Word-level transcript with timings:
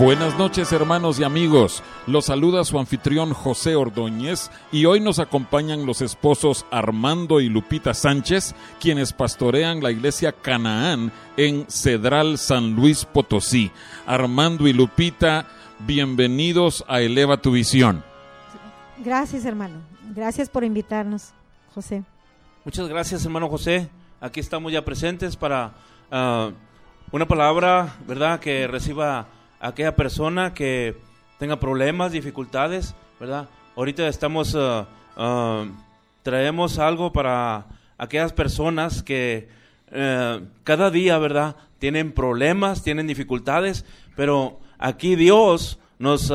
Buenas 0.00 0.38
noches 0.38 0.72
hermanos 0.72 1.20
y 1.20 1.24
amigos, 1.24 1.82
los 2.06 2.24
saluda 2.24 2.64
su 2.64 2.78
anfitrión 2.78 3.34
José 3.34 3.74
Ordóñez 3.76 4.50
y 4.72 4.86
hoy 4.86 4.98
nos 4.98 5.18
acompañan 5.18 5.84
los 5.84 6.00
esposos 6.00 6.64
Armando 6.70 7.38
y 7.38 7.50
Lupita 7.50 7.92
Sánchez, 7.92 8.54
quienes 8.80 9.12
pastorean 9.12 9.82
la 9.82 9.90
iglesia 9.90 10.32
Canaán 10.32 11.12
en 11.36 11.66
Cedral 11.68 12.38
San 12.38 12.74
Luis 12.76 13.04
Potosí. 13.04 13.70
Armando 14.06 14.66
y 14.66 14.72
Lupita, 14.72 15.46
bienvenidos 15.80 16.82
a 16.88 17.02
Eleva 17.02 17.36
tu 17.36 17.50
Visión. 17.50 18.02
Gracias 19.04 19.44
hermano, 19.44 19.82
gracias 20.14 20.48
por 20.48 20.64
invitarnos, 20.64 21.34
José. 21.74 22.04
Muchas 22.64 22.88
gracias 22.88 23.22
hermano 23.26 23.50
José, 23.50 23.90
aquí 24.18 24.40
estamos 24.40 24.72
ya 24.72 24.82
presentes 24.82 25.36
para 25.36 25.74
uh, 26.10 26.52
una 27.12 27.28
palabra, 27.28 27.96
¿verdad? 28.06 28.40
Que 28.40 28.66
reciba 28.66 29.28
aquella 29.60 29.94
persona 29.94 30.54
que 30.54 30.96
tenga 31.38 31.60
problemas, 31.60 32.12
dificultades, 32.12 32.94
¿verdad? 33.20 33.48
Ahorita 33.76 34.08
estamos, 34.08 34.54
uh, 34.54 34.84
uh, 35.16 35.70
traemos 36.22 36.78
algo 36.78 37.12
para 37.12 37.66
aquellas 37.98 38.32
personas 38.32 39.02
que 39.02 39.48
uh, 39.92 40.44
cada 40.64 40.90
día, 40.90 41.18
¿verdad? 41.18 41.56
Tienen 41.78 42.12
problemas, 42.12 42.82
tienen 42.82 43.06
dificultades, 43.06 43.84
pero 44.16 44.60
aquí 44.78 45.16
Dios 45.16 45.78
nos 45.98 46.32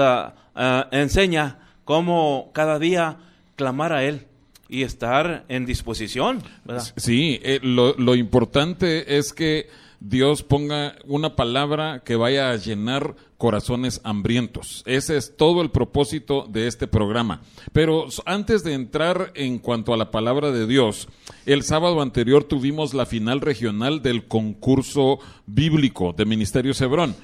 enseña 0.92 1.60
cómo 1.84 2.50
cada 2.54 2.80
día 2.80 3.18
clamar 3.56 3.94
a 3.94 4.04
Él 4.04 4.26
y 4.70 4.82
estar 4.82 5.46
en 5.50 5.68
disposición. 5.68 6.42
¿verdad? 6.64 6.84
Sí, 6.98 7.40
lo, 7.62 7.94
lo 7.94 8.16
importante 8.16 9.18
es 9.18 9.34
que 9.34 9.70
Dios 10.00 10.44
ponga 10.44 10.96
una 11.06 11.36
palabra 11.36 12.02
que 12.04 12.16
vaya 12.16 12.50
a 12.50 12.56
llenar 12.58 13.16
corazones 13.38 14.02
hambrientos. 14.04 14.84
Ese 14.86 15.18
es 15.18 15.36
todo 15.38 15.62
el 15.62 15.72
propósito 15.72 16.48
de 16.50 16.68
este 16.68 16.88
programa. 16.88 17.42
Pero 17.74 18.08
antes 18.26 18.64
de 18.64 18.74
entrar 18.74 19.32
en 19.36 19.60
cuanto 19.60 19.94
a 19.94 19.98
la 19.98 20.12
palabra 20.12 20.52
de 20.52 20.68
Dios, 20.68 21.08
el 21.46 21.64
sábado 21.64 22.02
anterior 22.02 22.44
tuvimos 22.44 22.94
la 22.94 23.06
final 23.06 23.42
regional 23.42 24.02
del 24.02 24.28
concurso 24.28 25.20
bíblico 25.46 26.14
de 26.14 26.26
Ministerio 26.26 26.74
Cebrón. 26.74 27.16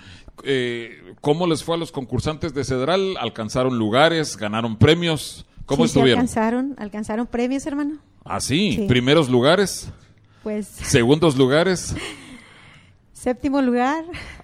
Eh, 0.44 1.16
¿Cómo 1.22 1.48
les 1.48 1.64
fue 1.64 1.76
a 1.76 1.78
los 1.78 1.92
concursantes 1.92 2.54
de 2.54 2.64
Cedral? 2.64 3.16
¿Alcanzaron 3.20 3.78
lugares? 3.78 4.38
¿Ganaron 4.38 4.78
premios? 4.78 5.46
¿Cómo 5.66 5.84
sí, 5.84 5.88
estuvieron? 5.88 6.20
alcanzaron, 6.22 6.76
alcanzaron 6.78 7.28
premios, 7.28 7.66
hermano. 7.66 8.00
Ah, 8.26 8.40
sí. 8.40 8.74
Sí. 8.74 8.86
¿Primeros 8.88 9.30
lugares? 9.30 9.90
Pues 10.44 10.68
¿Segundos 10.68 11.38
lugares? 11.38 11.96
séptimo 13.22 13.62
lugar, 13.62 14.04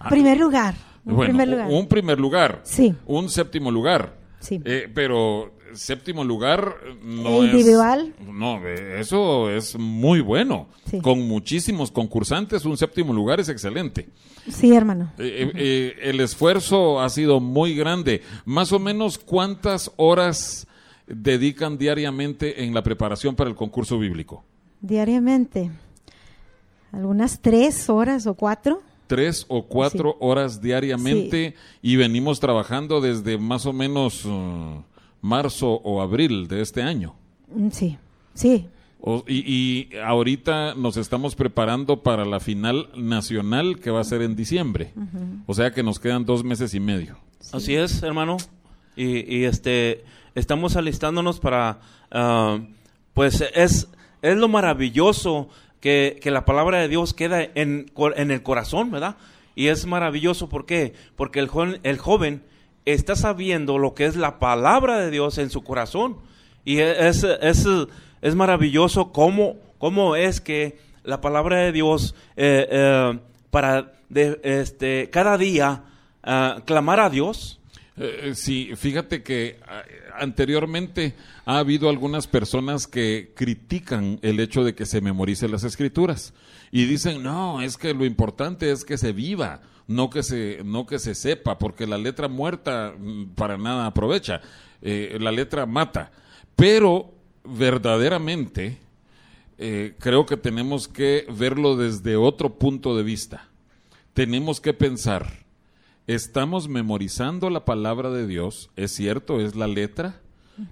primer 0.09 0.37
lugar, 0.39 0.75
un 1.05 1.11
Ah. 1.13 1.15
Bueno, 1.15 1.29
primer 1.31 1.47
lugar. 1.47 1.67
un 1.71 1.87
primer 1.87 2.19
lugar. 2.19 2.61
Sí. 2.63 2.93
Un 3.05 3.29
séptimo 3.29 3.71
lugar. 3.71 4.13
Sí. 4.39 4.61
Eh, 4.65 4.87
pero 4.93 5.53
séptimo 5.73 6.23
lugar 6.23 6.75
no 7.03 7.43
Individual. 7.43 8.13
es... 8.19 8.27
No, 8.27 8.65
eh, 8.65 8.99
eso 8.99 9.49
es 9.49 9.77
muy 9.77 10.21
bueno. 10.21 10.67
Sí. 10.85 10.99
Con 11.01 11.27
muchísimos 11.27 11.91
concursantes, 11.91 12.65
un 12.65 12.77
séptimo 12.77 13.13
lugar 13.13 13.39
es 13.39 13.49
excelente. 13.49 14.09
Sí, 14.49 14.73
hermano. 14.73 15.11
Eh, 15.17 15.95
el 16.01 16.19
esfuerzo 16.19 16.99
ha 17.01 17.09
sido 17.09 17.39
muy 17.39 17.75
grande. 17.75 18.21
Más 18.45 18.71
o 18.71 18.79
menos, 18.79 19.17
¿cuántas 19.17 19.91
horas 19.97 20.67
dedican 21.07 21.77
diariamente 21.77 22.63
en 22.63 22.73
la 22.73 22.83
preparación 22.83 23.35
para 23.35 23.49
el 23.49 23.55
concurso 23.55 23.97
bíblico? 23.97 24.43
Diariamente. 24.81 25.71
Algunas 26.91 27.41
tres 27.41 27.89
horas 27.89 28.25
o 28.27 28.33
cuatro. 28.35 28.81
tres 29.07 29.45
o 29.47 29.63
cuatro 29.67 30.17
horas 30.19 30.61
diariamente 30.61 31.55
y 31.81 31.95
venimos 31.95 32.39
trabajando 32.39 32.99
desde 33.01 33.37
más 33.37 33.65
o 33.65 33.71
menos 33.73 34.25
uh, 34.25 34.83
marzo 35.21 35.73
o 35.83 36.01
abril 36.01 36.47
de 36.47 36.61
este 36.61 36.81
año. 36.83 37.15
Mm, 37.53 37.69
Sí, 37.69 37.97
sí. 38.33 38.67
O- 38.99 39.23
y, 39.27 39.43
y 39.91 39.95
ahorita 40.03 40.73
nos 40.75 40.97
estamos 40.97 41.35
preparando 41.35 42.01
para 42.03 42.25
la 42.25 42.39
final 42.39 42.89
nacional 42.95 43.79
que 43.79 43.91
va 43.91 44.01
a 44.01 44.03
ser 44.03 44.21
en 44.23 44.35
diciembre. 44.35 44.91
O 45.45 45.53
sea 45.53 45.71
que 45.71 45.83
nos 45.83 45.99
quedan 45.99 46.25
dos 46.25 46.43
meses 46.43 46.73
y 46.73 46.79
medio. 46.79 47.17
Así 47.53 47.75
es, 47.75 48.01
hermano. 48.03 48.37
Y, 48.95 49.35
y, 49.37 49.43
este 49.45 50.03
estamos 50.35 50.75
alistándonos 50.75 51.39
para 51.39 51.79
ah, 52.11 52.59
pues 53.13 53.41
es 53.55 53.87
es 54.23 54.35
lo 54.37 54.47
maravilloso 54.47 55.47
que, 55.79 56.19
que 56.21 56.31
la 56.31 56.45
palabra 56.45 56.79
de 56.79 56.87
Dios 56.87 57.13
queda 57.13 57.41
en, 57.41 57.91
en 58.15 58.31
el 58.31 58.43
corazón, 58.43 58.91
¿verdad? 58.91 59.17
Y 59.55 59.67
es 59.67 59.85
maravilloso 59.85 60.49
¿por 60.49 60.65
qué? 60.65 60.93
Porque 61.15 61.39
el 61.39 61.47
joven, 61.47 61.79
el 61.83 61.97
joven 61.97 62.43
está 62.85 63.15
sabiendo 63.15 63.77
lo 63.77 63.93
que 63.93 64.05
es 64.05 64.15
la 64.15 64.39
palabra 64.39 64.99
de 64.99 65.11
Dios 65.11 65.37
en 65.37 65.49
su 65.49 65.63
corazón. 65.63 66.17
Y 66.63 66.79
es, 66.79 67.23
es, 67.23 67.67
es 68.21 68.35
maravilloso 68.35 69.11
cómo, 69.11 69.57
cómo 69.77 70.15
es 70.15 70.41
que 70.41 70.79
la 71.03 71.21
palabra 71.21 71.59
de 71.59 71.71
Dios 71.71 72.15
eh, 72.35 72.67
eh, 72.69 73.19
para 73.49 73.93
de, 74.09 74.39
este, 74.43 75.09
cada 75.09 75.37
día 75.37 75.83
ah, 76.23 76.61
clamar 76.65 76.99
a 76.99 77.09
Dios. 77.09 77.56
Eh, 77.97 78.33
sí, 78.35 78.71
fíjate 78.75 79.23
que 79.23 79.59
ah, 79.67 79.83
anteriormente 80.19 81.15
ha 81.45 81.57
habido 81.57 81.89
algunas 81.89 82.27
personas 82.27 82.85
que 82.85 83.33
critican 83.35 84.19
el 84.21 84.39
hecho 84.39 84.63
de 84.63 84.75
que 84.75 84.85
se 84.85 85.01
memoricen 85.01 85.51
las 85.51 85.63
escrituras 85.63 86.33
y 86.71 86.85
dicen, 86.85 87.23
no, 87.23 87.61
es 87.61 87.77
que 87.77 87.93
lo 87.93 88.05
importante 88.05 88.71
es 88.71 88.85
que 88.85 88.97
se 88.97 89.13
viva, 89.13 89.61
no 89.87 90.09
que 90.09 90.21
se, 90.21 90.61
no 90.63 90.85
que 90.85 90.99
se 90.99 91.15
sepa, 91.15 91.57
porque 91.57 91.87
la 91.87 91.97
letra 91.97 92.27
muerta 92.27 92.93
mm, 92.97 93.29
para 93.35 93.57
nada 93.57 93.85
aprovecha, 93.87 94.41
Eh, 94.83 95.17
la 95.19 95.31
letra 95.31 95.65
mata. 95.65 96.11
Pero 96.55 97.11
verdaderamente 97.43 98.77
eh, 99.57 99.95
creo 99.97 100.27
que 100.27 100.37
tenemos 100.37 100.87
que 100.87 101.25
verlo 101.31 101.75
desde 101.75 102.15
otro 102.15 102.59
punto 102.59 102.95
de 102.95 103.01
vista. 103.01 103.49
Tenemos 104.13 104.61
que 104.61 104.73
pensar, 104.73 105.46
estamos 106.07 106.69
memorizando 106.69 107.49
la 107.49 107.65
palabra 107.65 108.09
de 108.09 108.25
Dios, 108.25 108.69
es 108.75 108.93
cierto, 108.93 109.41
es 109.41 109.55
la 109.55 109.67
letra, 109.67 110.21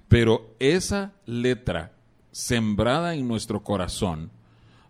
pero 0.07 0.55
esa 0.59 1.13
letra 1.25 1.91
sembrada 2.31 3.13
en 3.13 3.27
nuestro 3.27 3.61
corazón 3.61 4.31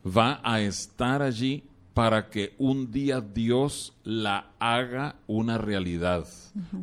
va 0.05 0.39
a 0.43 0.61
estar 0.61 1.21
allí 1.21 1.63
para 1.93 2.29
que 2.29 2.53
un 2.57 2.91
día 2.91 3.21
Dios 3.21 3.93
la 4.03 4.51
haga 4.59 5.15
una 5.27 5.57
realidad, 5.57 6.27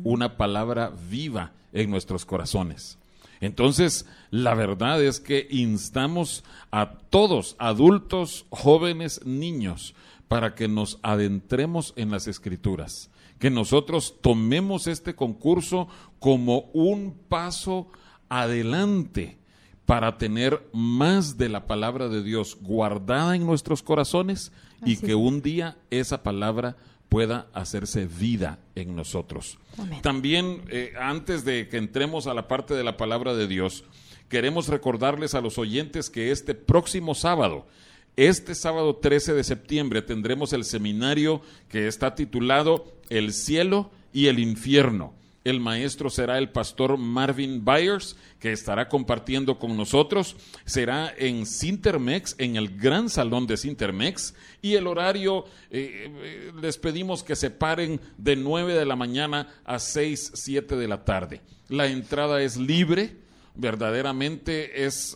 una 0.03 0.37
palabra 0.37 0.91
viva 1.09 1.53
en 1.71 1.89
nuestros 1.89 2.25
corazones. 2.25 2.97
Entonces, 3.39 4.05
la 4.31 4.55
verdad 4.55 5.03
es 5.03 5.19
que 5.19 5.47
instamos 5.51 6.43
a 6.71 6.97
todos, 7.09 7.55
adultos, 7.59 8.45
jóvenes, 8.49 9.25
niños, 9.25 9.95
para 10.33 10.55
que 10.55 10.67
nos 10.67 10.97
adentremos 11.03 11.93
en 11.95 12.09
las 12.09 12.25
escrituras, 12.25 13.11
que 13.37 13.51
nosotros 13.51 14.15
tomemos 14.19 14.87
este 14.87 15.13
concurso 15.13 15.87
como 16.17 16.71
un 16.73 17.15
paso 17.29 17.87
adelante 18.29 19.37
para 19.85 20.17
tener 20.17 20.67
más 20.73 21.37
de 21.37 21.49
la 21.49 21.67
palabra 21.67 22.09
de 22.09 22.23
Dios 22.23 22.57
guardada 22.59 23.35
en 23.35 23.45
nuestros 23.45 23.83
corazones 23.83 24.51
y 24.83 24.97
que 24.97 25.13
un 25.13 25.43
día 25.43 25.77
esa 25.91 26.23
palabra 26.23 26.77
pueda 27.09 27.45
hacerse 27.53 28.07
vida 28.07 28.57
en 28.73 28.95
nosotros. 28.95 29.59
También, 30.01 30.63
eh, 30.69 30.93
antes 30.99 31.45
de 31.45 31.69
que 31.69 31.77
entremos 31.77 32.25
a 32.25 32.33
la 32.33 32.47
parte 32.47 32.73
de 32.73 32.83
la 32.83 32.97
palabra 32.97 33.35
de 33.35 33.47
Dios, 33.47 33.83
queremos 34.29 34.67
recordarles 34.67 35.35
a 35.35 35.41
los 35.41 35.59
oyentes 35.59 36.09
que 36.09 36.31
este 36.31 36.55
próximo 36.55 37.13
sábado, 37.13 37.67
este 38.15 38.55
sábado 38.55 38.95
13 38.95 39.33
de 39.33 39.43
septiembre, 39.43 40.01
tendremos 40.01 40.53
el 40.53 40.63
seminario 40.63 41.41
que 41.69 41.87
está 41.87 42.15
titulado 42.15 42.93
El 43.09 43.33
cielo 43.33 43.91
y 44.11 44.27
el 44.27 44.39
infierno 44.39 45.13
el 45.43 45.59
maestro 45.59 46.09
será 46.09 46.37
el 46.37 46.49
pastor 46.49 46.97
Marvin 46.97 47.65
Byers, 47.65 48.15
que 48.39 48.53
estará 48.53 48.87
compartiendo 48.87 49.59
con 49.59 49.75
nosotros. 49.75 50.37
Será 50.63 51.13
en 51.17 51.45
Sintermex, 51.45 52.35
en 52.37 52.55
el 52.55 52.77
gran 52.77 53.09
salón 53.09 53.45
de 53.45 53.57
Sintermex. 53.57 54.35
Y 54.61 54.75
el 54.75 54.87
horario, 54.87 55.45
eh, 55.69 56.07
eh, 56.07 56.51
les 56.61 56.77
pedimos 56.77 57.23
que 57.23 57.35
se 57.35 57.49
paren 57.49 57.99
de 58.17 58.37
9 58.37 58.73
de 58.73 58.85
la 58.85 58.95
mañana 58.95 59.49
a 59.65 59.79
6, 59.79 60.31
7 60.33 60.77
de 60.77 60.87
la 60.87 61.03
tarde. 61.03 61.41
La 61.67 61.87
entrada 61.87 62.41
es 62.41 62.55
libre 62.55 63.17
verdaderamente 63.55 64.85
es, 64.85 65.15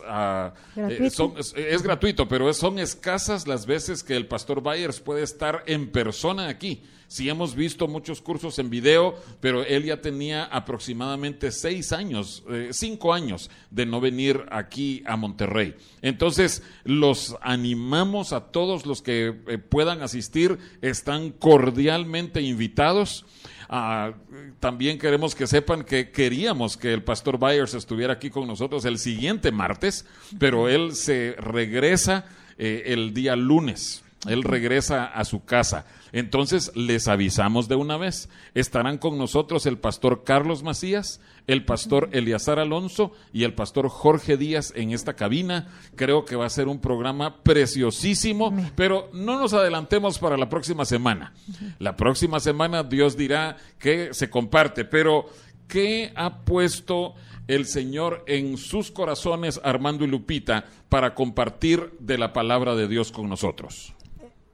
eh, 0.76 1.10
es, 1.56 1.82
gratuito, 1.82 2.28
pero 2.28 2.52
son 2.52 2.78
escasas 2.78 3.46
las 3.46 3.66
veces 3.66 4.02
que 4.02 4.16
el 4.16 4.26
pastor 4.26 4.62
Byers 4.62 5.00
puede 5.00 5.22
estar 5.22 5.64
en 5.66 5.90
persona 5.90 6.48
aquí. 6.48 6.82
Sí 7.08 7.30
hemos 7.30 7.54
visto 7.54 7.88
muchos 7.88 8.20
cursos 8.20 8.58
en 8.58 8.68
video, 8.68 9.16
pero 9.40 9.64
él 9.64 9.84
ya 9.84 10.02
tenía 10.02 10.44
aproximadamente 10.44 11.50
seis 11.52 11.92
años, 11.92 12.44
eh, 12.50 12.68
cinco 12.72 13.14
años 13.14 13.50
de 13.70 13.86
no 13.86 13.98
venir 13.98 14.44
aquí 14.50 15.02
a 15.06 15.16
Monterrey. 15.16 15.74
Entonces, 16.02 16.62
los 16.84 17.34
animamos 17.40 18.34
a 18.34 18.52
todos 18.52 18.84
los 18.84 19.00
que 19.00 19.34
eh, 19.46 19.56
puedan 19.56 20.02
asistir, 20.02 20.58
están 20.82 21.30
cordialmente 21.30 22.42
invitados. 22.42 23.24
Ah, 23.68 24.12
también 24.60 24.98
queremos 24.98 25.34
que 25.34 25.46
sepan 25.46 25.84
que 25.84 26.10
queríamos 26.10 26.76
que 26.76 26.92
el 26.92 27.02
pastor 27.02 27.38
Byers 27.38 27.74
estuviera 27.74 28.14
aquí 28.14 28.30
con 28.30 28.46
nosotros 28.46 28.86
el 28.86 28.98
siguiente 28.98 29.52
martes, 29.52 30.06
pero 30.38 30.68
él 30.68 30.94
se 30.94 31.34
regresa 31.38 32.24
eh, 32.56 32.84
el 32.86 33.12
día 33.12 33.36
lunes. 33.36 34.02
Él 34.26 34.42
regresa 34.42 35.04
a 35.04 35.24
su 35.24 35.44
casa. 35.44 35.86
Entonces 36.12 36.72
les 36.74 37.06
avisamos 37.06 37.68
de 37.68 37.76
una 37.76 37.96
vez. 37.96 38.28
Estarán 38.54 38.98
con 38.98 39.16
nosotros 39.16 39.66
el 39.66 39.78
pastor 39.78 40.24
Carlos 40.24 40.62
Macías, 40.62 41.20
el 41.48 41.64
pastor 41.64 42.10
Eliazar 42.12 42.60
Alonso 42.60 43.10
y 43.32 43.42
el 43.42 43.54
pastor 43.54 43.88
Jorge 43.88 44.36
Díaz 44.36 44.72
en 44.76 44.92
esta 44.92 45.14
cabina. 45.14 45.66
Creo 45.96 46.24
que 46.24 46.36
va 46.36 46.46
a 46.46 46.50
ser 46.50 46.68
un 46.68 46.78
programa 46.78 47.42
preciosísimo, 47.42 48.54
pero 48.76 49.08
no 49.14 49.40
nos 49.40 49.54
adelantemos 49.54 50.18
para 50.18 50.36
la 50.36 50.48
próxima 50.48 50.84
semana. 50.84 51.32
La 51.78 51.96
próxima 51.96 52.38
semana 52.38 52.84
Dios 52.84 53.16
dirá 53.16 53.56
que 53.78 54.12
se 54.12 54.28
comparte, 54.28 54.84
pero 54.84 55.26
¿qué 55.66 56.12
ha 56.14 56.44
puesto 56.44 57.14
el 57.48 57.64
Señor 57.64 58.24
en 58.26 58.58
sus 58.58 58.90
corazones, 58.90 59.58
Armando 59.64 60.04
y 60.04 60.08
Lupita, 60.08 60.66
para 60.90 61.14
compartir 61.14 61.94
de 61.98 62.18
la 62.18 62.34
palabra 62.34 62.74
de 62.74 62.88
Dios 62.88 63.10
con 63.10 63.26
nosotros? 63.26 63.94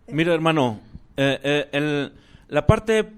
Mira, 0.07 0.33
hermano, 0.33 0.79
eh, 1.17 1.69
eh, 1.73 2.11
la 2.49 2.67
parte 2.69 3.11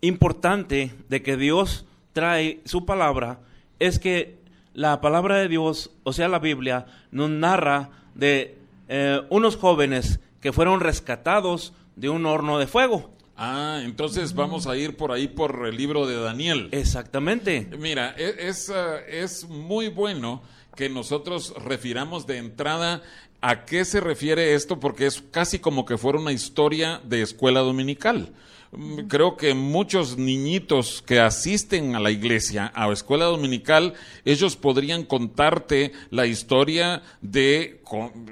importante 0.00 0.92
de 1.08 1.22
que 1.22 1.36
Dios 1.36 1.86
trae 2.12 2.60
su 2.64 2.84
palabra 2.84 3.40
es 3.78 3.98
que 3.98 4.38
la 4.74 5.00
palabra 5.00 5.36
de 5.36 5.48
Dios, 5.48 5.90
o 6.04 6.12
sea, 6.12 6.28
la 6.28 6.38
Biblia, 6.38 6.86
nos 7.10 7.30
narra 7.30 7.90
de 8.14 8.58
eh, 8.88 9.20
unos 9.30 9.56
jóvenes 9.56 10.20
que 10.40 10.52
fueron 10.52 10.80
rescatados 10.80 11.72
de 11.96 12.08
un 12.08 12.26
horno 12.26 12.58
de 12.58 12.66
fuego. 12.66 13.10
Ah, 13.36 13.80
entonces 13.82 14.34
vamos 14.34 14.66
a 14.66 14.76
ir 14.76 14.96
por 14.96 15.10
ahí 15.12 15.28
por 15.28 15.66
el 15.66 15.76
libro 15.76 16.06
de 16.06 16.16
Daniel. 16.16 16.68
Exactamente. 16.72 17.68
Mira, 17.78 18.14
e, 18.16 18.48
es, 18.48 18.72
es 19.08 19.48
muy 19.48 19.88
bueno 19.88 20.42
que 20.76 20.88
nosotros 20.88 21.52
refiramos 21.64 22.26
de 22.26 22.38
entrada 22.38 23.02
¿A 23.44 23.64
qué 23.64 23.84
se 23.84 23.98
refiere 23.98 24.54
esto? 24.54 24.78
Porque 24.78 25.04
es 25.04 25.20
casi 25.32 25.58
como 25.58 25.84
que 25.84 25.98
fuera 25.98 26.16
una 26.16 26.30
historia 26.30 27.00
de 27.02 27.22
escuela 27.22 27.58
dominical. 27.58 28.32
Mm, 28.74 29.00
creo 29.06 29.36
que 29.36 29.52
muchos 29.52 30.16
niñitos 30.16 31.02
que 31.06 31.20
asisten 31.20 31.94
a 31.94 32.00
la 32.00 32.10
iglesia, 32.10 32.66
a 32.66 32.86
la 32.86 32.94
escuela 32.94 33.26
dominical, 33.26 33.92
ellos 34.24 34.56
podrían 34.56 35.04
contarte 35.04 35.92
la 36.08 36.24
historia 36.24 37.02
de 37.20 37.82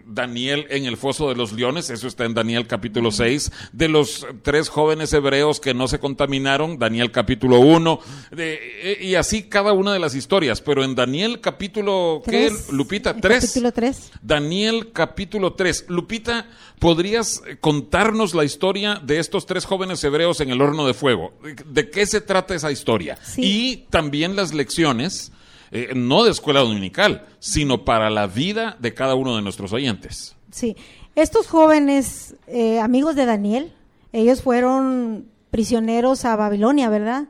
Daniel 0.06 0.66
en 0.70 0.86
el 0.86 0.96
foso 0.96 1.28
de 1.28 1.34
los 1.34 1.52
leones, 1.52 1.90
eso 1.90 2.08
está 2.08 2.24
en 2.24 2.32
Daniel 2.34 2.66
capítulo 2.66 3.10
6, 3.10 3.52
de 3.72 3.88
los 3.88 4.26
tres 4.42 4.68
jóvenes 4.68 5.12
hebreos 5.12 5.60
que 5.60 5.74
no 5.74 5.88
se 5.88 5.98
contaminaron, 5.98 6.78
Daniel 6.78 7.12
capítulo 7.12 7.60
1, 7.60 8.00
e, 8.38 8.98
y 9.02 9.14
así 9.16 9.42
cada 9.42 9.72
una 9.72 9.92
de 9.92 9.98
las 9.98 10.14
historias, 10.14 10.60
pero 10.62 10.82
en 10.84 10.94
Daniel 10.94 11.40
capítulo, 11.40 12.22
¿qué? 12.24 12.50
Lupita, 12.72 13.14
3. 13.14 13.40
Capítulo 13.40 13.72
3. 13.72 14.12
Daniel 14.22 14.92
capítulo 14.92 15.52
3. 15.52 15.86
Lupita, 15.88 16.48
¿podrías 16.80 17.42
contarnos 17.60 18.34
la 18.34 18.42
historia 18.42 18.96
de 18.96 19.20
estos 19.20 19.46
tres 19.46 19.64
jóvenes 19.64 20.02
hebreos 20.02 20.40
en 20.40 20.50
el 20.50 20.60
horno 20.60 20.86
de 20.86 20.94
fuego? 20.94 21.32
¿De 21.66 21.90
qué 21.90 22.06
se 22.06 22.20
trata 22.20 22.56
esa 22.56 22.72
historia? 22.72 23.16
Y 23.36 23.84
también 23.90 24.34
las 24.34 24.52
lecciones 24.52 25.30
eh, 25.70 25.90
no 25.94 26.24
de 26.24 26.32
escuela 26.32 26.60
dominical, 26.60 27.26
sino 27.38 27.84
para 27.84 28.10
la 28.10 28.26
vida 28.26 28.76
de 28.80 28.92
cada 28.92 29.14
uno 29.14 29.36
de 29.36 29.42
nuestros 29.42 29.72
oyentes. 29.72 30.34
Sí, 30.50 30.76
estos 31.14 31.46
jóvenes 31.46 32.34
eh, 32.48 32.80
amigos 32.80 33.14
de 33.14 33.26
Daniel, 33.26 33.72
ellos 34.12 34.42
fueron 34.42 35.26
prisioneros 35.50 36.24
a 36.24 36.34
Babilonia, 36.34 36.88
¿verdad? 36.88 37.28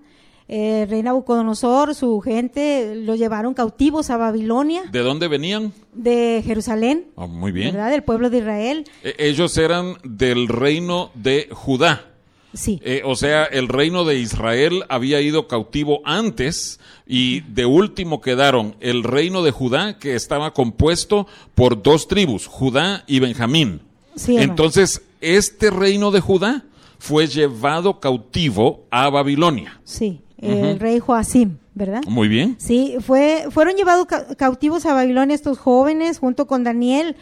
Eh, 0.53 0.85
rey 0.91 1.01
Nabucodonosor, 1.05 1.95
su 1.95 2.21
gente, 2.21 2.97
los 2.97 3.21
llevaron 3.21 3.55
cautivos 3.55 4.11
a 4.11 4.17
Babilonia. 4.17 4.83
¿De 4.91 4.99
dónde 4.99 5.29
venían? 5.29 5.73
De 5.95 6.43
Jerusalén. 6.45 7.07
Oh, 7.15 7.29
muy 7.29 7.53
bien. 7.53 7.73
¿Verdad? 7.73 7.93
Del 7.93 8.03
pueblo 8.03 8.31
de 8.31 8.39
Israel. 8.39 8.85
E, 9.05 9.15
ellos 9.21 9.57
eran 9.57 9.95
del 10.03 10.49
reino 10.49 11.13
de 11.15 11.49
Judá. 11.53 12.05
Sí. 12.53 12.81
Eh, 12.83 13.03
o 13.05 13.15
sea, 13.15 13.45
el 13.45 13.69
reino 13.69 14.05
de 14.05 14.19
Israel 14.19 14.83
había 14.89 15.21
ido 15.21 15.47
cautivo 15.47 16.01
antes 16.05 16.81
y 17.07 17.43
de 17.43 17.65
último 17.65 18.21
quedaron 18.21 18.75
el 18.81 19.05
reino 19.05 19.45
de 19.45 19.53
Judá 19.53 20.01
que 20.01 20.17
estaba 20.17 20.53
compuesto 20.53 21.29
por 21.55 21.81
dos 21.81 22.09
tribus, 22.09 22.49
Judá 22.49 23.05
y 23.07 23.21
Benjamín. 23.21 23.83
Sí, 24.17 24.37
Entonces, 24.37 25.03
este 25.21 25.71
reino 25.71 26.11
de 26.11 26.19
Judá 26.19 26.65
fue 26.99 27.29
llevado 27.29 28.01
cautivo 28.01 28.85
a 28.91 29.09
Babilonia. 29.11 29.81
Sí, 29.85 30.21
el 30.41 30.81
rey 30.81 30.99
Joacim, 30.99 31.59
¿verdad? 31.75 32.03
Muy 32.09 32.29
bien. 32.29 32.57
Sí, 32.59 32.97
fue, 33.01 33.47
fueron 33.51 33.77
llevados 33.77 34.07
cautivos 34.37 34.87
a 34.87 34.95
Babilonia 34.95 35.35
estos 35.35 35.59
jóvenes 35.59 36.19
junto 36.19 36.47
con 36.47 36.65
Daniel, 36.65 37.17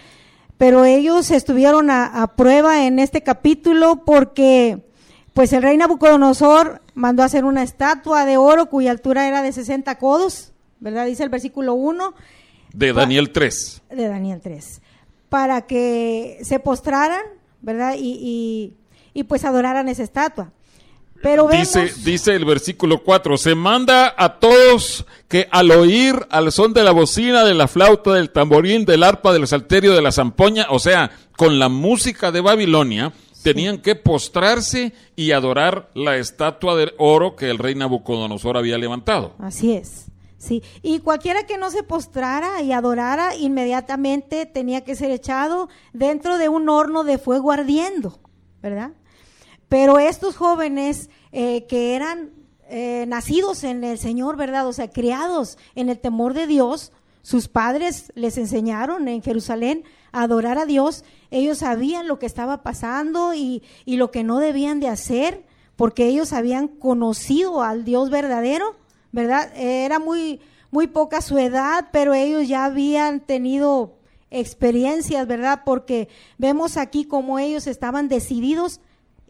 pero 0.57 0.85
ellos 0.85 1.31
estuvieron 1.31 1.91
a 1.91 2.33
prueba 2.37 2.87
en 2.87 2.99
este 2.99 3.23
capítulo 3.23 4.05
porque 4.05 4.83
pues 5.39 5.53
el 5.53 5.63
rey 5.63 5.77
Nabucodonosor 5.77 6.83
mandó 6.95 7.23
a 7.23 7.27
hacer 7.27 7.45
una 7.45 7.63
estatua 7.63 8.25
de 8.25 8.37
oro 8.37 8.69
cuya 8.69 8.91
altura 8.91 9.29
era 9.29 9.41
de 9.41 9.53
60 9.53 9.97
codos, 9.97 10.53
¿verdad? 10.81 11.07
Dice 11.07 11.23
el 11.23 11.29
versículo 11.29 11.75
1. 11.75 12.13
De 12.73 12.93
Daniel 12.93 13.31
3. 13.31 13.83
De 13.91 14.09
Daniel 14.09 14.41
3. 14.43 14.83
Para 15.29 15.63
que 15.63 16.39
se 16.43 16.59
postraran, 16.59 17.23
¿verdad? 17.63 17.95
Y, 17.97 18.75
pues 19.29 19.45
adoraran 19.45 19.89
esa 19.89 20.03
estatua. 20.03 20.51
Pero 21.23 21.49
dice, 21.49 21.93
dice 22.05 22.35
el 22.35 22.45
versículo 22.45 23.03
4, 23.03 23.37
se 23.37 23.55
manda 23.55 24.15
a 24.17 24.39
todos 24.39 25.05
que 25.27 25.49
al 25.51 25.71
oír 25.71 26.15
al 26.31 26.53
son 26.53 26.73
de 26.73 26.85
la 26.85 26.93
bocina, 26.93 27.45
de 27.45 27.55
la 27.55 27.67
flauta, 27.67 28.13
del 28.13 28.31
tamborín, 28.31 28.85
del 28.85 29.03
arpa, 29.03 29.33
del 29.33 29.47
salterio, 29.47 29.95
de 29.95 30.03
la 30.03 30.13
zampoña, 30.13 30.67
o 30.71 30.79
sea, 30.79 31.11
con 31.37 31.59
la 31.59 31.69
música 31.69 32.31
de 32.31 32.41
Babilonia, 32.41 33.13
tenían 33.43 33.79
que 33.79 33.95
postrarse 33.95 34.93
y 35.17 35.33
adorar 35.33 35.91
la 35.95 36.17
estatua 36.17 36.77
de 36.77 36.93
oro 36.99 37.35
que 37.35 37.51
el 37.51 37.59
rey 37.59 37.75
Nabucodonosor 37.75 38.57
había 38.57 38.79
levantado. 38.79 39.35
Así 39.39 39.73
es. 39.73 40.07
Sí, 40.39 40.63
y 40.83 41.01
cualquiera 41.01 41.47
que 41.47 41.59
no 41.59 41.71
se 41.73 41.83
postrara 41.83 42.63
y 42.63 42.71
adorara 42.71 43.35
inmediatamente 43.35 44.47
tenía 44.47 44.85
que 44.85 44.95
ser 44.95 45.11
echado 45.11 45.69
dentro 45.93 46.39
de 46.39 46.49
un 46.49 46.69
horno 46.69 47.03
de 47.03 47.19
fuego 47.19 47.51
ardiendo. 47.51 48.21
¿verdad? 48.61 48.91
Pero 49.69 49.99
estos 49.99 50.37
jóvenes 50.37 51.11
eh, 51.33 51.67
que 51.67 51.95
eran 51.95 52.31
eh, 52.69 53.05
nacidos 53.09 53.65
en 53.65 53.85
el 53.85 53.99
Señor, 53.99 54.37
¿verdad? 54.37 54.67
O 54.67 54.73
sea, 54.73 54.91
criados 54.91 55.59
en 55.75 55.89
el 55.89 55.99
temor 55.99 56.35
de 56.35 56.47
Dios, 56.47 56.93
sus 57.23 57.49
padres 57.49 58.13
les 58.15 58.39
enseñaron 58.39 59.09
en 59.09 59.23
Jerusalén 59.23 59.85
a 60.13 60.23
adorar 60.23 60.59
a 60.59 60.67
Dios, 60.67 61.05
ellos 61.31 61.59
sabían 61.59 62.09
lo 62.09 62.19
que 62.19 62.27
estaba 62.27 62.63
pasando 62.63 63.35
y, 63.35 63.63
y 63.85 63.97
lo 63.97 64.11
que 64.11 64.25
no 64.25 64.39
debían 64.39 64.81
de 64.81 64.89
hacer, 64.89 65.45
porque 65.77 66.07
ellos 66.07 66.33
habían 66.33 66.69
conocido 66.69 67.63
al 67.63 67.85
Dios 67.85 68.09
verdadero, 68.11 68.77
¿verdad? 69.13 69.51
Era 69.57 69.99
muy, 69.99 70.41
muy 70.71 70.87
poca 70.87 71.21
su 71.21 71.39
edad, 71.39 71.89
pero 71.93 72.15
ellos 72.15 72.49
ya 72.49 72.65
habían 72.65 73.21
tenido 73.21 73.95
experiencias, 74.31 75.27
¿verdad? 75.27 75.63
Porque 75.65 76.09
vemos 76.37 76.77
aquí 76.77 77.05
como 77.05 77.39
ellos 77.39 77.67
estaban 77.67 78.09
decididos 78.09 78.81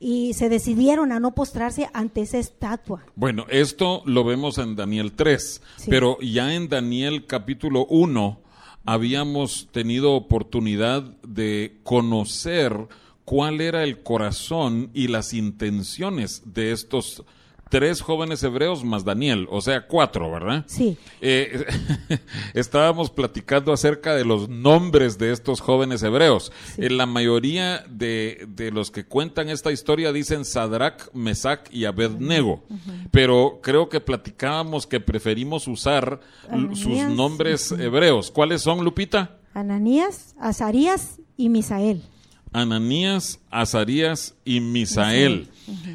y 0.00 0.34
se 0.34 0.48
decidieron 0.48 1.12
a 1.12 1.20
no 1.20 1.34
postrarse 1.34 1.88
ante 1.92 2.22
esa 2.22 2.38
estatua. 2.38 3.04
Bueno, 3.16 3.46
esto 3.48 4.02
lo 4.04 4.24
vemos 4.24 4.58
en 4.58 4.76
Daniel 4.76 5.12
3, 5.12 5.62
pero 5.88 6.18
ya 6.20 6.54
en 6.54 6.68
Daniel 6.68 7.26
capítulo 7.26 7.86
1 7.86 8.40
habíamos 8.84 9.68
tenido 9.72 10.12
oportunidad 10.12 11.02
de 11.22 11.78
conocer 11.82 12.88
cuál 13.24 13.60
era 13.60 13.84
el 13.84 14.02
corazón 14.02 14.90
y 14.94 15.08
las 15.08 15.34
intenciones 15.34 16.42
de 16.46 16.72
estos 16.72 17.24
tres 17.68 18.00
jóvenes 18.00 18.42
hebreos 18.42 18.84
más 18.84 19.04
Daniel, 19.04 19.46
o 19.50 19.60
sea, 19.60 19.86
cuatro, 19.86 20.30
¿verdad? 20.30 20.64
Sí. 20.66 20.96
Eh, 21.20 21.64
estábamos 22.54 23.10
platicando 23.10 23.72
acerca 23.72 24.14
de 24.14 24.24
los 24.24 24.48
nombres 24.48 25.18
de 25.18 25.32
estos 25.32 25.60
jóvenes 25.60 26.02
hebreos. 26.02 26.52
Eh, 26.76 26.90
la 26.90 27.06
mayoría 27.06 27.84
de, 27.88 28.46
de, 28.48 28.70
los 28.70 28.90
que 28.90 29.04
cuentan 29.04 29.48
esta 29.48 29.72
historia 29.72 30.12
dicen 30.12 30.44
Sadrach, 30.44 31.12
Mesach 31.12 31.68
y 31.70 31.84
Abednego, 31.84 32.62
pero 33.10 33.60
creo 33.62 33.88
que 33.88 34.00
platicábamos 34.00 34.86
que 34.86 35.00
preferimos 35.00 35.68
usar 35.68 36.20
sus 36.74 36.98
nombres 37.10 37.72
hebreos. 37.72 38.30
¿Cuáles 38.30 38.62
son, 38.62 38.84
Lupita? 38.84 39.38
Ananías, 39.54 40.34
Azarías 40.38 41.20
y 41.36 41.48
Misael. 41.48 42.02
Ananías, 42.52 43.40
Azarías 43.50 44.34
y 44.44 44.60
Misael. 44.60 45.48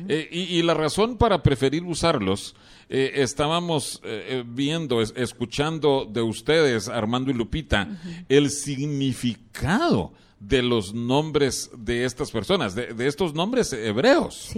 Eh, 0.07 0.29
y, 0.31 0.61
la 0.61 0.73
razón 0.73 1.17
para 1.17 1.41
preferir 1.41 1.83
usarlos, 1.83 2.55
eh, 2.89 3.11
estábamos 3.15 4.01
eh, 4.03 4.43
viendo, 4.45 5.01
escuchando 5.01 6.07
de 6.09 6.21
ustedes, 6.21 6.87
Armando 6.87 7.31
y 7.31 7.33
Lupita, 7.33 7.99
el 8.29 8.49
significado 8.49 10.13
de 10.39 10.61
los 10.61 10.93
nombres 10.93 11.71
de 11.77 12.03
estas 12.03 12.29
personas, 12.29 12.75
de, 12.75 13.07
estos 13.07 13.33
nombres 13.33 13.73
hebreos. 13.73 14.51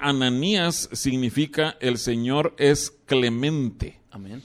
Ananías 0.00 0.88
significa 0.92 1.76
el 1.80 1.98
Señor 1.98 2.54
es 2.58 2.90
clemente. 3.06 4.00
Amén. 4.10 4.42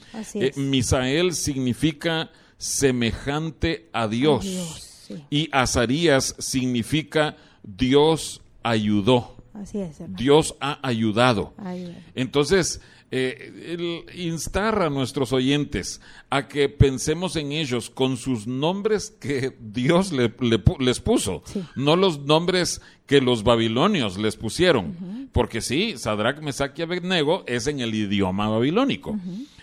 Misael 0.55 1.33
significa 1.33 2.31
semejante 2.57 3.89
a 3.91 4.07
Dios. 4.07 4.86
Y 5.29 5.49
Azarías 5.51 6.35
significa 6.39 7.35
Dios 7.63 8.41
ayudó. 8.63 9.35
Así 9.53 9.79
es, 9.79 9.97
Dios 10.15 10.55
ha 10.59 10.79
ayudado. 10.87 11.53
Entonces, 12.13 12.81
eh, 13.09 14.05
instar 14.15 14.81
a 14.81 14.89
nuestros 14.89 15.31
oyentes 15.31 16.01
a 16.29 16.49
que 16.49 16.67
pensemos 16.67 17.37
en 17.37 17.53
ellos 17.53 17.89
con 17.89 18.17
sus 18.17 18.47
nombres 18.47 19.11
que 19.19 19.55
Dios 19.61 20.11
les 20.11 20.99
puso, 20.99 21.41
no 21.75 21.95
los 21.95 22.19
nombres 22.19 22.81
que 23.05 23.21
los 23.21 23.43
babilonios 23.43 24.17
les 24.17 24.35
pusieron. 24.35 25.29
Porque 25.31 25.61
sí, 25.61 25.93
Sadrach, 25.97 26.41
Mesach 26.41 26.77
y 26.77 26.81
Abednego 26.81 27.45
es 27.47 27.67
en 27.67 27.79
el 27.79 27.95
idioma 27.95 28.49
babilónico. 28.49 29.17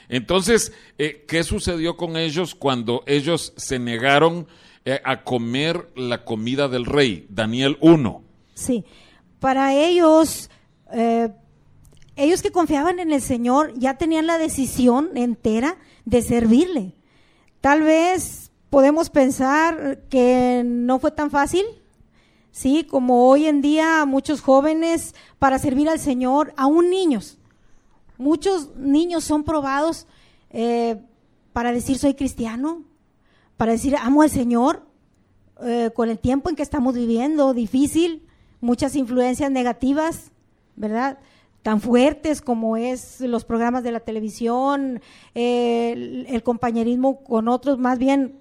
Entonces, 0.08 0.72
eh, 0.98 1.24
¿qué 1.28 1.44
sucedió 1.44 1.96
con 1.96 2.16
ellos 2.16 2.54
cuando 2.54 3.04
ellos 3.06 3.52
se 3.56 3.78
negaron 3.78 4.46
eh, 4.84 5.00
a 5.04 5.24
comer 5.24 5.90
la 5.96 6.24
comida 6.24 6.68
del 6.68 6.84
rey, 6.84 7.26
Daniel 7.30 7.78
1. 7.80 8.22
Sí, 8.54 8.84
para 9.40 9.74
ellos, 9.74 10.50
eh, 10.92 11.30
ellos 12.16 12.42
que 12.42 12.52
confiaban 12.52 12.98
en 12.98 13.12
el 13.12 13.22
Señor 13.22 13.72
ya 13.78 13.96
tenían 13.96 14.26
la 14.26 14.38
decisión 14.38 15.16
entera 15.16 15.76
de 16.04 16.22
servirle. 16.22 16.94
Tal 17.60 17.82
vez 17.82 18.50
podemos 18.68 19.08
pensar 19.08 20.02
que 20.10 20.62
no 20.66 20.98
fue 20.98 21.12
tan 21.12 21.30
fácil, 21.30 21.64
sí, 22.50 22.84
como 22.84 23.28
hoy 23.28 23.46
en 23.46 23.62
día 23.62 24.04
muchos 24.04 24.40
jóvenes 24.40 25.14
para 25.38 25.58
servir 25.58 25.88
al 25.88 25.98
Señor, 25.98 26.52
aún 26.56 26.90
niños. 26.90 27.38
Muchos 28.18 28.76
niños 28.76 29.24
son 29.24 29.44
probados 29.44 30.06
eh, 30.50 31.00
para 31.52 31.72
decir 31.72 31.98
soy 31.98 32.14
cristiano, 32.14 32.82
para 33.56 33.72
decir 33.72 33.96
amo 33.96 34.22
al 34.22 34.30
Señor 34.30 34.82
eh, 35.62 35.90
con 35.94 36.10
el 36.10 36.18
tiempo 36.18 36.50
en 36.50 36.56
que 36.56 36.62
estamos 36.62 36.94
viviendo, 36.94 37.54
difícil, 37.54 38.22
muchas 38.60 38.96
influencias 38.96 39.50
negativas, 39.50 40.32
¿verdad? 40.76 41.18
tan 41.64 41.80
fuertes 41.80 42.42
como 42.42 42.76
es 42.76 43.22
los 43.22 43.46
programas 43.46 43.82
de 43.82 43.90
la 43.90 44.00
televisión, 44.00 45.00
el, 45.32 46.42
compañerismo 46.44 47.24
con 47.24 47.48
otros, 47.48 47.78
más 47.78 47.98
bien 47.98 48.38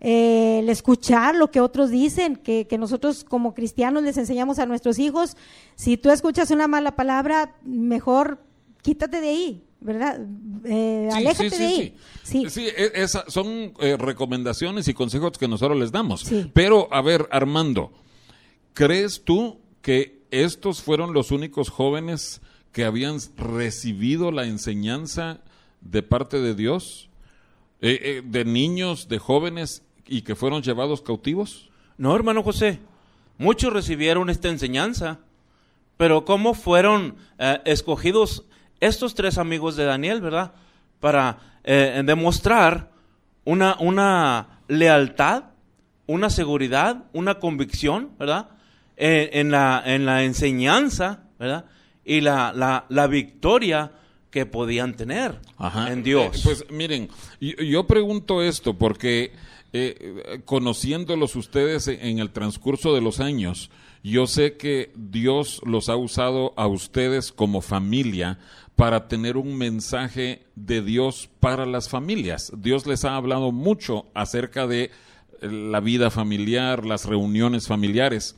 eh, 0.00 0.60
el 0.60 0.68
escuchar 0.68 1.34
lo 1.34 1.50
que 1.50 1.60
otros 1.60 1.90
dicen, 1.90 2.36
que, 2.36 2.68
que, 2.68 2.78
nosotros 2.78 3.24
como 3.24 3.54
cristianos 3.54 4.04
les 4.04 4.16
enseñamos 4.18 4.60
a 4.60 4.66
nuestros 4.66 5.00
hijos, 5.00 5.36
si 5.74 5.96
tú 5.96 6.10
escuchas 6.10 6.52
una 6.52 6.68
mala 6.68 6.94
palabra, 6.94 7.56
mejor 7.64 8.38
quítate 8.82 9.20
de 9.20 9.30
ahí, 9.30 9.64
¿verdad? 9.80 10.20
Eh, 10.64 11.08
aléjate 11.12 11.50
de 11.50 11.66
ahí. 11.66 11.96
Sí, 12.22 12.48
sí. 12.50 12.68
E, 12.76 13.08
son 13.08 13.72
eh, 13.80 13.96
recomendaciones 13.98 14.88
y 14.88 14.94
consejos 14.94 15.38
que 15.38 15.48
nosotros 15.48 15.78
les 15.78 15.90
damos. 15.90 16.30
Pero, 16.52 16.92
a 16.92 17.00
ver, 17.02 17.28
Armando, 17.30 17.92
¿crees 18.74 19.24
tú 19.24 19.58
que 19.82 20.20
estos 20.30 20.82
fueron 20.82 21.14
los 21.14 21.30
únicos 21.30 21.70
jóvenes 21.70 22.40
que 22.72 22.84
habían 22.84 23.18
recibido 23.36 24.30
la 24.30 24.44
enseñanza 24.44 25.40
de 25.80 26.02
parte 26.02 26.40
de 26.40 26.54
Dios? 26.54 27.08
Eh, 27.80 28.22
¿De 28.24 28.44
niños, 28.44 29.08
de 29.08 29.18
jóvenes 29.18 29.82
y 30.06 30.22
que 30.22 30.34
fueron 30.34 30.62
llevados 30.62 31.00
cautivos? 31.00 31.70
No, 31.96 32.14
hermano 32.14 32.42
José. 32.42 32.78
Muchos 33.38 33.72
recibieron 33.72 34.28
esta 34.28 34.48
enseñanza. 34.48 35.20
Pero 35.96 36.24
¿cómo 36.24 36.54
fueron 36.54 37.16
escogidos 37.66 38.46
estos 38.80 39.14
tres 39.14 39.38
amigos 39.38 39.76
de 39.76 39.84
Daniel, 39.84 40.20
¿verdad? 40.20 40.52
Para 40.98 41.38
eh, 41.64 42.02
demostrar 42.04 42.90
una, 43.44 43.76
una 43.78 44.60
lealtad, 44.68 45.44
una 46.06 46.30
seguridad, 46.30 47.04
una 47.12 47.34
convicción, 47.36 48.10
¿verdad? 48.18 48.48
Eh, 48.96 49.30
en, 49.40 49.50
la, 49.50 49.82
en 49.84 50.04
la 50.04 50.24
enseñanza, 50.24 51.24
¿verdad? 51.38 51.64
Y 52.04 52.20
la, 52.20 52.52
la, 52.88 53.06
victoria 53.06 53.92
que 54.30 54.46
podían 54.46 54.94
tener 54.94 55.40
en 55.88 56.02
Dios. 56.02 56.36
Eh, 56.36 56.40
pues 56.44 56.64
miren, 56.70 57.08
yo, 57.40 57.86
pregunto 57.86 58.42
esto 58.42 58.76
porque 58.76 59.32
conociéndolos 60.44 61.36
ustedes 61.36 61.86
en 61.86 62.18
el 62.18 62.30
transcurso 62.30 62.94
de 62.94 63.00
los 63.00 63.20
años, 63.20 63.70
yo 64.02 64.26
sé 64.26 64.56
que 64.56 64.92
Dios 64.96 65.60
los 65.64 65.88
ha 65.88 65.96
usado 65.96 66.54
a 66.56 66.66
ustedes 66.66 67.32
como 67.32 67.60
familia 67.60 68.38
para 68.80 69.08
tener 69.08 69.36
un 69.36 69.58
mensaje 69.58 70.46
de 70.56 70.80
Dios 70.80 71.28
para 71.38 71.66
las 71.66 71.90
familias. 71.90 72.50
Dios 72.56 72.86
les 72.86 73.04
ha 73.04 73.14
hablado 73.14 73.52
mucho 73.52 74.06
acerca 74.14 74.66
de 74.66 74.84
eh, 74.84 74.90
la 75.50 75.80
vida 75.80 76.10
familiar, 76.10 76.86
las 76.86 77.04
reuniones 77.04 77.68
familiares. 77.68 78.36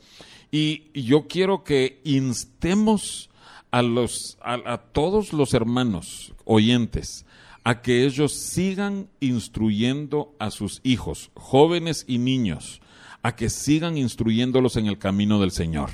Y 0.51 0.91
yo 1.01 1.27
quiero 1.29 1.63
que 1.63 2.01
instemos 2.03 3.29
a, 3.71 3.81
los, 3.81 4.37
a, 4.41 4.77
todos 4.79 5.31
los 5.31 5.53
hermanos 5.53 6.33
oyentes 6.43 7.25
a 7.63 7.81
que 7.81 8.05
ellos 8.05 8.33
sigan 8.33 9.07
instruyendo 9.19 10.35
a 10.39 10.51
sus 10.51 10.81
hijos, 10.83 11.31
jóvenes 11.33 12.05
y 12.07 12.17
niños, 12.17 12.81
a 13.21 13.35
que 13.35 13.49
sigan 13.49 13.97
instruyéndolos 13.97 14.75
en 14.75 14.87
el 14.87 14.97
camino 14.97 15.39
del 15.39 15.51
Señor. 15.51 15.89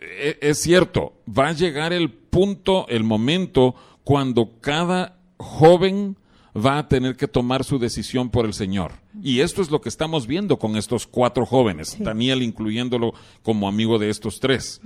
E, 0.00 0.38
es 0.40 0.58
cierto, 0.58 1.14
va 1.26 1.48
a 1.48 1.52
llegar 1.52 1.92
el 1.92 2.10
punto, 2.10 2.86
el 2.88 3.04
momento, 3.04 3.74
cuando 4.04 4.60
cada 4.60 5.18
joven 5.36 6.16
va 6.56 6.78
a 6.78 6.88
tener 6.88 7.16
que 7.16 7.28
tomar 7.28 7.64
su 7.64 7.78
decisión 7.78 8.30
por 8.30 8.46
el 8.46 8.54
Señor. 8.54 8.92
Y 9.22 9.40
esto 9.40 9.62
es 9.62 9.70
lo 9.70 9.80
que 9.80 9.88
estamos 9.88 10.26
viendo 10.26 10.58
con 10.58 10.76
estos 10.76 11.06
cuatro 11.06 11.46
jóvenes, 11.46 11.96
Daniel 11.98 12.42
incluyéndolo 12.42 13.12
como 13.42 13.68
amigo 13.68 13.98
de 13.98 14.10
estos 14.10 14.40
tres. 14.40 14.80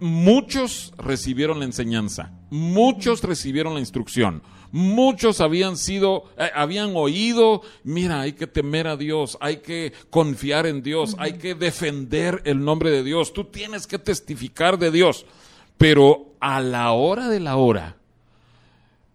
muchos 0.00 0.92
recibieron 0.96 1.58
la 1.58 1.64
enseñanza, 1.64 2.32
muchos 2.50 3.22
recibieron 3.22 3.74
la 3.74 3.80
instrucción, 3.80 4.42
muchos 4.72 5.40
habían 5.40 5.76
sido, 5.76 6.24
eh, 6.36 6.50
habían 6.54 6.94
oído, 6.94 7.62
mira, 7.84 8.20
hay 8.20 8.32
que 8.32 8.46
temer 8.46 8.86
a 8.86 8.96
Dios, 8.96 9.38
hay 9.40 9.58
que 9.58 9.92
confiar 10.10 10.66
en 10.66 10.82
Dios, 10.82 11.16
hay 11.18 11.34
que 11.34 11.54
defender 11.54 12.42
el 12.44 12.64
nombre 12.64 12.90
de 12.90 13.02
Dios, 13.02 13.32
tú 13.32 13.44
tienes 13.44 13.86
que 13.86 13.98
testificar 13.98 14.78
de 14.78 14.90
Dios, 14.90 15.26
pero 15.76 16.34
a 16.40 16.60
la 16.60 16.92
hora 16.92 17.28
de 17.28 17.40
la 17.40 17.56
hora, 17.56 17.96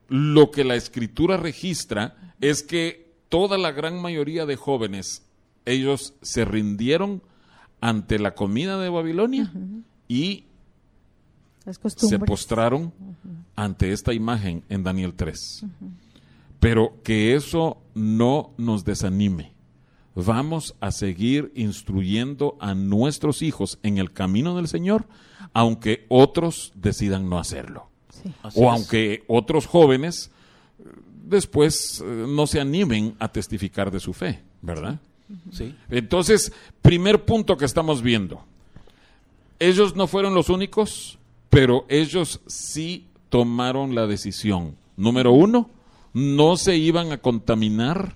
lo 0.07 0.51
que 0.51 0.63
la 0.63 0.75
escritura 0.75 1.38
registra 1.38 2.33
es 2.41 2.63
que 2.63 3.13
toda 3.29 3.57
la 3.57 3.72
gran 3.72 4.01
mayoría 4.01 4.45
de 4.45 4.55
jóvenes, 4.55 5.24
ellos 5.65 6.13
se 6.22 6.45
rindieron 6.45 7.24
ante 7.81 8.19
la 8.19 8.36
comida 8.36 8.79
de 8.79 8.89
Babilonia 8.89 9.51
y 10.07 10.45
se 11.96 12.20
postraron 12.20 12.93
ante 13.55 13.91
esta 13.91 14.13
imagen 14.13 14.63
en 14.70 14.84
Daniel 14.84 15.13
3. 15.13 15.65
Pero 16.60 17.01
que 17.03 17.36
eso 17.36 17.77
no 17.93 18.51
nos 18.58 18.84
desanime. 18.84 19.53
Vamos 20.15 20.75
a 20.79 20.91
seguir 20.91 21.51
instruyendo 21.55 22.55
a 22.60 22.75
nuestros 22.75 23.41
hijos 23.41 23.79
en 23.82 23.98
el 23.98 24.12
camino 24.12 24.55
del 24.55 24.67
Señor, 24.67 25.08
aunque 25.53 26.05
otros 26.10 26.72
decidan 26.75 27.29
no 27.29 27.39
hacerlo. 27.39 27.89
O 28.55 28.70
aunque 28.70 29.24
otros 29.27 29.65
jóvenes 29.65 30.32
eh, 30.79 30.84
después 31.25 32.01
eh, 32.01 32.25
no 32.27 32.48
se 32.48 32.62
animen 32.62 33.15
a 33.20 33.29
testificar 33.29 33.91
de 33.91 34.00
su 34.00 34.13
fe, 34.13 34.41
¿verdad? 34.62 35.00
Sí. 35.51 35.75
Entonces, 35.89 36.53
primer 36.82 37.25
punto 37.25 37.58
que 37.58 37.65
estamos 37.65 38.01
viendo. 38.01 38.46
Ellos 39.60 39.96
no 39.96 40.08
fueron 40.08 40.36
los 40.36 40.50
únicos 40.50 41.17
pero 41.53 41.86
ellos 41.88 42.41
sí 42.48 43.05
tomaron 43.29 43.93
la 43.93 44.07
decisión. 44.07 44.75
Número 44.98 45.31
uno, 45.31 45.69
no 46.12 46.57
se 46.57 46.77
iban 46.77 47.12
a 47.12 47.19
contaminar 47.19 48.15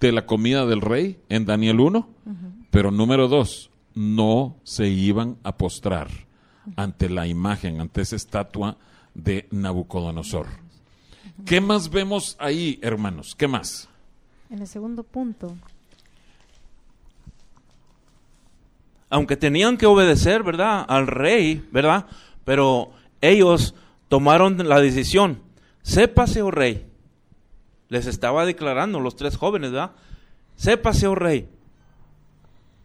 de 0.00 0.10
la 0.10 0.26
comida 0.26 0.66
del 0.66 0.80
rey 0.80 1.20
en 1.28 1.44
Daniel 1.44 1.78
1, 1.78 2.08
pero 2.70 2.90
número 2.90 3.28
dos, 3.28 3.70
no 3.94 4.56
se 4.64 4.88
iban 4.88 5.38
a 5.44 5.56
postrar 5.56 6.08
ante 6.74 7.08
la 7.08 7.28
imagen, 7.28 7.80
ante 7.80 8.00
esa 8.00 8.16
estatua 8.16 8.76
de 9.14 9.46
Nabucodonosor. 9.52 10.48
¿Qué 11.46 11.60
más 11.60 11.90
vemos 11.90 12.36
ahí, 12.40 12.80
hermanos? 12.82 13.36
¿Qué 13.36 13.46
más? 13.46 13.88
En 14.50 14.60
el 14.60 14.66
segundo 14.66 15.04
punto. 15.04 15.56
Aunque 19.10 19.36
tenían 19.36 19.76
que 19.76 19.86
obedecer, 19.86 20.42
¿verdad? 20.42 20.84
Al 20.88 21.06
rey, 21.06 21.64
¿verdad? 21.70 22.06
Pero 22.44 22.92
ellos 23.20 23.74
tomaron 24.08 24.68
la 24.68 24.80
decisión. 24.80 25.40
Sépase, 25.82 26.42
oh 26.42 26.50
rey. 26.50 26.86
Les 27.88 28.06
estaba 28.06 28.46
declarando 28.46 29.00
los 29.00 29.16
tres 29.16 29.36
jóvenes, 29.36 29.72
¿verdad? 29.72 29.92
Sépase, 30.56 31.06
oh 31.06 31.14
rey, 31.14 31.48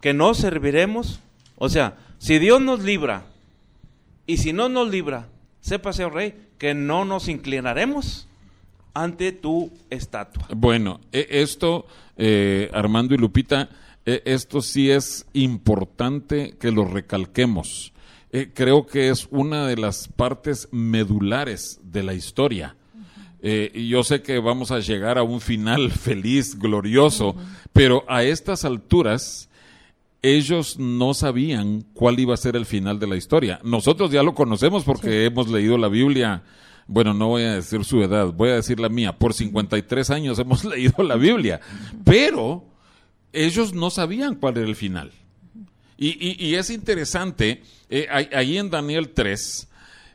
que 0.02 0.14
no 0.14 0.34
serviremos. 0.34 1.20
O 1.58 1.70
sea, 1.70 1.98
si 2.18 2.40
Dios 2.40 2.62
nos 2.62 2.82
libra 2.84 3.26
y 4.26 4.38
si 4.38 4.54
no 4.54 4.70
nos 4.70 4.90
libra, 4.90 5.28
sépase, 5.62 6.06
oh 6.06 6.10
rey, 6.10 6.48
que 6.58 6.74
no 6.74 7.06
nos 7.06 7.28
inclinaremos 7.28 8.28
ante 8.94 9.32
tu 9.32 9.72
estatua. 9.90 10.48
Bueno, 10.56 11.00
e, 11.12 11.28
esto, 11.30 11.86
eh, 12.18 12.70
Armando 12.74 13.16
y 13.16 13.18
Lupita, 13.18 13.70
e, 14.06 14.22
esto 14.26 14.62
sí 14.62 14.92
es 14.92 15.26
importante 15.34 16.56
que 16.60 16.72
lo 16.72 16.86
recalquemos. 16.86 17.94
Eh, 18.32 18.52
creo 18.54 18.86
que 18.86 19.10
es 19.10 19.28
una 19.32 19.66
de 19.66 19.78
las 19.78 20.08
partes 20.08 20.68
medulares 20.72 21.80
de 21.84 22.04
la 22.04 22.14
historia. 22.14 22.76
Eh, 23.42 23.72
y 23.74 23.88
yo 23.88 24.04
sé 24.04 24.22
que 24.22 24.40
vamos 24.40 24.72
a 24.72 24.80
llegar 24.80 25.18
a 25.18 25.24
un 25.24 25.42
final 25.42 25.92
feliz, 25.92 26.58
glorioso, 26.60 27.36
pero 27.74 28.04
a 28.08 28.24
estas 28.24 28.66
alturas 28.66 29.50
ellos 30.22 30.78
no 30.78 31.14
sabían 31.14 31.86
cuál 31.94 32.20
iba 32.20 32.34
a 32.34 32.38
ser 32.38 32.56
el 32.56 32.66
final 32.66 33.00
de 33.00 33.08
la 33.08 33.16
historia. 33.16 33.60
Nosotros 33.64 34.12
ya 34.12 34.22
lo 34.22 34.36
conocemos 34.36 34.84
porque 34.84 35.26
hemos 35.26 35.50
leído 35.50 35.78
la 35.78 35.88
Biblia. 35.88 36.44
Bueno, 36.88 37.14
no 37.14 37.28
voy 37.30 37.44
a 37.44 37.56
decir 37.56 37.86
su 37.86 38.02
edad, 38.02 38.34
voy 38.34 38.50
a 38.50 38.56
decir 38.56 38.80
la 38.80 38.90
mía. 38.90 39.18
Por 39.18 39.34
53 39.34 40.10
años 40.10 40.38
hemos 40.40 40.66
leído 40.66 41.04
la 41.04 41.16
Biblia, 41.16 41.62
pero 42.04 42.66
ellos 43.32 43.74
no 43.74 43.90
sabían 43.90 44.36
cuál 44.36 44.58
era 44.58 44.68
el 44.68 44.76
final. 44.76 45.12
Y, 46.02 46.56
es 46.56 46.70
interesante, 46.70 47.62
eh, 47.90 48.08
ahí 48.10 48.58
en 48.58 48.70
Daniel 48.70 49.10
3, 49.10 49.68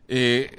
eh, 0.08 0.50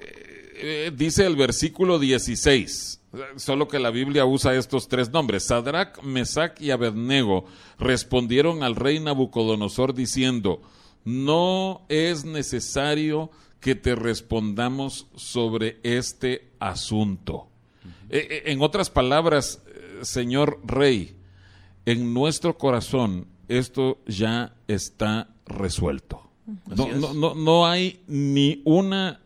eh, 0.57 0.91
dice 0.95 1.25
el 1.25 1.35
versículo 1.35 1.97
16, 1.97 3.01
solo 3.35 3.67
que 3.67 3.79
la 3.79 3.89
Biblia 3.89 4.23
usa 4.25 4.53
estos 4.53 4.87
tres 4.87 5.09
nombres. 5.09 5.45
Sadrach, 5.45 5.99
Mesach 6.03 6.61
y 6.61 6.69
Abednego 6.69 7.45
respondieron 7.79 8.61
al 8.61 8.75
rey 8.75 8.99
Nabucodonosor 8.99 9.95
diciendo, 9.95 10.61
no 11.05 11.87
es 11.89 12.23
necesario 12.23 13.31
que 13.59 13.73
te 13.73 13.95
respondamos 13.95 15.07
sobre 15.15 15.79
este 15.81 16.51
asunto. 16.59 17.47
en 18.11 18.61
otras 18.61 18.91
palabras, 18.91 19.63
señor 20.03 20.59
rey, 20.63 21.15
en 21.87 22.13
nuestro 22.13 22.59
corazón 22.59 23.25
esto 23.47 23.99
ya 24.07 24.55
está 24.67 25.29
resuelto. 25.45 26.21
No, 26.67 27.13
no, 27.13 27.35
no, 27.35 27.65
hay 27.65 28.01
ni 28.07 28.61
una 28.65 29.21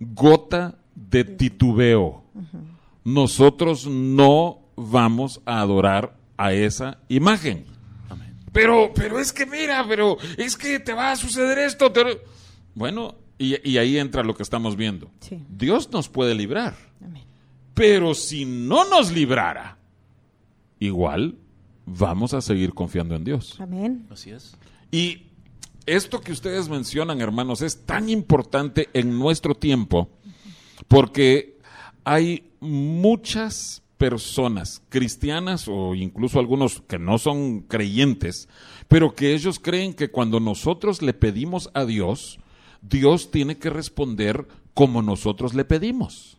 gota 0.00 0.78
de 0.94 1.24
titubeo. 1.24 2.24
Nosotros 3.04 3.86
no 3.86 4.60
vamos 4.76 5.40
a 5.44 5.60
adorar 5.60 6.16
a 6.36 6.52
esa 6.52 6.98
imagen. 7.08 7.66
Pero, 8.52 8.92
pero 8.94 9.18
es 9.18 9.32
que 9.32 9.46
mira, 9.46 9.84
pero 9.88 10.16
es 10.36 10.56
que 10.56 10.78
te 10.78 10.92
va 10.92 11.12
a 11.12 11.16
suceder 11.16 11.58
esto. 11.58 11.92
Bueno, 12.74 13.16
y, 13.38 13.76
ahí 13.78 13.98
entra 13.98 14.22
lo 14.22 14.34
que 14.34 14.42
estamos 14.42 14.76
viendo. 14.76 15.10
Dios 15.48 15.90
nos 15.92 16.08
puede 16.08 16.34
librar. 16.34 16.74
Pero 17.74 18.14
si 18.14 18.44
no 18.44 18.88
nos 18.88 19.10
librara, 19.10 19.76
igual 20.78 21.36
vamos 21.86 22.34
a 22.34 22.40
seguir 22.40 22.74
confiando 22.74 23.14
en 23.14 23.24
Dios. 23.24 23.60
Amén. 23.60 24.06
Así 24.10 24.30
es. 24.30 24.56
Y 24.90 25.26
esto 25.86 26.20
que 26.20 26.32
ustedes 26.32 26.68
mencionan, 26.68 27.20
hermanos, 27.20 27.62
es 27.62 27.84
tan 27.84 28.08
importante 28.08 28.88
en 28.92 29.18
nuestro 29.18 29.54
tiempo 29.54 30.08
porque 30.88 31.58
hay 32.04 32.50
muchas 32.60 33.82
personas 33.98 34.82
cristianas 34.88 35.66
o 35.68 35.94
incluso 35.94 36.38
algunos 36.38 36.82
que 36.82 36.98
no 36.98 37.18
son 37.18 37.60
creyentes, 37.62 38.48
pero 38.88 39.14
que 39.14 39.34
ellos 39.34 39.58
creen 39.58 39.94
que 39.94 40.10
cuando 40.10 40.40
nosotros 40.40 41.00
le 41.00 41.14
pedimos 41.14 41.70
a 41.74 41.84
Dios, 41.84 42.38
Dios 42.82 43.30
tiene 43.30 43.56
que 43.56 43.70
responder 43.70 44.46
como 44.74 45.00
nosotros 45.00 45.54
le 45.54 45.64
pedimos. 45.64 46.38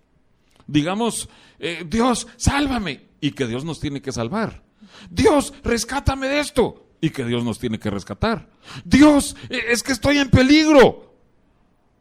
Digamos, 0.67 1.29
eh, 1.59 1.85
Dios, 1.87 2.27
sálvame, 2.37 3.05
y 3.21 3.31
que 3.31 3.47
Dios 3.47 3.63
nos 3.63 3.79
tiene 3.79 4.01
que 4.01 4.11
salvar. 4.11 4.64
Dios, 5.09 5.53
rescátame 5.63 6.27
de 6.27 6.39
esto. 6.39 6.85
Y 7.01 7.09
que 7.09 7.25
Dios 7.25 7.43
nos 7.43 7.59
tiene 7.59 7.77
que 7.77 7.89
rescatar. 7.89 8.49
Dios, 8.83 9.35
e, 9.49 9.59
es 9.71 9.83
que 9.83 9.91
estoy 9.91 10.17
en 10.17 10.29
peligro. 10.29 11.13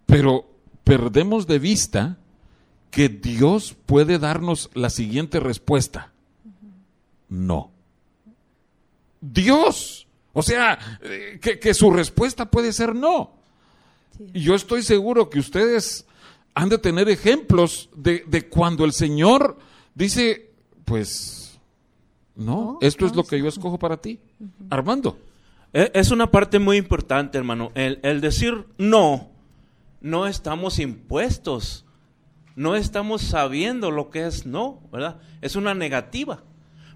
Pero 0.06 0.48
perdemos 0.84 1.46
de 1.46 1.58
vista 1.58 2.18
que 2.90 3.08
Dios 3.08 3.74
puede 3.86 4.18
darnos 4.18 4.70
la 4.74 4.88
siguiente 4.88 5.40
respuesta. 5.40 6.12
No. 7.28 7.72
Dios. 9.20 10.06
O 10.32 10.42
sea, 10.42 10.78
eh, 11.02 11.38
que, 11.40 11.74
su 11.74 11.90
respuesta 11.90 12.50
puede 12.50 12.72
ser 12.72 12.94
no. 12.94 13.32
Y 14.32 14.42
yo 14.42 14.54
estoy 14.54 14.82
seguro 14.82 15.28
que 15.28 15.40
ustedes 15.40 16.06
han 16.54 16.68
de 16.68 16.78
tener 16.78 17.08
ejemplos 17.08 17.88
de, 17.96 18.24
de 18.26 18.48
cuando 18.48 18.84
el 18.84 18.92
Señor 18.92 19.58
dice, 19.94 20.50
pues 20.84 21.43
no, 22.36 22.78
esto 22.80 23.06
es 23.06 23.14
lo 23.14 23.24
que 23.24 23.38
yo 23.38 23.48
escojo 23.48 23.78
para 23.78 23.96
ti. 23.96 24.18
Armando. 24.70 25.18
E, 25.72 25.90
es 25.94 26.10
una 26.10 26.30
parte 26.30 26.58
muy 26.58 26.76
importante, 26.76 27.38
hermano. 27.38 27.70
El, 27.74 28.20
decir 28.20 28.66
no, 28.78 29.30
no 30.00 30.26
estamos 30.26 30.78
impuestos. 30.78 31.84
No 32.56 32.76
estamos 32.76 33.22
sabiendo 33.22 33.90
lo 33.90 34.10
que 34.10 34.26
es 34.26 34.46
no, 34.46 34.80
¿verdad? 34.92 35.20
Es 35.40 35.56
una 35.56 35.74
negativa. 35.74 36.42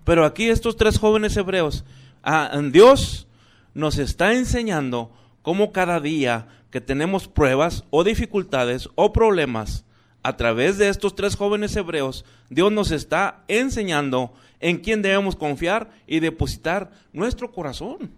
Pero 0.05 0.24
aquí 0.24 0.48
estos 0.48 0.77
tres 0.77 0.98
jóvenes 0.98 1.37
hebreos, 1.37 1.85
ah, 2.22 2.61
Dios 2.70 3.27
nos 3.74 3.98
está 3.98 4.33
enseñando 4.33 5.12
cómo 5.42 5.72
cada 5.72 6.01
día 6.01 6.48
que 6.70 6.81
tenemos 6.81 7.29
pruebas 7.29 7.85
o 7.90 8.05
dificultades 8.05 8.88
o 8.94 9.12
problemas, 9.12 9.85
a 10.22 10.37
través 10.37 10.79
de 10.79 10.88
estos 10.88 11.14
tres 11.14 11.37
jóvenes 11.37 11.74
hebreos, 11.77 12.24
Dios 12.51 12.70
nos 12.72 12.90
está 12.90 13.44
enseñando 13.48 14.33
en 14.60 14.78
quién 14.78 15.02
debemos 15.02 15.36
confiar 15.36 15.90
y 16.06 16.20
depositar 16.20 16.90
nuestro 17.12 17.52
corazón. 17.52 18.10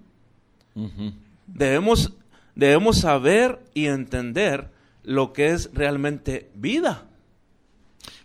debemos, 1.47 2.13
debemos 2.55 2.99
saber 2.99 3.61
y 3.75 3.87
entender 3.87 4.71
lo 5.03 5.33
que 5.33 5.51
es 5.51 5.71
realmente 5.73 6.51
vida. 6.55 7.07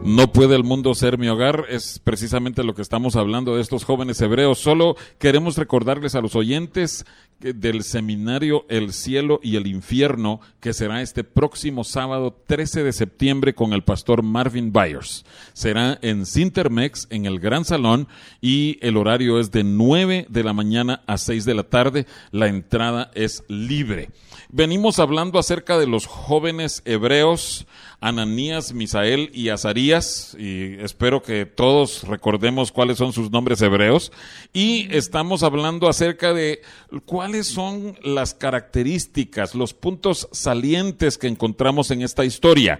No 0.09 0.33
puede 0.33 0.57
el 0.57 0.64
mundo 0.64 0.94
ser 0.94 1.18
mi 1.18 1.29
hogar, 1.29 1.66
es 1.68 1.99
precisamente 2.03 2.64
lo 2.64 2.75
que 2.75 2.81
estamos 2.81 3.14
hablando 3.14 3.55
de 3.55 3.61
estos 3.61 3.85
jóvenes 3.85 4.18
hebreos. 4.23 4.59
Solo 4.59 4.97
queremos 5.18 5.59
recordarles 5.59 6.14
a 6.14 6.23
los 6.23 6.35
oyentes 6.35 7.05
del 7.40 7.85
seminario 7.85 8.64
El 8.71 8.94
cielo 8.94 9.38
y 9.42 9.57
el 9.57 9.66
infierno, 9.66 10.40
que 10.61 10.73
será 10.73 11.03
este 11.03 11.25
próximo 11.25 11.85
sábado 11.85 12.35
13 12.47 12.85
de 12.85 12.94
septiembre 12.94 13.55
con 13.55 13.75
el 13.75 13.85
pastor 13.85 14.23
Marvin 14.23 14.73
Byers. 14.73 15.27
Será 15.53 15.99
en 16.01 16.25
Cintermex, 16.25 17.07
en 17.11 17.27
el 17.27 17.38
Gran 17.38 17.66
Salón, 17.66 18.09
y 18.40 18.79
el 18.81 18.97
horario 18.97 19.38
es 19.38 19.51
de 19.51 19.62
9 19.62 20.25
de 20.31 20.42
la 20.42 20.55
mañana 20.55 21.03
a 21.07 21.18
6 21.18 21.44
de 21.44 21.55
la 21.55 21.64
tarde. 21.64 22.07
La 22.31 22.49
entrada 22.49 23.11
es 23.14 23.44
libre. 23.49 24.09
Venimos 24.51 24.99
hablando 25.01 25.38
acerca 25.38 25.79
de 25.79 25.87
los 25.87 26.07
jóvenes 26.07 26.81
hebreos, 26.87 27.66
Ananías, 28.01 28.73
Misael 28.73 29.31
y 29.35 29.49
Azarías, 29.49 30.37
y 30.39 30.75
espero 30.81 31.21
que 31.21 31.47
todos 31.47 32.05
recordemos 32.05 32.71
cuáles 32.71 32.99
son 32.99 33.13
sus 33.13 33.33
nombres 33.33 33.61
hebreos, 33.61 34.13
y 34.53 34.87
estamos 34.95 35.43
hablando 35.43 35.89
acerca 35.89 36.33
de 36.33 36.63
cuáles 37.07 37.49
son 37.49 37.99
las 38.05 38.35
características, 38.35 39.57
los 39.57 39.75
puntos 39.75 40.29
salientes 40.31 41.19
que 41.19 41.27
encontramos 41.27 41.91
en 41.91 42.03
esta 42.03 42.25
historia. 42.25 42.79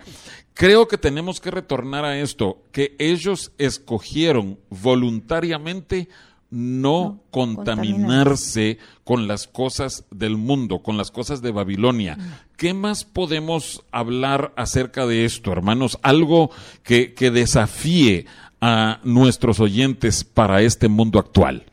Creo 0.55 0.87
que 0.87 0.99
tenemos 0.99 1.41
que 1.41 1.51
retornar 1.51 2.05
a 2.05 2.21
esto, 2.21 2.63
que 2.71 2.95
ellos 2.99 3.53
escogieron 3.59 4.59
voluntariamente 4.71 6.09
no, 6.51 7.05
No, 7.05 7.21
contaminarse 7.31 8.79
con 9.05 9.29
las 9.29 9.47
cosas 9.47 10.05
del 10.11 10.37
mundo, 10.37 10.81
con 10.81 10.97
las 10.97 11.11
cosas 11.11 11.43
de 11.43 11.53
Babilonia. 11.53 12.17
¿Qué 12.57 12.73
más 12.75 13.05
podemos 13.05 13.85
hablar 13.93 14.53
acerca 14.57 15.07
de 15.07 15.25
esto, 15.25 15.53
hermanos? 15.53 15.99
Algo 16.03 16.51
que, 16.83 17.15
que 17.15 17.31
desafíe 17.31 18.27
a 18.61 19.01
nuestros 19.05 19.61
oyentes 19.61 20.25
para 20.25 20.63
este 20.63 20.89
mundo 20.89 21.19
actual? 21.19 21.65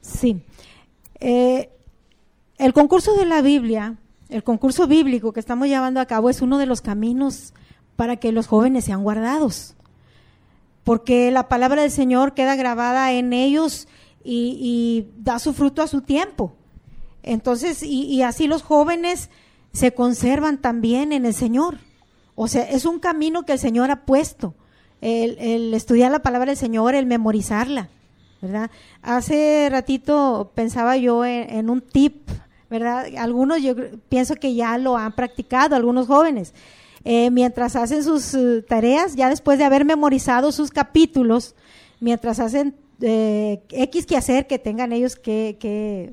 Sí. 0.00 0.40
Eh, 1.20 1.70
el 2.58 2.72
concurso 2.72 3.14
de 3.14 3.24
la 3.24 3.42
Biblia, 3.42 3.96
el 4.28 4.42
concurso 4.44 4.86
bíblico 4.86 5.32
que 5.32 5.40
estamos 5.40 5.68
llevando 5.68 6.00
a 6.00 6.06
cabo 6.06 6.30
es 6.30 6.42
uno 6.42 6.58
de 6.58 6.66
los 6.66 6.80
caminos 6.80 7.54
para 7.96 8.16
que 8.16 8.32
los 8.32 8.46
jóvenes 8.46 8.84
sean 8.84 9.02
guardados. 9.02 9.74
Porque 10.84 11.30
la 11.30 11.48
palabra 11.48 11.82
del 11.82 11.90
Señor 11.90 12.34
queda 12.34 12.56
grabada 12.56 13.12
en 13.12 13.32
ellos 13.32 13.88
y, 14.30 15.06
da 15.18 15.38
su 15.38 15.52
fruto 15.52 15.82
a 15.82 15.86
su 15.86 16.02
tiempo. 16.02 16.52
Entonces, 17.22 17.82
y, 17.82 18.22
así 18.22 18.46
los 18.46 18.62
jóvenes 18.62 19.30
se 19.72 19.92
conservan 19.92 20.58
también 20.58 21.12
en 21.12 21.24
el 21.24 21.34
Señor. 21.34 21.78
O 22.34 22.48
sea, 22.48 22.62
es 22.62 22.84
un 22.84 23.00
camino 23.00 23.44
que 23.44 23.52
el 23.52 23.58
Señor 23.58 23.90
ha 23.90 24.04
puesto. 24.04 24.54
El, 25.00 25.38
el 25.38 25.74
estudiar 25.74 26.10
la 26.10 26.20
palabra 26.20 26.50
del 26.50 26.56
Señor, 26.56 26.94
el 26.94 27.06
memorizarla, 27.06 27.88
¿verdad? 28.42 28.70
Hace 29.02 29.68
ratito 29.70 30.50
pensaba 30.54 30.96
yo 30.96 31.24
en, 31.24 31.70
un 31.70 31.80
tip, 31.80 32.28
¿verdad? 32.68 33.06
Algunos 33.16 33.62
yo 33.62 33.74
pienso 34.08 34.34
que 34.34 34.54
ya 34.54 34.76
lo 34.76 34.96
han 34.96 35.12
practicado, 35.12 35.76
algunos 35.76 36.08
jóvenes. 36.08 36.52
Eh, 37.04 37.30
mientras 37.30 37.76
hacen 37.76 38.02
sus 38.02 38.34
eh, 38.34 38.62
tareas, 38.68 39.14
ya 39.14 39.30
después 39.30 39.58
de 39.58 39.64
haber 39.64 39.84
memorizado 39.84 40.50
sus 40.50 40.70
capítulos, 40.70 41.54
mientras 42.00 42.40
hacen 42.40 42.74
eh, 43.00 43.62
X 43.70 44.06
que 44.06 44.16
hacer 44.16 44.46
que 44.46 44.58
tengan 44.58 44.92
ellos 44.92 45.16
que, 45.16 45.56
que 45.60 46.12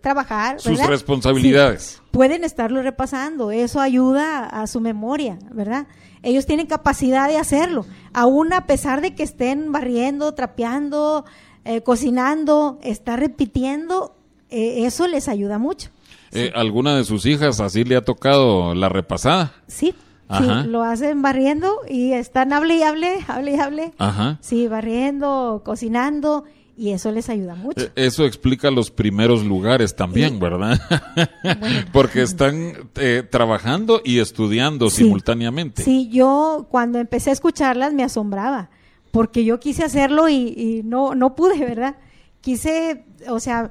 trabajar, 0.00 0.60
Sus 0.60 0.72
¿verdad? 0.72 0.88
responsabilidades. 0.88 1.82
Sí, 1.82 2.00
pueden 2.10 2.44
estarlo 2.44 2.82
repasando, 2.82 3.50
eso 3.50 3.80
ayuda 3.80 4.38
a, 4.46 4.62
a 4.62 4.66
su 4.66 4.80
memoria, 4.80 5.38
¿verdad? 5.52 5.86
Ellos 6.22 6.46
tienen 6.46 6.66
capacidad 6.66 7.28
de 7.28 7.36
hacerlo, 7.36 7.84
aún 8.12 8.52
a 8.52 8.66
pesar 8.66 9.00
de 9.00 9.14
que 9.14 9.24
estén 9.24 9.72
barriendo, 9.72 10.32
trapeando, 10.34 11.24
eh, 11.64 11.82
cocinando, 11.82 12.78
está 12.82 13.16
repitiendo, 13.16 14.16
eh, 14.50 14.86
eso 14.86 15.06
les 15.08 15.28
ayuda 15.28 15.58
mucho. 15.58 15.90
Eh, 16.32 16.50
¿Alguna 16.54 16.96
de 16.96 17.04
sus 17.04 17.26
hijas 17.26 17.60
así 17.60 17.84
le 17.84 17.96
ha 17.96 18.04
tocado 18.04 18.74
la 18.74 18.88
repasada? 18.88 19.52
Sí, 19.66 19.94
Ajá. 20.32 20.62
sí, 20.62 20.68
lo 20.68 20.82
hacen 20.82 21.22
barriendo 21.22 21.72
y 21.88 22.12
están 22.12 22.52
hable 22.52 22.76
y 22.76 22.82
hable, 22.82 23.18
hable 23.26 23.52
y 23.52 23.60
hable. 23.60 23.92
Ajá. 23.98 24.38
Sí, 24.40 24.68
barriendo, 24.68 25.62
cocinando 25.64 26.44
y 26.76 26.90
eso 26.92 27.12
les 27.12 27.28
ayuda 27.28 27.54
mucho. 27.54 27.80
Eh, 27.84 27.92
Eso 27.96 28.24
explica 28.24 28.70
los 28.70 28.90
primeros 28.90 29.44
lugares 29.44 29.94
también, 29.94 30.40
¿verdad? 30.40 30.80
Porque 31.92 32.22
están 32.22 32.72
eh, 32.96 33.22
trabajando 33.30 34.00
y 34.04 34.18
estudiando 34.20 34.88
Sí. 34.90 35.04
simultáneamente. 35.04 35.82
Sí, 35.82 36.08
yo 36.10 36.66
cuando 36.70 36.98
empecé 36.98 37.30
a 37.30 37.34
escucharlas 37.34 37.92
me 37.92 38.02
asombraba, 38.04 38.70
porque 39.10 39.44
yo 39.44 39.60
quise 39.60 39.84
hacerlo 39.84 40.28
y, 40.30 40.34
y 40.56 40.82
no, 40.84 41.14
no 41.14 41.34
pude, 41.36 41.58
¿verdad? 41.58 41.96
Quise, 42.40 43.04
o 43.28 43.38
sea, 43.38 43.70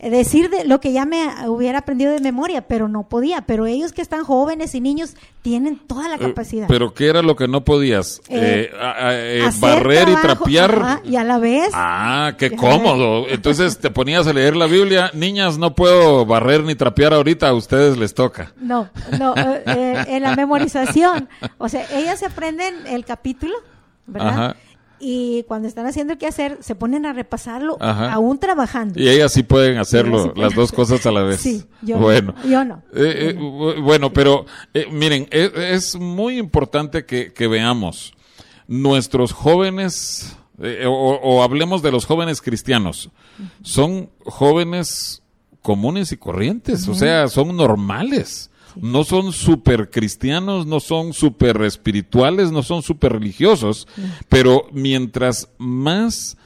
decir 0.00 0.48
de 0.50 0.64
lo 0.64 0.80
que 0.80 0.92
ya 0.92 1.04
me 1.04 1.26
hubiera 1.48 1.78
aprendido 1.78 2.12
de 2.12 2.20
memoria, 2.20 2.62
pero 2.68 2.88
no 2.88 3.08
podía. 3.08 3.42
Pero 3.42 3.66
ellos 3.66 3.92
que 3.92 4.00
están 4.02 4.24
jóvenes 4.24 4.74
y 4.74 4.80
niños 4.80 5.16
tienen 5.42 5.78
toda 5.78 6.08
la 6.08 6.14
Eh, 6.16 6.18
capacidad. 6.20 6.66
Pero 6.68 6.94
¿qué 6.94 7.08
era 7.08 7.20
lo 7.22 7.34
que 7.36 7.48
no 7.48 7.64
podías? 7.64 8.20
Eh, 8.28 8.70
Eh, 8.72 9.40
eh, 9.44 9.50
barrer 9.60 10.08
y 10.08 10.14
trapear. 10.16 10.74
ajá, 10.74 11.00
y 11.04 11.16
a 11.16 11.24
la 11.24 11.38
vez, 11.38 11.70
Ah, 11.74 12.34
qué 12.38 12.50
cómodo. 12.52 13.26
Entonces 13.28 13.78
te 13.80 13.90
ponías 13.90 14.26
a 14.26 14.32
leer 14.32 14.54
la 14.56 14.66
Biblia. 14.66 15.10
Niñas, 15.14 15.58
no 15.58 15.74
puedo 15.74 16.24
barrer 16.26 16.62
ni 16.64 16.74
trapear 16.74 17.12
ahorita, 17.12 17.48
a 17.48 17.54
ustedes 17.54 17.96
les 17.98 18.14
toca. 18.14 18.52
no, 18.60 18.88
no, 19.18 19.34
en 19.66 20.22
la 20.22 20.36
memorización. 20.36 21.28
O 21.58 21.68
sea, 21.68 21.84
ellas 21.92 22.18
se 22.20 22.26
aprenden 22.26 22.86
el 22.86 23.04
capítulo, 23.04 23.54
¿verdad? 24.06 24.28
Ajá. 24.28 24.56
Y 25.00 25.44
cuando 25.44 25.68
están 25.68 25.86
haciendo 25.86 26.12
el 26.14 26.18
quehacer, 26.18 26.58
se 26.60 26.74
ponen 26.74 27.06
a 27.06 27.12
repasarlo, 27.12 27.76
Ajá. 27.80 28.12
aún 28.12 28.38
trabajando. 28.38 29.00
Y 29.00 29.08
ellas 29.08 29.32
sí 29.32 29.42
pueden 29.42 29.78
hacerlo, 29.78 30.16
Ellas 30.16 30.22
sí 30.24 30.30
pueden 30.34 30.48
las 30.48 30.54
dos 30.56 30.72
cosas 30.72 31.06
a 31.06 31.12
la 31.12 31.22
vez. 31.22 31.40
Sí, 31.40 31.64
yo 31.82 31.98
bueno. 31.98 32.34
no, 32.42 32.50
yo 32.50 32.64
no. 32.64 32.82
Eh, 32.94 33.30
eh, 33.30 33.36
bu- 33.38 33.80
bueno, 33.82 34.12
pero 34.12 34.46
eh, 34.74 34.86
miren, 34.90 35.28
es, 35.30 35.94
muy 35.96 36.38
importante 36.38 37.04
que, 37.06 37.32
que 37.32 37.46
veamos 37.46 38.12
nuestros 38.66 39.32
jóvenes, 39.32 40.36
eh, 40.60 40.84
o, 40.86 40.92
o 40.92 41.42
hablemos 41.42 41.80
de 41.82 41.92
los 41.92 42.04
jóvenes 42.04 42.40
cristianos, 42.42 43.10
son 43.62 44.10
jóvenes 44.24 45.22
comunes 45.62 46.12
y 46.12 46.16
corrientes, 46.16 46.88
o 46.88 46.94
sea, 46.94 47.28
son 47.28 47.56
normales. 47.56 48.50
No 48.80 49.04
son 49.04 49.32
super 49.32 49.90
cristianos, 49.90 50.66
no 50.66 50.80
son 50.80 51.12
super 51.12 51.62
espirituales, 51.62 52.52
no 52.52 52.62
son 52.62 52.82
super 52.82 53.12
religiosos, 53.12 53.86
pero 54.28 54.66
mientras 54.72 55.48
más 55.58 56.36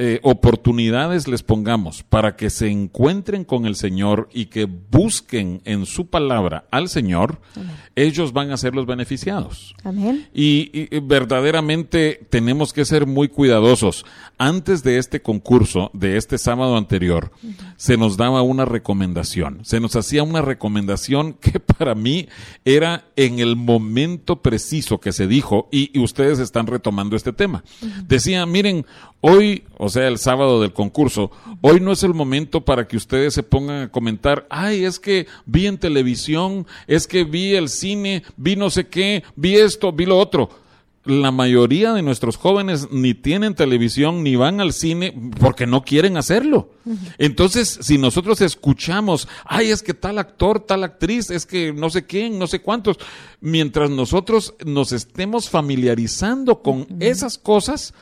eh, 0.00 0.20
oportunidades 0.22 1.26
les 1.26 1.42
pongamos 1.42 2.04
para 2.04 2.36
que 2.36 2.50
se 2.50 2.68
encuentren 2.68 3.44
con 3.44 3.66
el 3.66 3.74
Señor 3.74 4.28
y 4.32 4.46
que 4.46 4.64
busquen 4.66 5.60
en 5.64 5.86
su 5.86 6.06
palabra 6.06 6.66
al 6.70 6.88
Señor, 6.88 7.40
ellos 7.96 8.32
van 8.32 8.52
a 8.52 8.56
ser 8.56 8.76
los 8.76 8.86
beneficiados. 8.86 9.74
Amén. 9.82 10.28
Y, 10.32 10.70
y 10.72 11.00
verdaderamente 11.00 12.20
tenemos 12.30 12.72
que 12.72 12.84
ser 12.84 13.06
muy 13.06 13.26
cuidadosos. 13.28 14.06
Antes 14.38 14.84
de 14.84 14.98
este 14.98 15.20
concurso, 15.20 15.90
de 15.94 16.16
este 16.16 16.38
sábado 16.38 16.76
anterior, 16.76 17.32
se 17.76 17.96
nos 17.96 18.16
daba 18.16 18.42
una 18.42 18.64
recomendación. 18.64 19.64
Se 19.64 19.80
nos 19.80 19.96
hacía 19.96 20.22
una 20.22 20.42
recomendación 20.42 21.32
que 21.40 21.58
para 21.58 21.96
mí 21.96 22.28
era 22.64 23.06
en 23.16 23.40
el 23.40 23.56
momento 23.56 24.42
preciso 24.42 25.00
que 25.00 25.12
se 25.12 25.26
dijo 25.26 25.68
y, 25.72 25.90
y 25.92 26.00
ustedes 26.00 26.38
están 26.38 26.68
retomando 26.68 27.16
este 27.16 27.32
tema. 27.32 27.64
Decía, 28.06 28.46
miren, 28.46 28.86
hoy, 29.20 29.64
o 29.78 29.88
sea, 29.88 30.08
el 30.08 30.18
sábado 30.18 30.60
del 30.60 30.72
concurso, 30.72 31.30
hoy 31.60 31.80
no 31.80 31.92
es 31.92 32.02
el 32.02 32.12
momento 32.12 32.64
para 32.64 32.86
que 32.86 32.96
ustedes 32.96 33.32
se 33.32 33.44
pongan 33.44 33.82
a 33.82 33.90
comentar, 33.90 34.46
ay, 34.50 34.84
es 34.84 34.98
que 34.98 35.26
vi 35.46 35.66
en 35.66 35.78
televisión, 35.78 36.66
es 36.88 37.06
que 37.06 37.24
vi 37.24 37.54
el 37.54 37.68
cine, 37.68 38.24
vi 38.36 38.56
no 38.56 38.70
sé 38.70 38.88
qué, 38.88 39.22
vi 39.36 39.54
esto, 39.54 39.92
vi 39.92 40.04
lo 40.04 40.18
otro. 40.18 40.50
La 41.04 41.30
mayoría 41.30 41.94
de 41.94 42.02
nuestros 42.02 42.36
jóvenes 42.36 42.88
ni 42.90 43.14
tienen 43.14 43.54
televisión 43.54 44.22
ni 44.22 44.36
van 44.36 44.60
al 44.60 44.74
cine 44.74 45.14
porque 45.40 45.66
no 45.66 45.82
quieren 45.82 46.18
hacerlo. 46.18 46.70
Entonces, 47.16 47.78
si 47.80 47.96
nosotros 47.96 48.40
escuchamos, 48.42 49.26
ay, 49.44 49.70
es 49.70 49.82
que 49.82 49.94
tal 49.94 50.18
actor, 50.18 50.60
tal 50.60 50.84
actriz, 50.84 51.30
es 51.30 51.46
que 51.46 51.72
no 51.72 51.88
sé 51.88 52.04
quién, 52.04 52.38
no 52.38 52.46
sé 52.46 52.60
cuántos, 52.60 52.98
mientras 53.40 53.88
nosotros 53.90 54.54
nos 54.66 54.92
estemos 54.92 55.48
familiarizando 55.48 56.62
con 56.62 56.86
esas 57.00 57.38
cosas, 57.38 57.94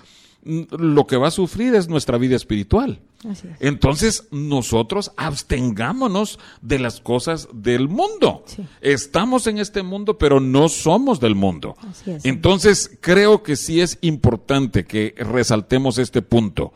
lo 0.46 1.06
que 1.06 1.16
va 1.16 1.28
a 1.28 1.32
sufrir 1.32 1.74
es 1.74 1.88
nuestra 1.88 2.18
vida 2.18 2.36
espiritual. 2.36 3.00
Así 3.28 3.48
es. 3.48 3.56
Entonces, 3.60 4.28
nosotros 4.30 5.12
abstengámonos 5.16 6.38
de 6.62 6.78
las 6.78 7.00
cosas 7.00 7.48
del 7.52 7.88
mundo. 7.88 8.44
Sí. 8.46 8.64
Estamos 8.80 9.46
en 9.46 9.58
este 9.58 9.82
mundo, 9.82 10.18
pero 10.18 10.38
no 10.38 10.68
somos 10.68 11.18
del 11.18 11.34
mundo. 11.34 11.76
Así 11.80 12.12
es. 12.12 12.24
Entonces, 12.24 12.96
creo 13.00 13.42
que 13.42 13.56
sí 13.56 13.80
es 13.80 13.98
importante 14.02 14.84
que 14.84 15.14
resaltemos 15.18 15.98
este 15.98 16.22
punto. 16.22 16.72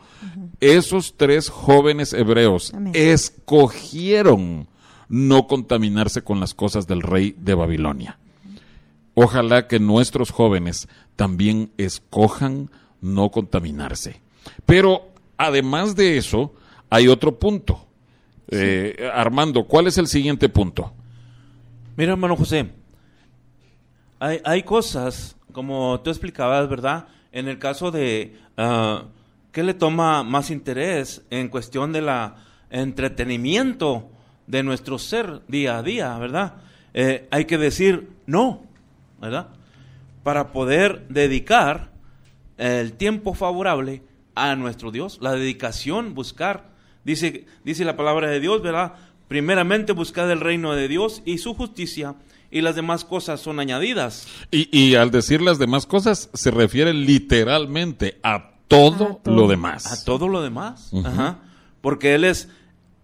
Esos 0.59 1.15
tres 1.17 1.49
jóvenes 1.49 2.13
hebreos 2.13 2.73
Amén. 2.73 2.91
escogieron 2.93 4.67
no 5.09 5.47
contaminarse 5.47 6.23
con 6.23 6.39
las 6.39 6.53
cosas 6.53 6.87
del 6.87 7.01
rey 7.01 7.35
de 7.37 7.55
Babilonia. 7.55 8.19
Ojalá 9.13 9.67
que 9.67 9.79
nuestros 9.79 10.31
jóvenes 10.31 10.87
también 11.15 11.71
escojan 11.77 12.69
no 13.01 13.29
contaminarse. 13.29 14.21
Pero 14.65 15.09
además 15.37 15.95
de 15.95 16.17
eso, 16.17 16.53
hay 16.89 17.07
otro 17.07 17.37
punto. 17.37 17.87
Eh, 18.47 19.09
Armando, 19.13 19.65
¿cuál 19.65 19.87
es 19.87 19.97
el 19.97 20.07
siguiente 20.07 20.49
punto? 20.49 20.93
Mira, 21.97 22.13
hermano 22.13 22.35
José, 22.35 22.69
hay, 24.19 24.39
hay 24.43 24.63
cosas, 24.63 25.35
como 25.51 25.99
tú 26.01 26.09
explicabas, 26.09 26.69
¿verdad? 26.69 27.07
En 27.31 27.47
el 27.47 27.59
caso 27.59 27.91
de 27.91 28.35
ah, 28.57 29.05
qué 29.51 29.63
le 29.63 29.73
toma 29.73 30.23
más 30.23 30.51
interés 30.51 31.23
en 31.29 31.49
cuestión 31.49 31.91
de 31.91 32.01
la 32.01 32.35
entretenimiento 32.69 34.09
de 34.47 34.63
nuestro 34.63 34.97
ser 34.97 35.41
día 35.47 35.77
a 35.77 35.83
día, 35.83 36.17
¿verdad? 36.17 36.55
Eh, 36.93 37.27
hay 37.31 37.45
que 37.45 37.57
decir 37.57 38.09
no, 38.25 38.63
¿verdad? 39.19 39.49
Para 40.23 40.51
poder 40.51 41.07
dedicar 41.09 41.90
el 42.61 42.93
tiempo 42.93 43.33
favorable 43.33 44.03
a 44.35 44.55
nuestro 44.55 44.91
Dios, 44.91 45.17
la 45.21 45.33
dedicación, 45.33 46.13
buscar, 46.13 46.69
dice, 47.03 47.45
dice 47.63 47.83
la 47.85 47.97
palabra 47.97 48.29
de 48.29 48.39
Dios, 48.39 48.61
¿verdad? 48.61 48.93
Primeramente 49.27 49.93
buscar 49.93 50.29
el 50.29 50.39
reino 50.39 50.73
de 50.73 50.87
Dios 50.87 51.21
y 51.25 51.37
su 51.39 51.53
justicia 51.53 52.15
y 52.51 52.61
las 52.61 52.75
demás 52.75 53.05
cosas 53.05 53.39
son 53.39 53.59
añadidas. 53.59 54.27
Y, 54.51 54.67
y 54.77 54.95
al 54.95 55.09
decir 55.09 55.41
las 55.41 55.57
demás 55.57 55.85
cosas, 55.85 56.29
se 56.33 56.51
refiere 56.51 56.93
literalmente 56.93 58.19
a 58.23 58.51
todo, 58.67 59.19
A 59.19 59.23
todo. 59.23 59.35
lo 59.35 59.47
demás. 59.47 59.91
A 59.91 60.03
todo 60.05 60.27
lo 60.27 60.41
demás. 60.41 60.91
Ajá. 61.03 61.39
Porque 61.81 62.13
Él 62.13 62.25
es, 62.25 62.49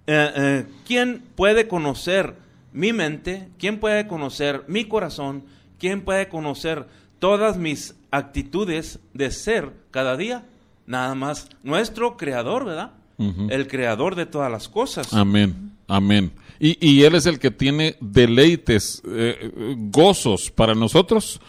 eh, 0.05 0.31
eh, 0.35 0.65
¿quién 0.85 1.23
puede 1.35 1.67
conocer 1.67 2.35
mi 2.73 2.93
mente? 2.93 3.49
¿Quién 3.57 3.79
puede 3.79 4.07
conocer 4.07 4.63
mi 4.67 4.85
corazón? 4.85 5.43
¿Quién 5.79 6.01
puede 6.01 6.27
conocer 6.29 6.85
todas 7.19 7.57
mis 7.57 7.95
actitudes 8.11 8.99
de 9.13 9.31
ser 9.31 9.73
cada 9.91 10.17
día? 10.17 10.45
nada 10.87 11.13
más 11.13 11.49
nuestro 11.61 12.17
creador, 12.17 12.65
¿verdad? 12.65 12.93
El 13.49 13.67
creador 13.67 14.15
de 14.15 14.25
todas 14.27 14.51
las 14.51 14.69
cosas. 14.69 15.11
Amén, 15.11 15.73
amén. 15.87 16.31
Y, 16.59 16.77
y 16.87 17.03
Él 17.03 17.15
es 17.15 17.25
el 17.25 17.39
que 17.39 17.51
tiene 17.51 17.97
deleites, 17.99 19.01
eh, 19.07 19.37
eh, 19.41 19.75
gozos 19.77 20.51
para 20.51 20.75
nosotros 20.75 21.39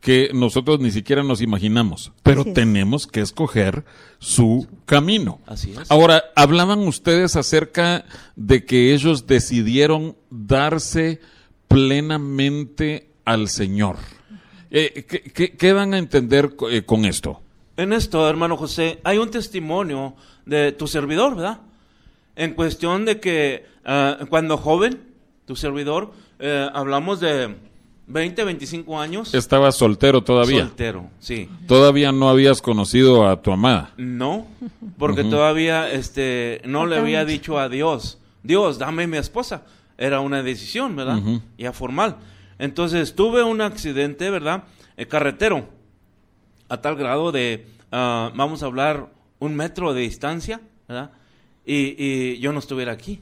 que 0.00 0.30
nosotros 0.32 0.78
ni 0.78 0.92
siquiera 0.92 1.24
nos 1.24 1.40
imaginamos, 1.40 2.12
pero 2.22 2.42
Así 2.42 2.50
es. 2.50 2.54
tenemos 2.54 3.06
que 3.08 3.20
escoger 3.20 3.84
su 4.20 4.68
camino. 4.84 5.40
Así 5.46 5.72
es. 5.72 5.90
Ahora, 5.90 6.22
hablaban 6.36 6.86
ustedes 6.86 7.34
acerca 7.34 8.04
de 8.36 8.64
que 8.64 8.94
ellos 8.94 9.26
decidieron 9.26 10.16
darse 10.30 11.20
plenamente 11.66 13.10
al 13.24 13.48
Señor. 13.48 13.96
Eh, 14.78 15.06
¿qué, 15.08 15.22
qué- 15.22 15.52
qué 15.56 15.72
dan 15.72 15.94
a 15.94 15.98
entender 15.98 16.54
eh, 16.70 16.82
con 16.84 17.06
esto? 17.06 17.40
En 17.78 17.94
esto, 17.94 18.28
hermano 18.28 18.58
José, 18.58 19.00
hay 19.04 19.16
un 19.16 19.30
testimonio 19.30 20.14
de 20.44 20.72
tu 20.72 20.86
servidor, 20.86 21.34
¿verdad? 21.34 21.60
En 22.34 22.52
cuestión 22.52 23.06
de 23.06 23.18
que 23.18 23.64
ah, 23.86 24.18
cuando 24.28 24.58
joven, 24.58 25.00
tu 25.46 25.56
servidor, 25.56 26.12
eh, 26.38 26.68
hablamos 26.74 27.20
de 27.20 27.56
20, 28.08 28.44
25 28.44 29.00
años. 29.00 29.32
Estaba 29.34 29.72
soltero 29.72 30.22
todavía. 30.22 30.60
Soltero, 30.66 31.08
sí. 31.20 31.48
Todavía 31.66 32.12
no 32.12 32.28
habías 32.28 32.60
conocido 32.60 33.26
a 33.26 33.40
tu 33.40 33.52
amada. 33.52 33.94
No, 33.96 34.46
porque 34.98 35.24
todavía 35.24 35.90
este, 35.90 36.60
no 36.66 36.84
le 36.84 36.98
había 36.98 37.24
dicho 37.24 37.58
a 37.58 37.70
Dios, 37.70 38.18
Dios, 38.42 38.78
dame 38.78 39.06
mi 39.06 39.16
esposa. 39.16 39.62
Era 39.96 40.20
una 40.20 40.42
decisión, 40.42 40.94
¿verdad? 40.96 41.16
Ujú. 41.16 41.40
Ya 41.56 41.72
formal. 41.72 42.16
Entonces 42.58 43.14
tuve 43.14 43.42
un 43.42 43.60
accidente, 43.60 44.30
¿verdad? 44.30 44.64
Eh, 44.96 45.06
carretero, 45.06 45.68
a 46.68 46.78
tal 46.80 46.96
grado 46.96 47.32
de, 47.32 47.66
ah, 47.92 48.32
vamos 48.34 48.62
a 48.62 48.66
hablar, 48.66 49.08
un 49.38 49.54
metro 49.54 49.92
de 49.94 50.02
distancia, 50.02 50.60
¿verdad? 50.88 51.10
Y, 51.66 51.94
y 52.02 52.38
yo 52.38 52.52
no 52.52 52.58
estuviera 52.60 52.92
aquí. 52.92 53.20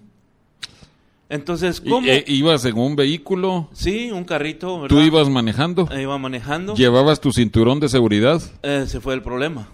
Entonces, 1.29 1.81
¿cómo? 1.81 2.07
eh, 2.07 2.23
ibas 2.29 2.65
en 2.67 2.77
un 2.79 2.95
vehículo, 2.95 3.69
sí, 3.73 4.11
un 4.13 4.25
carrito, 4.25 4.83
¿verdad? 4.83 4.95
tú 4.95 5.01
ibas 5.03 5.29
manejando, 5.31 5.89
Eh, 5.91 6.03
Iba 6.03 6.19
manejando. 6.19 6.75
llevabas 6.75 7.21
tu 7.21 7.33
cinturón 7.33 7.81
de 7.81 7.89
seguridad. 7.89 8.41
Eh, 8.63 8.85
se 8.87 9.01
fue 9.01 9.15
el 9.15 9.23
problema. 9.23 9.67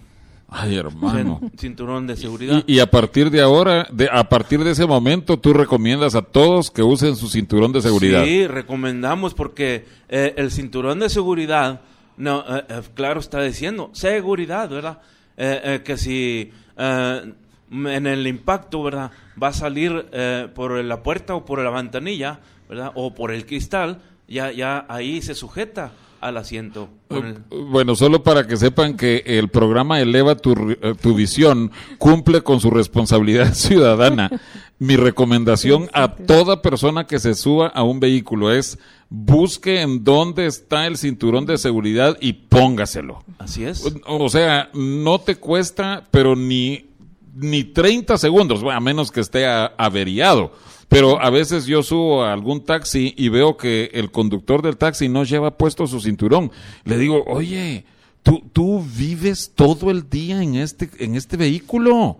Ay, 0.53 0.75
hermano. 0.75 1.39
Cin- 1.41 1.57
Cinturón 1.59 2.07
de 2.07 2.17
seguridad. 2.17 2.61
Y, 2.67 2.73
y 2.75 2.79
a 2.79 2.91
partir 2.91 3.31
de 3.31 3.39
ahora, 3.41 3.87
de, 3.89 4.09
a 4.11 4.27
partir 4.27 4.61
de 4.63 4.71
ese 4.71 4.85
momento, 4.85 5.37
tú 5.39 5.53
recomiendas 5.53 6.13
a 6.13 6.21
todos 6.21 6.69
que 6.69 6.83
usen 6.83 7.15
su 7.15 7.29
cinturón 7.29 7.71
de 7.71 7.81
seguridad. 7.81 8.25
Sí, 8.25 8.45
recomendamos 8.47 9.33
porque 9.33 9.85
eh, 10.09 10.33
el 10.35 10.51
cinturón 10.51 10.99
de 10.99 11.09
seguridad, 11.09 11.79
no, 12.17 12.41
eh, 12.41 12.63
eh, 12.67 12.81
claro 12.93 13.21
está 13.21 13.41
diciendo, 13.41 13.91
seguridad, 13.93 14.69
¿verdad? 14.69 14.99
Eh, 15.37 15.61
eh, 15.63 15.81
que 15.85 15.95
si 15.97 16.51
eh, 16.77 17.33
en 17.71 18.05
el 18.07 18.27
impacto, 18.27 18.83
¿verdad? 18.83 19.11
Va 19.41 19.47
a 19.47 19.53
salir 19.53 20.05
eh, 20.11 20.49
por 20.53 20.83
la 20.83 21.01
puerta 21.01 21.33
o 21.33 21.45
por 21.45 21.59
la 21.59 21.69
ventanilla, 21.69 22.41
¿verdad? 22.67 22.91
O 22.95 23.15
por 23.15 23.31
el 23.31 23.45
cristal, 23.45 24.01
ya, 24.27 24.51
ya 24.51 24.85
ahí 24.89 25.21
se 25.21 25.33
sujeta 25.33 25.93
al 26.21 26.37
asiento. 26.37 26.89
el- 27.09 27.39
Bueno, 27.49 27.95
solo 27.95 28.23
para 28.23 28.47
que 28.47 28.55
sepan 28.57 28.95
que 28.95 29.23
el 29.25 29.49
programa 29.49 29.99
Eleva 29.99 30.35
tu, 30.35 30.53
eh, 30.53 30.93
tu 31.01 31.13
visión 31.15 31.71
cumple 31.97 32.41
con 32.41 32.59
su 32.59 32.69
responsabilidad 32.71 33.53
ciudadana. 33.53 34.29
Mi 34.79 34.95
recomendación 34.95 35.89
a 35.93 36.15
toda 36.15 36.61
persona 36.61 37.05
que 37.05 37.19
se 37.19 37.33
suba 37.35 37.67
a 37.67 37.83
un 37.83 37.99
vehículo 37.99 38.51
es 38.51 38.79
busque 39.09 39.81
en 39.81 40.03
dónde 40.03 40.45
está 40.47 40.87
el 40.87 40.97
cinturón 40.97 41.45
de 41.45 41.57
seguridad 41.57 42.17
y 42.21 42.33
póngaselo. 42.33 43.23
Así 43.37 43.63
es. 43.65 43.83
O 44.07 44.29
sea, 44.29 44.69
no 44.73 45.19
te 45.19 45.35
cuesta, 45.35 46.03
pero 46.11 46.35
ni, 46.35 46.85
ni 47.35 47.63
30 47.63 48.17
segundos, 48.17 48.63
bueno, 48.63 48.77
a 48.77 48.81
menos 48.81 49.11
que 49.11 49.19
esté 49.19 49.45
a- 49.45 49.73
averiado. 49.77 50.51
Pero 50.91 51.21
a 51.21 51.29
veces 51.29 51.67
yo 51.67 51.83
subo 51.83 52.25
a 52.25 52.33
algún 52.33 52.65
taxi 52.65 53.13
y 53.15 53.29
veo 53.29 53.55
que 53.55 53.91
el 53.93 54.11
conductor 54.11 54.61
del 54.61 54.75
taxi 54.75 55.07
no 55.07 55.23
lleva 55.23 55.57
puesto 55.57 55.87
su 55.87 56.01
cinturón. 56.01 56.51
Le 56.83 56.97
digo, 56.97 57.23
oye, 57.27 57.85
tú, 58.23 58.43
tú 58.51 58.85
vives 58.97 59.53
todo 59.55 59.89
el 59.89 60.09
día 60.09 60.43
en 60.43 60.55
este, 60.55 60.89
en 60.99 61.15
este 61.15 61.37
vehículo. 61.37 62.17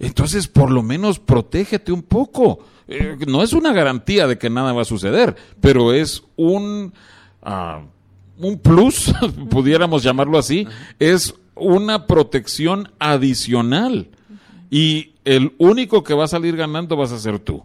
Entonces, 0.00 0.48
por 0.48 0.72
lo 0.72 0.82
menos 0.82 1.20
protégete 1.20 1.92
un 1.92 2.02
poco. 2.02 2.58
Eh, 2.88 3.18
no 3.28 3.40
es 3.40 3.52
una 3.52 3.72
garantía 3.72 4.26
de 4.26 4.36
que 4.36 4.50
nada 4.50 4.72
va 4.72 4.82
a 4.82 4.84
suceder, 4.84 5.36
pero 5.60 5.92
es 5.92 6.24
un, 6.34 6.92
ah, 7.40 7.82
un 8.36 8.58
plus, 8.58 9.14
pudiéramos 9.48 10.02
llamarlo 10.02 10.38
así, 10.38 10.66
es 10.98 11.36
una 11.54 12.08
protección 12.08 12.90
adicional. 12.98 14.08
Y 14.72 15.12
el 15.24 15.54
único 15.58 16.02
que 16.02 16.14
va 16.14 16.24
a 16.24 16.28
salir 16.28 16.56
ganando 16.56 16.96
vas 16.96 17.12
a 17.12 17.20
ser 17.20 17.38
tú. 17.38 17.62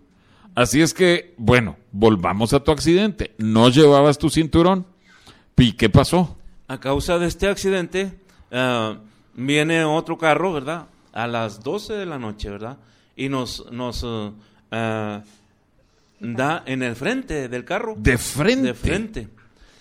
Así 0.55 0.81
es 0.81 0.93
que, 0.93 1.33
bueno, 1.37 1.77
volvamos 1.91 2.53
a 2.53 2.59
tu 2.59 2.71
accidente. 2.71 3.33
No 3.37 3.69
llevabas 3.69 4.17
tu 4.17 4.29
cinturón. 4.29 4.85
¿Y 5.57 5.73
qué 5.73 5.89
pasó? 5.89 6.37
A 6.67 6.79
causa 6.79 7.17
de 7.17 7.27
este 7.27 7.47
accidente, 7.47 8.13
ah, 8.51 8.97
viene 9.33 9.83
otro 9.83 10.17
carro, 10.17 10.53
¿verdad? 10.53 10.87
A 11.11 11.27
las 11.27 11.63
12 11.63 11.93
de 11.93 12.05
la 12.05 12.19
noche, 12.19 12.49
¿verdad? 12.49 12.77
Y 13.15 13.29
nos, 13.29 13.71
nos 13.71 14.03
ah, 14.03 14.31
ah, 14.71 15.23
da 16.19 16.63
en 16.65 16.83
el 16.83 16.95
frente 16.95 17.47
del 17.49 17.65
carro. 17.65 17.95
De 17.97 18.17
frente. 18.17 18.67
De 18.67 18.73
frente. 18.73 19.27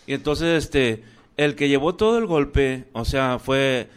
Y 0.06 0.14
entonces, 0.14 0.64
este, 0.64 1.04
el 1.36 1.54
que 1.54 1.68
llevó 1.68 1.94
todo 1.94 2.18
el 2.18 2.26
golpe, 2.26 2.84
o 2.92 3.04
sea, 3.04 3.38
fue 3.38 3.88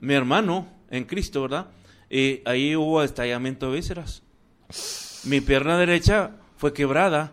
mi 0.00 0.14
hermano 0.14 0.68
en 0.90 1.04
Cristo, 1.04 1.42
¿verdad? 1.42 1.66
Y 2.10 2.40
ahí 2.44 2.76
hubo 2.76 3.02
estallamiento 3.02 3.70
de 3.70 3.76
vísceras. 3.76 4.22
Mi 5.24 5.40
pierna 5.40 5.78
derecha 5.78 6.32
fue 6.56 6.72
quebrada 6.72 7.32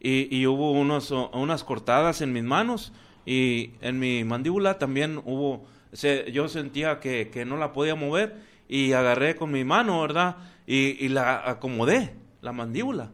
y, 0.00 0.34
y 0.34 0.46
hubo 0.46 0.72
unos, 0.72 1.10
unas 1.10 1.64
cortadas 1.64 2.20
en 2.20 2.32
mis 2.32 2.44
manos 2.44 2.92
y 3.26 3.70
en 3.80 3.98
mi 3.98 4.22
mandíbula 4.24 4.78
también 4.78 5.20
hubo, 5.24 5.64
se- 5.92 6.30
yo 6.32 6.48
sentía 6.48 7.00
que, 7.00 7.30
que 7.30 7.44
no 7.44 7.56
la 7.56 7.72
podía 7.72 7.94
mover 7.94 8.36
y 8.68 8.92
agarré 8.92 9.34
con 9.36 9.50
mi 9.50 9.64
mano, 9.64 10.00
¿verdad? 10.02 10.36
Y, 10.66 11.04
y 11.04 11.08
la 11.08 11.48
acomodé, 11.48 12.14
la 12.40 12.52
mandíbula. 12.52 13.10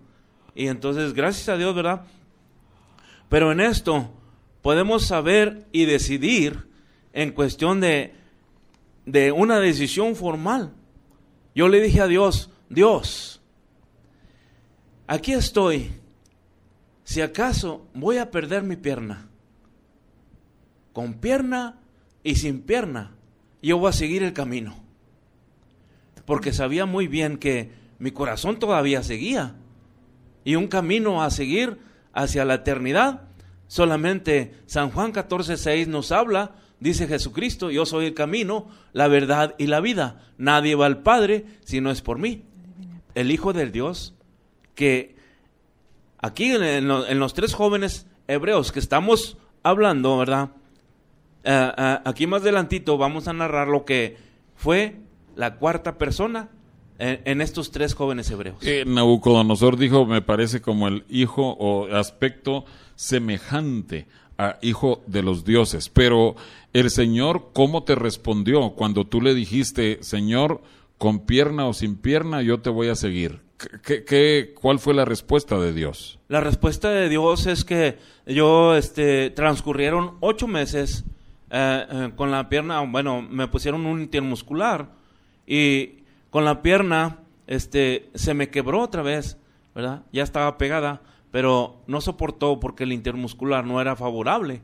Y 0.54 0.66
entonces, 0.66 1.14
gracias 1.14 1.48
a 1.48 1.56
Dios, 1.56 1.74
¿verdad? 1.74 2.02
Pero 3.28 3.52
en 3.52 3.60
esto 3.60 4.10
podemos 4.62 5.06
saber 5.06 5.66
y 5.72 5.84
decidir 5.86 6.68
en 7.12 7.32
cuestión 7.32 7.80
de, 7.80 8.12
de 9.06 9.32
una 9.32 9.60
decisión 9.60 10.14
formal. 10.14 10.72
Yo 11.54 11.68
le 11.68 11.80
dije 11.80 12.00
a 12.00 12.06
Dios, 12.06 12.50
Dios, 12.68 13.39
aquí 15.10 15.32
estoy. 15.32 15.90
Si 17.02 17.20
acaso 17.20 17.88
voy 17.94 18.18
a 18.18 18.30
perder 18.30 18.62
mi 18.62 18.76
pierna, 18.76 19.26
con 20.92 21.14
pierna 21.14 21.80
y 22.22 22.36
sin 22.36 22.62
pierna, 22.62 23.10
yo 23.60 23.78
voy 23.78 23.90
a 23.90 23.92
seguir 23.92 24.22
el 24.22 24.32
camino. 24.32 24.76
Porque 26.26 26.52
sabía 26.52 26.86
muy 26.86 27.08
bien 27.08 27.38
que 27.38 27.72
mi 27.98 28.12
corazón 28.12 28.60
todavía 28.60 29.02
seguía. 29.02 29.56
Y 30.44 30.54
un 30.54 30.68
camino 30.68 31.24
a 31.24 31.30
seguir 31.30 31.78
hacia 32.12 32.44
la 32.44 32.54
eternidad. 32.54 33.22
Solamente 33.66 34.54
San 34.66 34.90
Juan 34.90 35.12
14:6 35.12 35.88
nos 35.88 36.12
habla, 36.12 36.52
dice 36.78 37.08
Jesucristo, 37.08 37.72
yo 37.72 37.84
soy 37.84 38.06
el 38.06 38.14
camino, 38.14 38.68
la 38.92 39.08
verdad 39.08 39.56
y 39.58 39.66
la 39.66 39.80
vida. 39.80 40.22
Nadie 40.38 40.76
va 40.76 40.86
al 40.86 41.02
Padre 41.02 41.46
si 41.64 41.80
no 41.80 41.90
es 41.90 42.00
por 42.00 42.18
mí. 42.18 42.44
El 43.16 43.32
Hijo 43.32 43.52
del 43.52 43.72
Dios 43.72 44.14
que 44.80 45.14
aquí 46.18 46.46
en, 46.52 46.62
en 46.62 46.88
lo- 46.88 47.06
en 47.06 47.18
los 47.18 47.34
tres 47.34 47.52
jóvenes 47.54 48.06
hebreos 48.28 48.72
que 48.72 48.78
estamos 48.80 49.36
hablando, 49.62 50.16
¿verdad? 50.16 50.50
Ah, 51.44 51.74
ah, 51.76 52.02
aquí 52.04 52.26
más 52.26 52.42
adelantito 52.42 52.96
vamos 52.98 53.28
a 53.28 53.32
narrar 53.32 53.68
lo 53.68 53.84
que 53.84 54.16
fue 54.56 54.96
la 55.36 55.56
cuarta 55.56 55.96
persona 55.98 56.48
en, 56.98 57.20
en 57.24 57.40
estos 57.40 57.70
tres 57.70 57.94
jóvenes 57.94 58.30
hebreos. 58.30 58.56
Eh, 58.62 58.84
Nabucodonosor 58.86 59.76
dijo, 59.76 60.04
me 60.06 60.20
parece 60.22 60.60
como 60.60 60.88
el 60.88 61.04
hijo 61.08 61.56
o 61.58 61.86
aspecto 61.94 62.64
semejante 62.94 64.06
a 64.38 64.56
hijo 64.62 65.02
de 65.06 65.22
los 65.22 65.44
dioses. 65.44 65.88
Pero 65.88 66.36
el 66.72 66.90
Señor, 66.90 67.50
¿cómo 67.52 67.84
te 67.84 67.94
respondió 67.94 68.70
cuando 68.70 69.06
tú 69.06 69.20
le 69.20 69.34
dijiste, 69.34 69.98
Señor, 70.02 70.62
con 70.98 71.20
pierna 71.20 71.66
o 71.66 71.72
sin 71.74 71.96
pierna, 71.96 72.42
yo 72.42 72.60
te 72.60 72.70
voy 72.70 72.88
a 72.88 72.94
seguir? 72.94 73.40
¿Qué, 73.84 74.54
cuál 74.58 74.78
fue 74.78 74.94
la 74.94 75.04
respuesta 75.04 75.58
de 75.58 75.72
Dios? 75.72 76.18
La 76.28 76.40
respuesta 76.40 76.90
de 76.90 77.08
Dios 77.08 77.46
es 77.46 77.64
que 77.64 77.98
yo, 78.26 78.74
este, 78.74 79.30
transcurrieron 79.30 80.16
ocho 80.20 80.46
meses 80.46 81.04
eh, 81.50 81.86
eh, 81.90 82.12
con 82.16 82.30
la 82.30 82.48
pierna, 82.48 82.80
bueno, 82.80 83.22
me 83.22 83.48
pusieron 83.48 83.84
un 83.84 84.00
intermuscular 84.00 84.92
y 85.46 86.04
con 86.30 86.44
la 86.44 86.62
pierna, 86.62 87.18
este, 87.46 88.10
se 88.14 88.34
me 88.34 88.48
quebró 88.50 88.80
otra 88.80 89.02
vez, 89.02 89.36
¿verdad? 89.74 90.04
Ya 90.12 90.22
estaba 90.22 90.56
pegada, 90.56 91.02
pero 91.30 91.82
no 91.86 92.00
soportó 92.00 92.60
porque 92.60 92.84
el 92.84 92.92
intermuscular 92.92 93.66
no 93.66 93.80
era 93.80 93.96
favorable. 93.96 94.62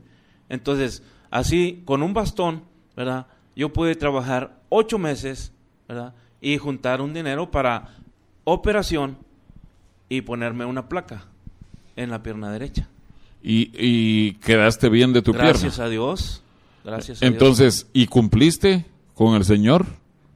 Entonces, 0.49 1.03
así, 1.31 1.83
con 1.85 2.03
un 2.03 2.15
bastón, 2.15 2.63
¿verdad? 2.97 3.27
Yo 3.55 3.73
pude 3.73 3.95
trabajar 3.95 4.61
ocho 4.69 4.99
meses, 4.99 5.53
¿verdad? 5.89 6.15
Y 6.41 6.59
juntar 6.59 7.01
un 7.01 7.13
dinero 7.13 7.51
para 7.51 7.97
operación 8.47 9.19
y 10.09 10.23
ponerme 10.23 10.65
una 10.65 10.89
placa 10.89 11.25
en 11.97 12.11
la 12.11 12.23
pierna 12.23 12.51
derecha. 12.53 12.89
Y, 13.43 13.71
y 13.75 14.35
quedaste 14.35 14.89
bien 14.89 15.13
de 15.13 15.21
tu 15.21 15.33
Gracias 15.33 15.75
pierna. 15.75 15.85
a 15.85 15.89
Dios. 15.89 16.43
Gracias 16.85 17.19
a 17.19 17.25
Dios. 17.27 17.33
Entonces, 17.33 17.87
¿y 17.93 18.07
cumpliste 18.07 18.87
con 19.15 19.35
el 19.35 19.45
Señor? 19.45 19.85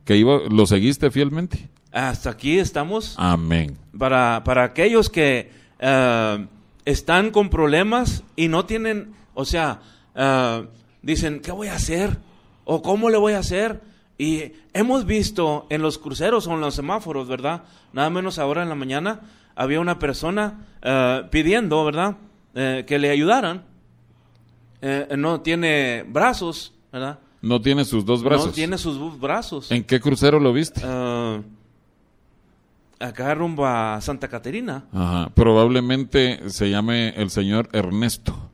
¿Que 0.04 0.16
iba, 0.16 0.40
lo 0.50 0.66
seguiste 0.66 1.10
fielmente? 1.10 1.68
Hasta 1.92 2.30
aquí 2.30 2.58
estamos. 2.58 3.14
Amén. 3.16 3.76
para, 3.96 4.42
para 4.44 4.64
aquellos 4.64 5.08
que 5.08 5.50
eh, 5.78 6.46
están 6.84 7.30
con 7.30 7.48
problemas 7.48 8.24
y 8.36 8.48
no 8.48 8.64
tienen, 8.64 9.12
o 9.34 9.44
sea, 9.44 9.80
eh, 10.14 10.66
dicen, 11.02 11.40
¿qué 11.40 11.52
voy 11.52 11.68
a 11.68 11.74
hacer? 11.76 12.18
¿O 12.64 12.82
cómo 12.82 13.08
le 13.10 13.18
voy 13.18 13.34
a 13.34 13.38
hacer? 13.38 13.80
Y 14.20 14.52
hemos 14.74 15.06
visto 15.06 15.66
en 15.70 15.80
los 15.80 15.96
cruceros 15.96 16.46
o 16.46 16.52
en 16.52 16.60
los 16.60 16.74
semáforos, 16.74 17.26
¿verdad? 17.26 17.62
Nada 17.94 18.10
menos 18.10 18.38
ahora 18.38 18.62
en 18.62 18.68
la 18.68 18.74
mañana 18.74 19.20
había 19.56 19.80
una 19.80 19.98
persona 19.98 20.66
eh, 20.82 21.22
pidiendo, 21.30 21.82
¿verdad? 21.86 22.16
Eh, 22.54 22.84
que 22.86 22.98
le 22.98 23.08
ayudaran. 23.10 23.62
Eh, 24.82 25.08
no 25.16 25.40
tiene 25.40 26.04
brazos, 26.06 26.74
¿verdad? 26.92 27.18
No 27.40 27.62
tiene 27.62 27.86
sus 27.86 28.04
dos 28.04 28.22
brazos. 28.22 28.48
No 28.48 28.52
tiene 28.52 28.76
sus 28.76 28.98
bu- 28.98 29.18
brazos. 29.18 29.70
¿En 29.70 29.84
qué 29.84 30.00
crucero 30.00 30.38
lo 30.38 30.52
viste? 30.52 30.82
Acá 32.98 33.34
rumbo 33.34 33.64
a 33.64 33.98
Santa 34.02 34.28
Caterina. 34.28 34.84
Ajá. 34.92 35.30
Probablemente 35.34 36.50
se 36.50 36.68
llame 36.68 37.10
el 37.16 37.30
señor 37.30 37.70
Ernesto. 37.72 38.49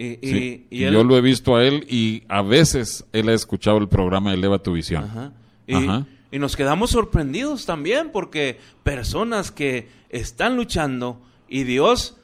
Y, 0.00 0.84
él- 0.84 0.92
Yo 0.92 1.02
lo 1.02 1.16
he 1.16 1.20
visto 1.20 1.56
a 1.56 1.64
él 1.64 1.84
y 1.88 2.22
a 2.28 2.42
veces 2.42 3.04
él 3.12 3.28
ha 3.28 3.34
escuchado 3.34 3.78
el 3.78 3.88
programa 3.88 4.32
Eleva 4.32 4.58
tu 4.60 4.72
visión. 4.74 5.04
Ajá. 5.04 5.32
Y, 5.66 5.74
Ajá. 5.74 6.06
y 6.30 6.38
nos 6.38 6.56
quedamos 6.56 6.90
sorprendidos 6.90 7.66
también 7.66 8.10
porque 8.12 8.58
personas 8.84 9.50
que 9.50 9.88
están 10.10 10.56
luchando 10.56 11.20
y 11.48 11.64
Dios 11.64 12.16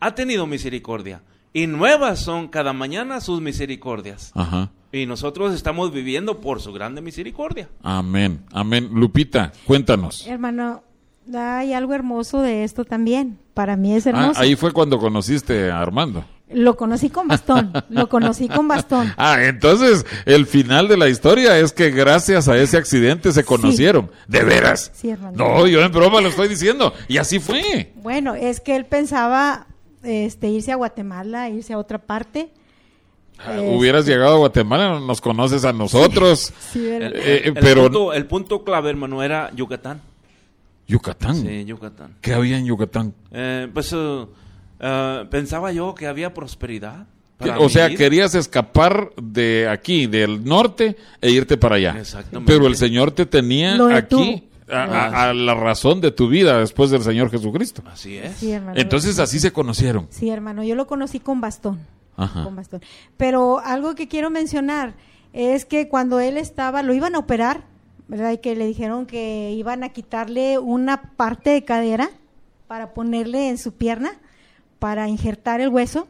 ha 0.00 0.14
tenido 0.14 0.46
misericordia. 0.46 1.22
Y 1.52 1.66
nuevas 1.66 2.20
son 2.20 2.48
cada 2.48 2.72
mañana 2.72 3.20
sus 3.20 3.40
misericordias. 3.40 4.32
Ajá. 4.34 4.70
Y 4.90 5.04
nosotros 5.04 5.54
estamos 5.54 5.92
viviendo 5.92 6.40
por 6.40 6.62
su 6.62 6.72
grande 6.72 7.02
misericordia. 7.02 7.68
Amén. 7.82 8.40
Amén. 8.52 8.88
Lupita, 8.92 9.52
cuéntanos. 9.66 10.26
Hermano, 10.26 10.82
hay 11.34 11.74
algo 11.74 11.92
hermoso 11.92 12.40
de 12.40 12.64
esto 12.64 12.84
también. 12.86 13.38
Para 13.52 13.76
mí 13.76 13.94
es 13.94 14.06
Ah, 14.06 14.10
hermoso. 14.10 14.40
ahí 14.40 14.56
fue 14.56 14.72
cuando 14.72 14.98
conociste 14.98 15.70
a 15.70 15.80
Armando. 15.80 16.24
Lo 16.50 16.76
conocí 16.76 17.10
con 17.10 17.28
bastón. 17.28 17.72
lo 17.90 18.08
conocí 18.08 18.48
con 18.48 18.68
bastón. 18.68 19.12
Ah, 19.18 19.44
entonces 19.44 20.06
el 20.24 20.46
final 20.46 20.88
de 20.88 20.96
la 20.96 21.08
historia 21.08 21.58
es 21.58 21.72
que 21.72 21.90
gracias 21.90 22.48
a 22.48 22.56
ese 22.56 22.76
accidente 22.78 23.32
se 23.32 23.44
conocieron. 23.44 24.10
¿De 24.26 24.42
veras? 24.44 24.90
Sí. 24.94 25.12
No, 25.34 25.66
yo 25.66 25.82
en 25.82 25.92
broma 25.92 26.20
lo 26.20 26.28
estoy 26.28 26.48
diciendo. 26.48 26.94
Y 27.06 27.18
así 27.18 27.38
fue. 27.38 27.92
Bueno, 27.96 28.34
es 28.34 28.60
que 28.60 28.76
él 28.76 28.86
pensaba 28.86 29.66
este, 30.02 30.48
irse 30.48 30.72
a 30.72 30.76
Guatemala, 30.76 31.50
irse 31.50 31.72
a 31.74 31.78
otra 31.78 31.98
parte. 31.98 32.48
Ah, 33.40 33.54
Este, 33.54 33.76
Hubieras 33.76 34.06
llegado 34.06 34.34
a 34.36 34.38
Guatemala, 34.38 35.00
nos 35.00 35.20
conoces 35.20 35.64
a 35.64 35.72
nosotros. 35.72 36.52
Sí, 36.72 36.80
¿verdad? 36.80 37.12
El, 37.12 37.16
Eh, 37.16 37.22
eh, 37.26 37.42
el 37.44 37.54
pero- 37.54 37.82
punto, 37.84 38.12
el 38.14 38.26
punto 38.26 38.64
clave, 38.64 38.90
hermano, 38.90 39.22
era 39.22 39.50
Yucatán. 39.54 40.00
Yucatán. 40.86 41.36
Sí, 41.36 41.64
Yucatán. 41.66 42.14
¿Qué 42.22 42.32
había 42.32 42.56
en 42.56 42.64
Yucatán? 42.64 43.12
Eh, 43.30 43.68
pues 43.72 43.94
eh, 44.80 45.24
pensaba 45.30 45.72
yo 45.72 45.94
que 45.94 46.06
había 46.06 46.32
prosperidad. 46.34 47.06
Para 47.36 47.60
o 47.60 47.68
sea, 47.68 47.88
querías 47.94 48.34
escapar 48.34 49.10
de 49.20 49.68
aquí, 49.68 50.06
del 50.08 50.44
norte, 50.44 50.96
e 51.20 51.30
irte 51.30 51.56
para 51.56 51.76
allá. 51.76 51.94
Exactamente. 51.98 52.52
Pero 52.52 52.66
el 52.66 52.74
Señor 52.76 53.12
te 53.12 53.26
tenía 53.26 53.76
Lo 53.76 53.86
aquí 53.94 54.42
detuvo. 54.66 54.76
a, 54.76 54.82
a- 54.82 55.30
a 55.30 55.34
la 55.34 55.54
razón 55.54 56.00
de 56.00 56.10
tu 56.10 56.28
vida 56.28 56.58
después 56.58 56.90
del 56.90 57.02
Señor 57.02 57.30
Jesucristo. 57.30 57.82
Así 57.86 58.16
es. 58.16 58.36
Sí, 58.38 58.50
hermano. 58.50 58.76
Entonces 58.80 59.20
así 59.20 59.38
se 59.38 59.52
conocieron. 59.52 60.08
Sí, 60.10 60.28
hermano, 60.30 60.64
yo 60.64 60.74
lo 60.74 60.88
conocí 60.88 61.20
con 61.20 61.40
bastón. 61.40 61.78
Ajá. 62.16 62.42
Con 62.42 62.56
bastón. 62.56 62.80
Pero 63.16 63.60
algo 63.60 63.94
que 63.94 64.08
quiero 64.08 64.30
mencionar 64.30 64.94
es 65.32 65.64
que 65.64 65.88
cuando 65.88 66.18
él 66.18 66.36
estaba, 66.38 66.82
lo 66.82 66.92
iban 66.92 67.14
a 67.14 67.20
operar, 67.20 67.62
¿verdad? 68.08 68.32
Y 68.32 68.38
que 68.38 68.56
le 68.56 68.66
dijeron 68.66 69.06
que 69.06 69.52
iban 69.52 69.84
a 69.84 69.90
quitarle 69.90 70.58
una 70.58 71.02
parte 71.12 71.50
de 71.50 71.64
cadera 71.64 72.10
para 72.66 72.94
ponerle 72.94 73.48
en 73.48 73.58
su 73.58 73.72
pierna, 73.74 74.10
para 74.78 75.08
injertar 75.08 75.60
el 75.60 75.68
hueso. 75.68 76.08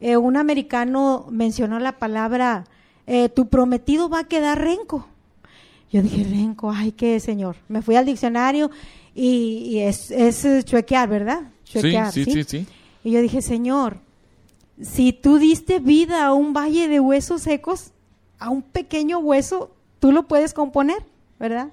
Eh, 0.00 0.16
un 0.16 0.36
americano 0.36 1.26
mencionó 1.30 1.78
la 1.78 1.98
palabra, 1.98 2.64
eh, 3.06 3.28
tu 3.28 3.48
prometido 3.48 4.08
va 4.08 4.20
a 4.20 4.24
quedar 4.24 4.60
renco. 4.60 5.06
Yo 5.90 6.02
dije, 6.02 6.24
renco, 6.24 6.70
ay, 6.70 6.92
qué 6.92 7.20
señor. 7.20 7.56
Me 7.68 7.80
fui 7.80 7.96
al 7.96 8.04
diccionario 8.04 8.70
y, 9.14 9.58
y 9.70 9.80
es, 9.80 10.10
es 10.10 10.44
eh, 10.44 10.62
chuequear, 10.64 11.08
¿verdad? 11.08 11.42
Sí, 11.64 11.80
Chuequear, 11.80 12.12
sí, 12.12 12.24
sí, 12.24 12.44
sí. 12.44 12.66
y 13.04 13.12
yo 13.12 13.22
dije, 13.22 13.40
Señor, 13.42 13.98
si 14.82 15.12
tú 15.12 15.38
diste 15.38 15.78
vida 15.78 16.26
a 16.26 16.32
un 16.32 16.52
valle 16.52 16.88
de 16.88 17.00
huesos 17.00 17.42
secos, 17.42 17.92
a 18.38 18.50
un 18.50 18.62
pequeño 18.62 19.18
hueso, 19.18 19.70
tú 20.00 20.12
lo 20.12 20.24
puedes 20.24 20.52
componer, 20.52 20.98
¿verdad? 21.38 21.68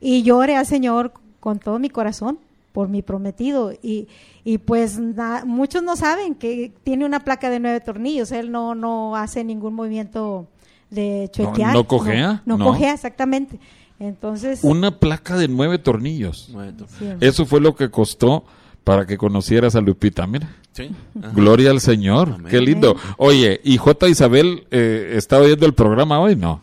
Y 0.00 0.22
yo 0.22 0.36
oré 0.36 0.56
al 0.56 0.66
Señor 0.66 1.12
con 1.40 1.58
todo 1.58 1.78
mi 1.78 1.88
corazón 1.88 2.38
por 2.74 2.88
mi 2.88 3.02
prometido. 3.02 3.72
Y, 3.82 4.08
y 4.44 4.58
pues 4.58 4.98
na- 4.98 5.44
muchos 5.46 5.82
no 5.84 5.94
saben 5.96 6.34
que 6.34 6.72
tiene 6.82 7.06
una 7.06 7.20
placa 7.20 7.48
de 7.48 7.60
nueve 7.60 7.80
tornillos. 7.80 8.32
Él 8.32 8.50
no, 8.50 8.74
no 8.74 9.14
hace 9.16 9.44
ningún 9.44 9.74
movimiento 9.74 10.48
de 10.90 11.30
chuequear. 11.32 11.72
no 11.72 11.86
cojea? 11.86 12.42
No, 12.44 12.58
No. 12.58 12.64
cojea, 12.66 12.92
exactamente. 12.92 13.60
Entonces, 14.00 14.60
Una 14.64 14.98
placa 14.98 15.36
de 15.36 15.46
nueve 15.46 15.78
tornillos. 15.78 16.46
Sí, 16.48 16.52
hermano. 16.52 17.18
Eso 17.20 17.46
fue 17.46 17.60
lo 17.60 17.76
que 17.76 17.90
costó 17.90 18.44
para 18.82 19.06
que 19.06 19.16
conocieras 19.16 19.76
a 19.76 19.80
Lupita. 19.80 20.26
Mira. 20.26 20.50
sí. 20.72 20.90
Ajá. 21.22 21.30
Gloria 21.32 21.70
al 21.70 21.80
Señor. 21.80 22.32
Amén. 22.34 22.50
Qué 22.50 22.60
lindo. 22.60 22.96
Oye, 23.18 23.60
¿y 23.62 23.76
J. 23.76 24.08
Isabel 24.08 24.66
eh, 24.72 25.12
está 25.14 25.38
oyendo 25.38 25.64
el 25.64 25.74
programa 25.74 26.18
hoy? 26.20 26.34
No. 26.34 26.60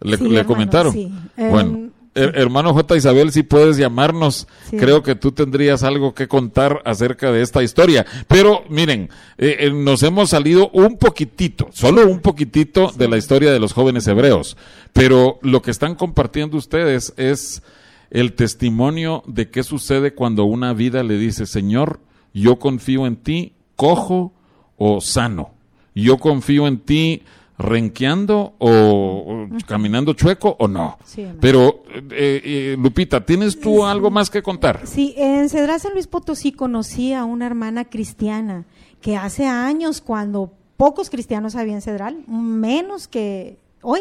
¿Le, 0.00 0.16
Sí, 0.16 0.24
le 0.24 0.28
hermano, 0.40 0.48
comentaron? 0.48 0.92
sí. 0.92 1.12
Bueno, 1.36 1.83
hermano 2.14 2.72
J. 2.74 2.96
Isabel, 2.96 3.32
si 3.32 3.42
puedes 3.42 3.76
llamarnos, 3.76 4.46
Sí. 4.70 4.76
creo 4.76 5.02
que 5.02 5.14
tú 5.14 5.32
tendrías 5.32 5.82
algo 5.82 6.14
que 6.14 6.28
contar 6.28 6.80
acerca 6.84 7.32
de 7.32 7.42
esta 7.42 7.62
historia. 7.62 8.06
Pero 8.28 8.62
miren, 8.68 9.10
eh, 9.38 9.56
eh, 9.60 9.70
nos 9.72 10.02
hemos 10.02 10.30
salido 10.30 10.70
un 10.70 10.96
poquitito, 10.96 11.68
solo 11.72 12.06
un 12.06 12.20
poquitito 12.20 12.92
de 12.96 13.08
la 13.08 13.16
historia 13.16 13.52
de 13.52 13.58
los 13.60 13.72
jóvenes 13.72 14.06
hebreos. 14.06 14.56
Pero 14.92 15.38
lo 15.42 15.60
que 15.62 15.70
están 15.70 15.94
compartiendo 15.96 16.56
ustedes 16.56 17.12
es 17.16 17.62
el 18.10 18.34
testimonio 18.34 19.22
de 19.26 19.50
qué 19.50 19.62
sucede 19.64 20.14
cuando 20.14 20.44
una 20.44 20.72
vida 20.72 21.02
le 21.02 21.18
dice, 21.18 21.46
Señor, 21.46 21.98
yo 22.32 22.58
confío 22.60 23.06
en 23.06 23.16
ti, 23.16 23.54
cojo 23.76 24.32
o 24.76 25.00
sano. 25.00 25.52
Yo 25.96 26.18
confío 26.18 26.66
en 26.68 26.78
ti 26.78 27.22
renqueando 27.56 28.54
o, 28.58 28.68
o 28.68 29.48
caminando 29.66 30.12
chueco 30.14 30.56
o 30.58 30.66
no. 30.66 30.98
Sí. 31.04 31.26
Pero, 31.40 31.84
eh, 32.10 32.40
eh, 32.44 32.76
Lupita, 32.78 33.24
¿tienes 33.24 33.60
tú 33.60 33.84
algo 33.84 34.10
más 34.10 34.30
que 34.30 34.42
contar? 34.42 34.86
Sí, 34.86 35.14
en 35.16 35.48
Cedral 35.48 35.80
San 35.80 35.92
Luis 35.92 36.06
Potosí 36.06 36.52
conocí 36.52 37.12
a 37.12 37.24
una 37.24 37.46
hermana 37.46 37.84
cristiana 37.84 38.64
que 39.00 39.16
hace 39.16 39.46
años, 39.46 40.00
cuando 40.00 40.52
pocos 40.76 41.10
cristianos 41.10 41.54
había 41.56 41.74
en 41.74 41.82
Cedral, 41.82 42.24
menos 42.26 43.06
que 43.06 43.58
hoy, 43.82 44.00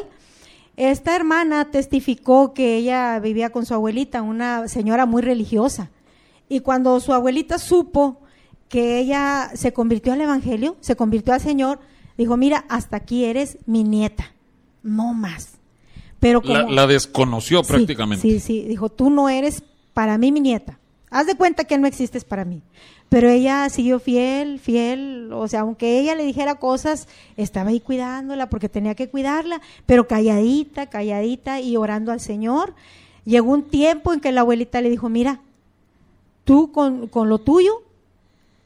esta 0.75 1.15
hermana 1.15 1.69
testificó 1.69 2.53
que 2.53 2.77
ella 2.77 3.19
vivía 3.19 3.51
con 3.51 3.65
su 3.65 3.73
abuelita, 3.73 4.21
una 4.23 4.67
señora 4.67 5.05
muy 5.05 5.21
religiosa. 5.21 5.91
Y 6.49 6.61
cuando 6.61 6.99
su 6.99 7.13
abuelita 7.13 7.59
supo 7.59 8.17
que 8.69 8.97
ella 8.97 9.51
se 9.53 9.71
convirtió 9.71 10.13
al 10.13 10.21
Evangelio, 10.21 10.77
se 10.79 10.95
convirtió 10.95 11.33
al 11.33 11.41
Señor, 11.41 11.79
dijo, 12.17 12.37
mira, 12.37 12.65
hasta 12.69 12.97
aquí 12.97 13.25
eres 13.25 13.57
mi 13.65 13.83
nieta, 13.83 14.31
no 14.81 15.13
más. 15.13 15.57
Pero 16.19 16.41
como, 16.41 16.53
La, 16.53 16.69
la 16.69 16.87
desconoció 16.87 17.63
Sí, 17.63 17.69
prácticamente. 17.71 18.21
Sí, 18.21 18.39
sí, 18.39 18.61
dijo, 18.61 18.89
tú 18.89 19.09
no 19.09 19.29
eres 19.29 19.63
para 19.93 20.17
mí 20.17 20.31
mi 20.31 20.39
nieta. 20.39 20.79
Haz 21.09 21.27
de 21.27 21.35
cuenta 21.35 21.65
que 21.65 21.77
no 21.77 21.85
existes 21.85 22.23
para 22.23 22.45
mí. 22.45 22.61
Pero 23.09 23.29
ella 23.29 23.69
siguió 23.69 23.99
fiel, 23.99 24.59
fiel, 24.59 25.29
o 25.33 25.47
sea, 25.47 25.59
aunque 25.59 25.99
ella 25.99 26.15
le 26.15 26.23
dijera 26.23 26.55
cosas, 26.55 27.07
estaba 27.37 27.69
ahí 27.69 27.79
cuidándola 27.79 28.49
porque 28.49 28.69
tenía 28.69 28.95
que 28.95 29.09
cuidarla, 29.09 29.61
pero 29.85 30.07
calladita, 30.07 30.87
calladita 30.87 31.61
y 31.61 31.77
orando 31.77 32.11
al 32.11 32.19
Señor. 32.19 32.73
Llegó 33.25 33.51
un 33.51 33.63
tiempo 33.63 34.13
en 34.13 34.19
que 34.19 34.31
la 34.31 34.41
abuelita 34.41 34.81
le 34.81 34.89
dijo, 34.89 35.09
mira, 35.09 35.41
tú 36.43 36.71
con, 36.71 37.07
con 37.07 37.29
lo 37.29 37.37
tuyo, 37.37 37.83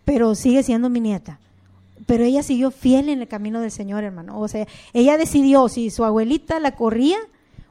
pero 0.05 0.33
sigue 0.33 0.63
siendo 0.63 0.89
mi 0.89 1.01
nieta. 1.01 1.39
Pero 2.05 2.23
ella 2.23 2.43
siguió 2.43 2.71
fiel 2.71 3.09
en 3.09 3.21
el 3.21 3.27
camino 3.27 3.59
del 3.61 3.71
Señor, 3.71 4.03
hermano. 4.03 4.39
O 4.39 4.47
sea, 4.47 4.67
ella 4.93 5.17
decidió 5.17 5.67
si 5.69 5.89
su 5.89 6.03
abuelita 6.05 6.59
la 6.59 6.75
corría 6.75 7.17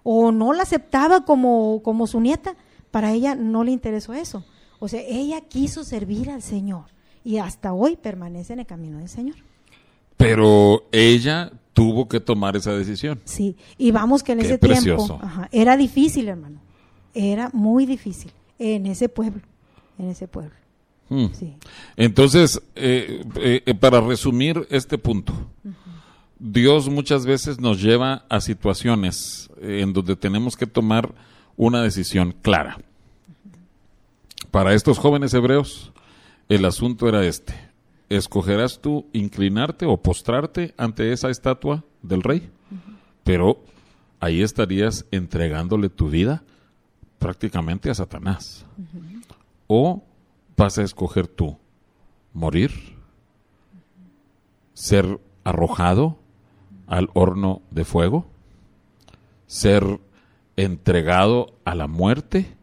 o 0.02 0.32
no 0.32 0.52
la 0.52 0.62
aceptaba 0.62 1.24
como, 1.24 1.82
como 1.82 2.06
su 2.06 2.20
nieta, 2.20 2.56
para 2.90 3.12
ella 3.12 3.34
no 3.34 3.64
le 3.64 3.72
interesó 3.72 4.14
eso. 4.14 4.44
O 4.78 4.88
sea, 4.88 5.00
ella 5.00 5.40
quiso 5.42 5.84
servir 5.84 6.30
al 6.30 6.42
Señor 6.42 6.84
y 7.24 7.38
hasta 7.38 7.72
hoy 7.72 7.96
permanece 7.96 8.52
en 8.52 8.60
el 8.60 8.66
camino 8.66 8.98
del 8.98 9.08
Señor. 9.08 9.36
Pero 10.16 10.84
ella 10.92 11.52
tuvo 11.72 12.08
que 12.08 12.20
tomar 12.20 12.56
esa 12.56 12.72
decisión. 12.72 13.20
Sí, 13.24 13.56
y 13.76 13.90
vamos 13.90 14.22
que 14.22 14.32
en 14.32 14.38
Qué 14.38 14.46
ese 14.46 14.58
precioso. 14.58 15.06
tiempo 15.06 15.26
ajá, 15.26 15.48
era 15.52 15.76
difícil, 15.76 16.28
hermano. 16.28 16.60
Era 17.14 17.50
muy 17.52 17.86
difícil 17.86 18.32
en 18.58 18.86
ese 18.86 19.08
pueblo, 19.08 19.42
en 19.98 20.08
ese 20.08 20.28
pueblo. 20.28 20.54
Mm. 21.08 21.26
Sí. 21.32 21.54
Entonces, 21.96 22.60
eh, 22.74 23.24
eh, 23.36 23.62
eh, 23.64 23.74
para 23.74 24.00
resumir 24.00 24.66
este 24.70 24.98
punto, 24.98 25.32
Dios 26.38 26.88
muchas 26.88 27.24
veces 27.24 27.60
nos 27.60 27.80
lleva 27.80 28.24
a 28.28 28.40
situaciones 28.40 29.48
en 29.60 29.92
donde 29.92 30.16
tenemos 30.16 30.56
que 30.56 30.66
tomar 30.66 31.14
una 31.56 31.82
decisión 31.82 32.34
clara. 32.42 32.78
Para 34.50 34.74
estos 34.74 34.98
jóvenes 34.98 35.32
hebreos, 35.34 35.92
el 36.48 36.64
asunto 36.64 37.08
era 37.08 37.24
este. 37.24 37.54
¿Escogerás 38.08 38.80
tú 38.80 39.06
inclinarte 39.12 39.86
o 39.86 39.96
postrarte 39.96 40.74
ante 40.76 41.12
esa 41.12 41.30
estatua 41.30 41.84
del 42.02 42.22
rey? 42.22 42.50
Pero 43.24 43.64
ahí 44.20 44.42
estarías 44.42 45.06
entregándole 45.10 45.88
tu 45.88 46.08
vida 46.08 46.44
prácticamente 47.18 47.90
a 47.90 47.94
Satanás. 47.94 48.64
¿O 49.66 50.04
vas 50.56 50.78
a 50.78 50.82
escoger 50.82 51.28
tú 51.28 51.58
morir, 52.32 52.72
ser 54.74 55.20
arrojado 55.44 56.18
al 56.86 57.10
horno 57.14 57.62
de 57.70 57.84
fuego, 57.84 58.26
ser 59.46 60.00
entregado 60.56 61.54
a 61.64 61.74
la 61.74 61.86
muerte 61.86 62.56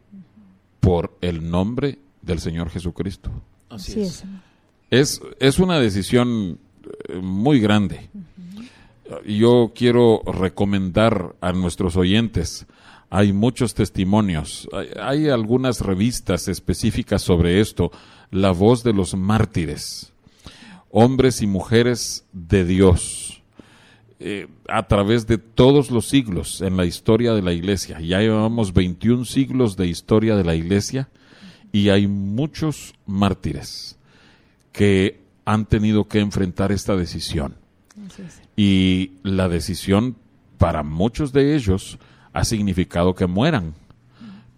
por 0.80 1.16
el 1.20 1.50
nombre 1.50 1.98
del 2.22 2.40
Señor 2.40 2.70
Jesucristo? 2.70 3.30
Así, 3.70 4.02
es. 4.02 4.24
Es, 4.90 5.20
es 5.40 5.58
una 5.58 5.78
decisión 5.80 6.58
eh, 7.08 7.16
muy 7.16 7.60
grande. 7.60 8.10
Yo 9.26 9.72
quiero 9.74 10.22
recomendar 10.24 11.34
a 11.40 11.52
nuestros 11.52 11.96
oyentes, 11.96 12.66
hay 13.14 13.32
muchos 13.32 13.74
testimonios, 13.74 14.68
hay, 14.72 14.88
hay 15.00 15.28
algunas 15.28 15.80
revistas 15.80 16.48
específicas 16.48 17.22
sobre 17.22 17.60
esto, 17.60 17.92
La 18.32 18.50
voz 18.50 18.82
de 18.82 18.92
los 18.92 19.14
mártires, 19.14 20.12
hombres 20.90 21.40
y 21.40 21.46
mujeres 21.46 22.26
de 22.32 22.64
Dios, 22.64 23.40
eh, 24.18 24.48
a 24.68 24.88
través 24.88 25.28
de 25.28 25.38
todos 25.38 25.92
los 25.92 26.08
siglos 26.08 26.60
en 26.60 26.76
la 26.76 26.86
historia 26.86 27.34
de 27.34 27.42
la 27.42 27.52
iglesia. 27.52 28.00
Ya 28.00 28.18
llevamos 28.18 28.72
21 28.72 29.24
siglos 29.26 29.76
de 29.76 29.86
historia 29.86 30.34
de 30.34 30.42
la 30.42 30.56
iglesia 30.56 31.08
y 31.70 31.90
hay 31.90 32.08
muchos 32.08 32.94
mártires 33.06 33.96
que 34.72 35.20
han 35.44 35.66
tenido 35.66 36.08
que 36.08 36.18
enfrentar 36.18 36.72
esta 36.72 36.96
decisión. 36.96 37.54
Es. 38.18 38.42
Y 38.56 39.12
la 39.22 39.48
decisión 39.48 40.16
para 40.58 40.82
muchos 40.82 41.32
de 41.32 41.54
ellos 41.54 41.98
ha 42.34 42.44
significado 42.44 43.14
que 43.14 43.26
mueran. 43.26 43.72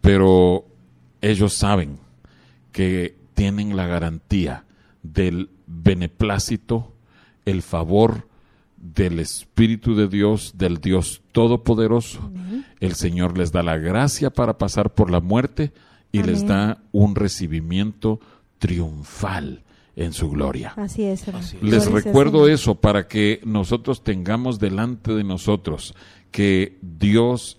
Pero 0.00 0.66
ellos 1.20 1.52
saben 1.52 1.98
que 2.72 3.16
tienen 3.34 3.76
la 3.76 3.86
garantía 3.86 4.64
del 5.02 5.50
beneplácito, 5.66 6.92
el 7.44 7.62
favor 7.62 8.26
del 8.76 9.20
Espíritu 9.20 9.94
de 9.94 10.08
Dios, 10.08 10.54
del 10.56 10.78
Dios 10.78 11.22
Todopoderoso. 11.32 12.30
El 12.80 12.94
Señor 12.94 13.38
les 13.38 13.52
da 13.52 13.62
la 13.62 13.76
gracia 13.76 14.30
para 14.30 14.58
pasar 14.58 14.94
por 14.94 15.10
la 15.10 15.20
muerte 15.20 15.72
y 16.12 16.22
les 16.22 16.46
da 16.46 16.82
un 16.92 17.14
recibimiento 17.14 18.20
triunfal 18.58 19.62
en 19.96 20.12
su 20.12 20.30
gloria. 20.30 20.74
Así 20.76 21.04
es, 21.04 21.26
hermano. 21.26 21.44
Así 21.44 21.56
es. 21.56 21.62
Les 21.62 21.86
Gloria 21.86 22.04
recuerdo 22.04 22.48
eso 22.48 22.74
para 22.76 23.08
que 23.08 23.40
nosotros 23.44 24.02
tengamos 24.02 24.58
delante 24.58 25.14
de 25.14 25.24
nosotros 25.24 25.94
que 26.30 26.78
Dios 26.82 27.58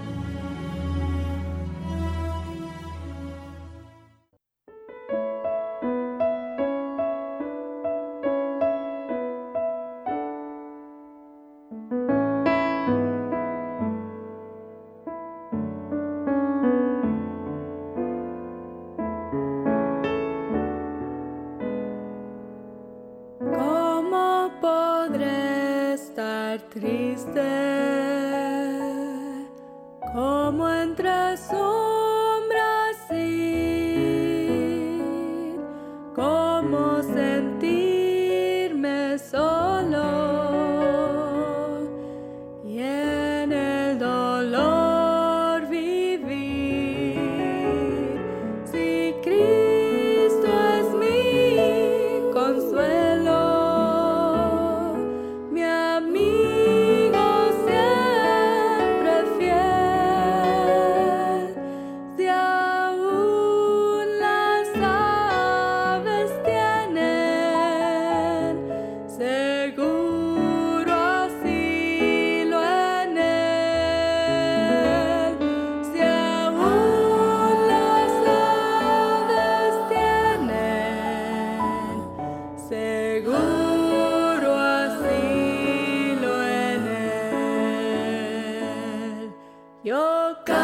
Yo 90.31 90.37
canto 90.45 90.60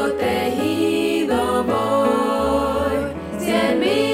protegido 0.00 1.64
voy. 1.64 2.98
Si 3.38 3.50
en 3.50 3.80
mí 3.80 4.09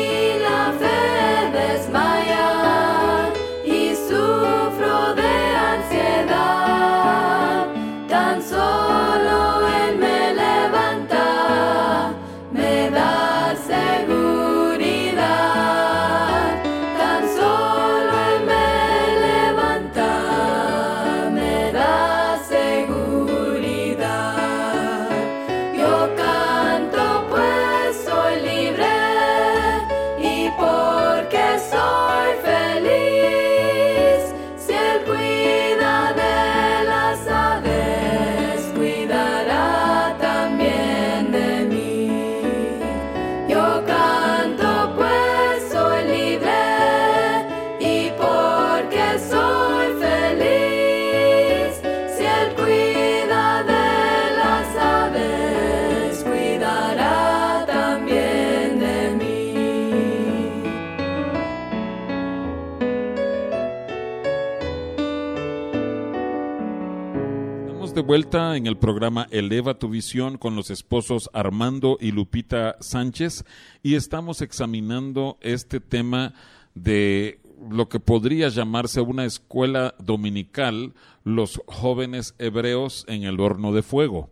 vuelta 68.07 68.57
en 68.57 68.69
el 68.69 68.77
programa 68.77 69.27
Eleva 69.33 69.81
tu 69.81 69.89
visión 69.89 70.39
con 70.39 70.55
los 70.55 70.71
esposos 70.71 71.29
Armando 71.33 71.99
y 72.01 72.13
Lupita 72.13 72.77
Sánchez 72.79 73.45
y 73.83 73.97
estamos 73.97 74.43
examinando 74.43 75.39
este 75.41 75.81
tema 75.81 76.33
de 76.77 77.41
lo 77.69 77.89
que 77.89 77.99
podría 77.99 78.49
llamarse 78.49 79.01
una 79.01 79.25
escuela 79.25 79.97
dominical, 79.99 80.95
los 81.25 81.61
jóvenes 81.67 82.37
hebreos 82.39 83.05
en 83.09 83.25
el 83.25 83.41
horno 83.41 83.73
de 83.73 83.83
fuego. 83.83 84.31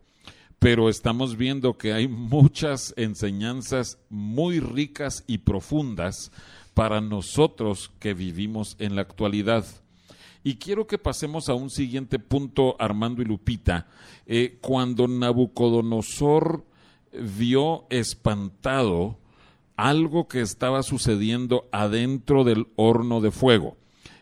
Pero 0.61 0.89
estamos 0.89 1.37
viendo 1.37 1.77
que 1.77 1.93
hay 1.93 2.07
muchas 2.07 2.95
enseñanzas 2.97 3.99
muy 4.09 4.61
ricas 4.61 5.25
y 5.27 5.39
profundas 5.39 6.31
para 6.75 7.01
nosotros 7.01 7.91
que 7.99 8.15
vivimos 8.15 8.77
en 8.79 8.95
la 8.95 9.03
actualidad. 9.03 9.65
Y 10.45 10.57
quiero 10.57 10.87
que 10.87 10.99
pasemos 10.99 11.49
a 11.49 11.55
un 11.55 11.71
siguiente 11.71 12.19
punto, 12.19 12.77
Armando 12.79 13.23
y 13.23 13.25
Lupita. 13.25 13.87
Eh, 14.27 14.59
cuando 14.61 15.09
Nabucodonosor 15.09 16.65
vio 17.13 17.87
espantado 17.89 19.17
algo 19.77 20.29
que 20.29 20.43
estaba 20.43 20.83
sucediendo 20.83 21.67
adentro 21.73 22.45
del 22.45 22.69
horno 22.77 23.23
de 23.23 23.31
fuego. 23.31 23.77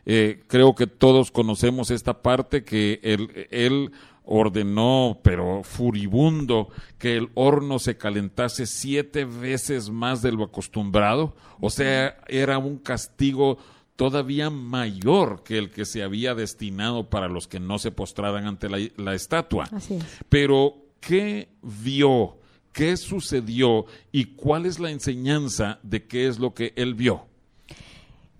Eh, 0.06 0.42
creo 0.46 0.74
que 0.74 0.86
todos 0.86 1.30
conocemos 1.30 1.90
esta 1.90 2.22
parte 2.22 2.64
que 2.64 3.00
él, 3.02 3.48
él 3.50 3.90
ordenó, 4.24 5.18
pero 5.22 5.62
furibundo, 5.64 6.68
que 6.98 7.16
el 7.16 7.30
horno 7.34 7.78
se 7.78 7.96
calentase 7.96 8.66
siete 8.66 9.24
veces 9.24 9.90
más 9.90 10.22
de 10.22 10.32
lo 10.32 10.44
acostumbrado. 10.44 11.34
O 11.60 11.70
sea, 11.70 12.16
era 12.28 12.58
un 12.58 12.78
castigo 12.78 13.58
todavía 14.02 14.50
mayor 14.50 15.44
que 15.44 15.58
el 15.58 15.70
que 15.70 15.84
se 15.84 16.02
había 16.02 16.34
destinado 16.34 17.08
para 17.08 17.28
los 17.28 17.46
que 17.46 17.60
no 17.60 17.78
se 17.78 17.92
postraran 17.92 18.46
ante 18.46 18.68
la, 18.68 18.78
la 18.96 19.14
estatua. 19.14 19.68
Así 19.70 19.94
es. 19.94 20.04
Pero, 20.28 20.74
¿qué 20.98 21.50
vio? 21.62 22.36
¿Qué 22.72 22.96
sucedió? 22.96 23.86
¿Y 24.10 24.34
cuál 24.34 24.66
es 24.66 24.80
la 24.80 24.90
enseñanza 24.90 25.78
de 25.84 26.04
qué 26.08 26.26
es 26.26 26.40
lo 26.40 26.52
que 26.52 26.72
él 26.74 26.96
vio? 26.96 27.26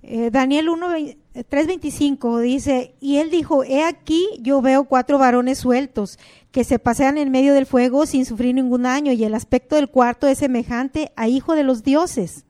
Eh, 0.02 0.30
Daniel 0.32 0.68
1, 0.68 0.88
3.25 0.88 2.40
dice, 2.40 2.96
y 2.98 3.18
él 3.18 3.30
dijo, 3.30 3.62
he 3.62 3.84
aquí 3.84 4.26
yo 4.40 4.62
veo 4.62 4.82
cuatro 4.82 5.16
varones 5.16 5.58
sueltos 5.58 6.18
que 6.50 6.64
se 6.64 6.80
pasean 6.80 7.18
en 7.18 7.30
medio 7.30 7.54
del 7.54 7.66
fuego 7.66 8.04
sin 8.06 8.26
sufrir 8.26 8.56
ningún 8.56 8.82
daño 8.82 9.12
y 9.12 9.22
el 9.22 9.32
aspecto 9.32 9.76
del 9.76 9.90
cuarto 9.90 10.26
es 10.26 10.38
semejante 10.38 11.12
a 11.14 11.28
hijo 11.28 11.54
de 11.54 11.62
los 11.62 11.84
dioses. 11.84 12.46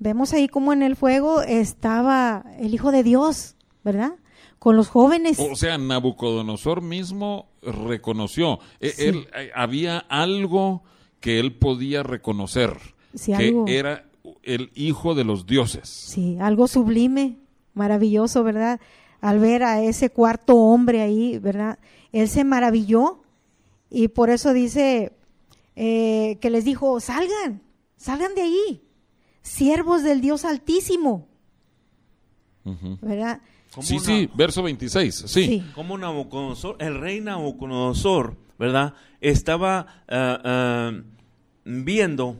Vemos 0.00 0.32
ahí 0.32 0.48
como 0.48 0.72
en 0.72 0.82
el 0.82 0.96
fuego 0.96 1.42
estaba 1.42 2.44
el 2.58 2.74
hijo 2.74 2.90
de 2.90 3.02
Dios, 3.04 3.54
¿verdad? 3.84 4.14
Con 4.58 4.74
los 4.76 4.88
jóvenes. 4.88 5.38
O 5.38 5.54
sea, 5.54 5.76
Nabucodonosor 5.78 6.80
mismo 6.82 7.46
reconoció, 7.62 8.58
Sí. 8.80 8.90
él, 8.98 9.28
eh, 9.36 9.50
había 9.54 9.98
algo 9.98 10.82
que 11.20 11.38
él 11.38 11.54
podía 11.54 12.02
reconocer, 12.02 12.76
Sí, 13.14 13.32
que 13.36 13.48
algo. 13.48 13.64
era 13.68 14.06
el 14.42 14.70
hijo 14.74 15.14
de 15.14 15.24
los 15.24 15.44
dioses. 15.46 15.88
Sí, 15.88 16.38
algo 16.40 16.66
sublime, 16.66 17.36
maravilloso, 17.74 18.42
¿verdad? 18.42 18.80
Al 19.20 19.38
ver 19.38 19.62
a 19.62 19.82
ese 19.82 20.08
cuarto 20.08 20.56
hombre 20.56 21.02
ahí, 21.02 21.38
¿verdad? 21.38 21.78
Él 22.12 22.26
se 22.28 22.42
maravilló 22.44 23.22
y 23.90 24.08
por 24.08 24.30
eso 24.30 24.54
dice 24.54 25.12
eh, 25.76 26.38
que 26.40 26.48
les 26.50 26.64
dijo, 26.64 27.00
salgan, 27.00 27.60
salgan 27.96 28.34
de 28.34 28.42
ahí, 28.42 28.82
siervos 29.42 30.02
del 30.02 30.20
Dios 30.20 30.44
Altísimo. 30.44 31.26
¿verdad? 33.00 33.40
¿Cómo 33.74 33.86
Sí, 33.86 33.94
una- 33.96 34.04
sí, 34.04 34.30
verso 34.34 34.62
26, 34.62 35.14
sí. 35.26 35.64
Como 35.74 35.96
Nabucodonosor, 35.96 36.76
el 36.80 37.00
rey 37.00 37.20
Nabucodonosor, 37.20 38.36
¿verdad? 38.58 38.94
Estaba 39.20 39.86
ah, 40.08 40.40
ah, 40.44 40.92
viendo 41.64 42.36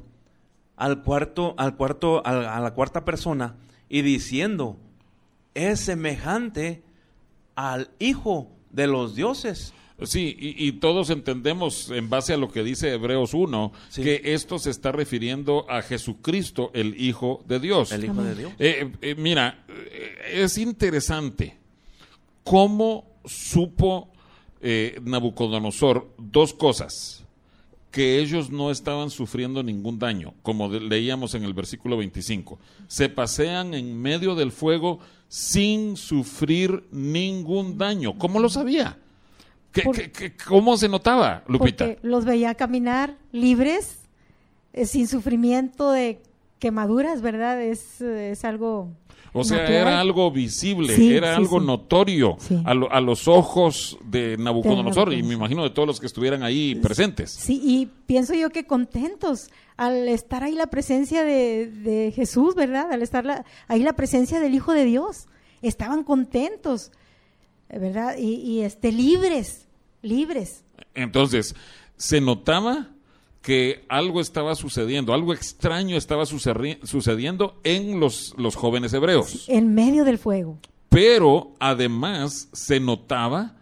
al 0.76 1.03
cuarto, 1.03 1.55
al 1.57 1.76
cuarto, 1.76 2.24
al- 2.26 2.46
a, 2.46 2.61
la 2.61 2.74
cuarta 2.74 3.05
persona 3.05 3.57
y 3.88 4.03
diciendo, 4.03 4.76
es 5.55 5.80
semejante 5.80 6.82
al 7.55 7.90
hijo 7.98 8.48
de 8.70 8.86
los 8.86 9.14
dioses. 9.14 9.72
Sí, 10.05 10.36
y, 10.38 10.66
y 10.68 10.72
todos 10.72 11.11
entendemos 11.11 11.90
en 11.90 12.09
base 12.09 12.32
a 12.34 12.36
lo 12.36 12.51
que 12.51 12.62
dice 12.62 12.92
Hebreos 12.92 13.34
1, 13.34 13.72
Sí. 13.88 14.03
que 14.03 14.20
esto 14.34 14.59
se 14.59 14.70
está 14.70 14.92
refiriendo 14.92 15.66
a 15.70 15.82
Jesucristo, 15.82 16.70
el 16.74 17.01
Hijo 17.01 17.42
de 17.46 17.61
Dios. 17.61 17.92
El 17.92 18.05
hijo 18.05 18.22
de 18.22 18.34
Dios. 18.34 18.53
Eh, 18.59 18.90
eh, 19.03 19.14
mira, 19.16 19.64
eh, 19.68 20.42
es 20.42 20.59
interesante 20.59 21.57
cómo 22.44 23.05
supo 23.24 24.09
eh, 24.62 24.98
Nabucodonosor 25.03 26.14
dos 26.18 26.53
cosas, 26.55 27.24
que 27.90 28.18
ellos 28.20 28.51
no 28.51 28.70
estaban 28.70 29.11
sufriendo 29.11 29.62
ningún 29.62 29.98
daño, 29.98 30.34
como 30.42 30.68
leíamos 30.68 31.34
en 31.34 31.44
el 31.44 31.55
versículo 31.55 31.96
25. 31.96 32.59
Se 32.86 33.09
pasean 33.09 33.74
en 33.74 34.01
medio 34.01 34.34
del 34.34 34.53
fuego 34.53 35.01
sin 35.28 35.96
sufrir 35.96 36.84
ningún 36.92 37.78
daño. 37.78 38.16
¿Cómo 38.18 38.38
lo 38.38 38.48
sabía? 38.48 38.98
¿Qué- 39.72 39.82
Por- 39.82 39.94
qué- 39.96 40.10
qué- 40.10 40.32
¿Cómo 40.36 40.76
se 40.76 40.88
notaba, 40.88 41.44
Lupita? 41.46 41.86
Porque 41.86 41.98
los 42.06 42.24
veía 42.24 42.54
caminar 42.54 43.16
libres, 43.32 43.98
eh, 44.72 44.84
sin 44.86 45.06
sufrimiento 45.08 45.90
de 45.92 46.20
quemaduras, 46.58 47.22
¿verdad? 47.22 47.60
Es, 47.62 48.00
eh, 48.00 48.32
es 48.32 48.44
algo... 48.44 48.88
O 49.32 49.44
sea, 49.44 49.58
natural. 49.58 49.80
era 49.82 50.00
algo 50.00 50.28
visible, 50.32 50.92
Sí, 50.96 51.14
era 51.14 51.28
sí, 51.36 51.40
algo 51.40 51.60
sí. 51.60 51.66
notorio 51.66 52.36
a, 52.64 52.74
lo- 52.74 52.90
a 52.92 53.00
los 53.00 53.28
ojos 53.28 53.96
de 54.04 54.36
Nabucodonosor 54.36 55.12
y 55.12 55.22
me 55.22 55.34
imagino 55.34 55.62
de 55.62 55.70
todos 55.70 55.86
los 55.86 56.00
que 56.00 56.06
estuvieran 56.06 56.42
ahí 56.42 56.74
presentes. 56.74 57.30
Sí, 57.30 57.60
y 57.62 57.86
pienso 58.06 58.34
yo 58.34 58.50
que 58.50 58.66
contentos 58.66 59.48
al 59.76 60.08
estar 60.08 60.42
ahí 60.42 60.54
la 60.56 60.66
presencia 60.66 61.22
de, 61.22 61.68
de 61.70 62.10
Jesús, 62.10 62.56
¿verdad? 62.56 62.90
Al 62.90 63.02
estar 63.02 63.24
la- 63.24 63.44
ahí 63.68 63.84
la 63.84 63.92
presencia 63.92 64.40
del 64.40 64.52
Hijo 64.52 64.72
de 64.72 64.84
Dios. 64.84 65.28
Estaban 65.62 66.02
contentos, 66.02 66.90
¿verdad? 67.78 68.16
Y, 68.18 68.34
y, 68.36 68.60
este, 68.62 68.92
libres, 68.92 69.66
libres. 70.02 70.64
Entonces, 70.94 71.54
se 71.96 72.20
notaba 72.20 72.88
que 73.42 73.84
algo 73.88 74.20
estaba 74.20 74.54
sucediendo, 74.54 75.14
algo 75.14 75.32
extraño 75.32 75.96
estaba 75.96 76.24
sucedi- 76.24 76.78
sucediendo 76.84 77.58
en 77.64 77.98
los, 78.00 78.34
los 78.36 78.54
jóvenes 78.56 78.92
hebreos. 78.92 79.48
En 79.48 79.74
medio 79.74 80.04
del 80.04 80.18
fuego. 80.18 80.58
Pero 80.88 81.54
además 81.60 82.48
se 82.52 82.80
notaba 82.80 83.56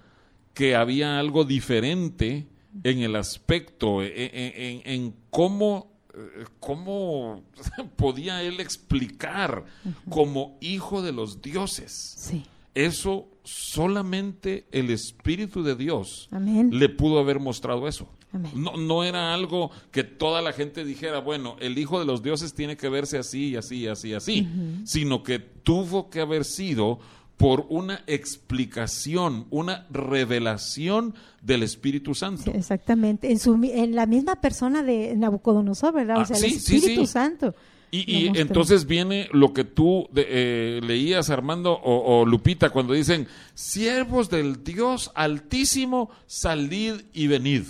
que 0.54 0.74
había 0.74 1.18
algo 1.20 1.44
diferente 1.44 2.46
en 2.82 3.00
el 3.00 3.14
aspecto, 3.16 4.02
en, 4.02 4.12
en- 4.16 4.82
en 4.84 5.14
cómo, 5.30 5.92
eh, 6.14 6.44
cómo 6.58 7.42
podía 7.96 8.42
él 8.42 8.58
explicar 8.60 9.64
como 10.08 10.56
hijo 10.60 11.02
de 11.02 11.12
los 11.12 11.40
dioses. 11.42 12.14
Sí. 12.18 12.44
Eso 12.78 13.28
solamente 13.42 14.66
el 14.70 14.90
Espíritu 14.90 15.64
de 15.64 15.74
Dios 15.74 16.28
Amén. 16.30 16.70
le 16.72 16.88
pudo 16.88 17.18
haber 17.18 17.40
mostrado 17.40 17.88
eso. 17.88 18.08
No, 18.54 18.76
no 18.76 19.04
era 19.04 19.34
algo 19.34 19.70
que 19.90 20.04
toda 20.04 20.42
la 20.42 20.52
gente 20.52 20.84
dijera, 20.84 21.18
bueno, 21.18 21.56
el 21.60 21.76
Hijo 21.78 21.98
de 21.98 22.04
los 22.04 22.22
Dioses 22.22 22.54
tiene 22.54 22.76
que 22.76 22.88
verse 22.88 23.18
así, 23.18 23.56
así, 23.56 23.88
así, 23.88 24.12
así, 24.14 24.46
sino 24.84 25.24
que 25.24 25.38
tuvo 25.38 26.08
que 26.08 26.20
haber 26.20 26.44
sido 26.44 27.00
por 27.36 27.66
una 27.68 28.04
explicación, 28.06 29.46
una 29.50 29.86
revelación 29.90 31.14
del 31.40 31.62
Espíritu 31.62 32.14
Santo. 32.14 32.52
Exactamente. 32.52 33.30
En, 33.30 33.38
su, 33.38 33.58
en 33.62 33.94
la 33.94 34.06
misma 34.06 34.40
persona 34.40 34.82
de 34.82 35.16
Nabucodonosor, 35.16 35.94
¿verdad? 35.94 36.16
Ah, 36.18 36.22
o 36.22 36.26
sea, 36.26 36.36
sí, 36.36 36.46
el 36.46 36.60
sí, 36.60 36.76
Espíritu 36.76 37.06
sí. 37.06 37.12
Santo. 37.12 37.54
Y, 37.90 38.26
entonces 38.38 38.86
viene 38.86 39.28
lo 39.32 39.52
que 39.54 39.64
tú 39.64 40.08
de- 40.12 40.26
eh, 40.28 40.80
leías, 40.82 41.30
Armando 41.30 41.72
o, 41.72 42.20
o 42.20 42.26
Lupita, 42.26 42.70
cuando 42.70 42.92
dicen, 42.92 43.26
siervos 43.54 44.28
del 44.28 44.62
Dios 44.62 45.10
Altísimo, 45.14 46.10
salid 46.26 46.94
y 47.14 47.26
venid. 47.28 47.62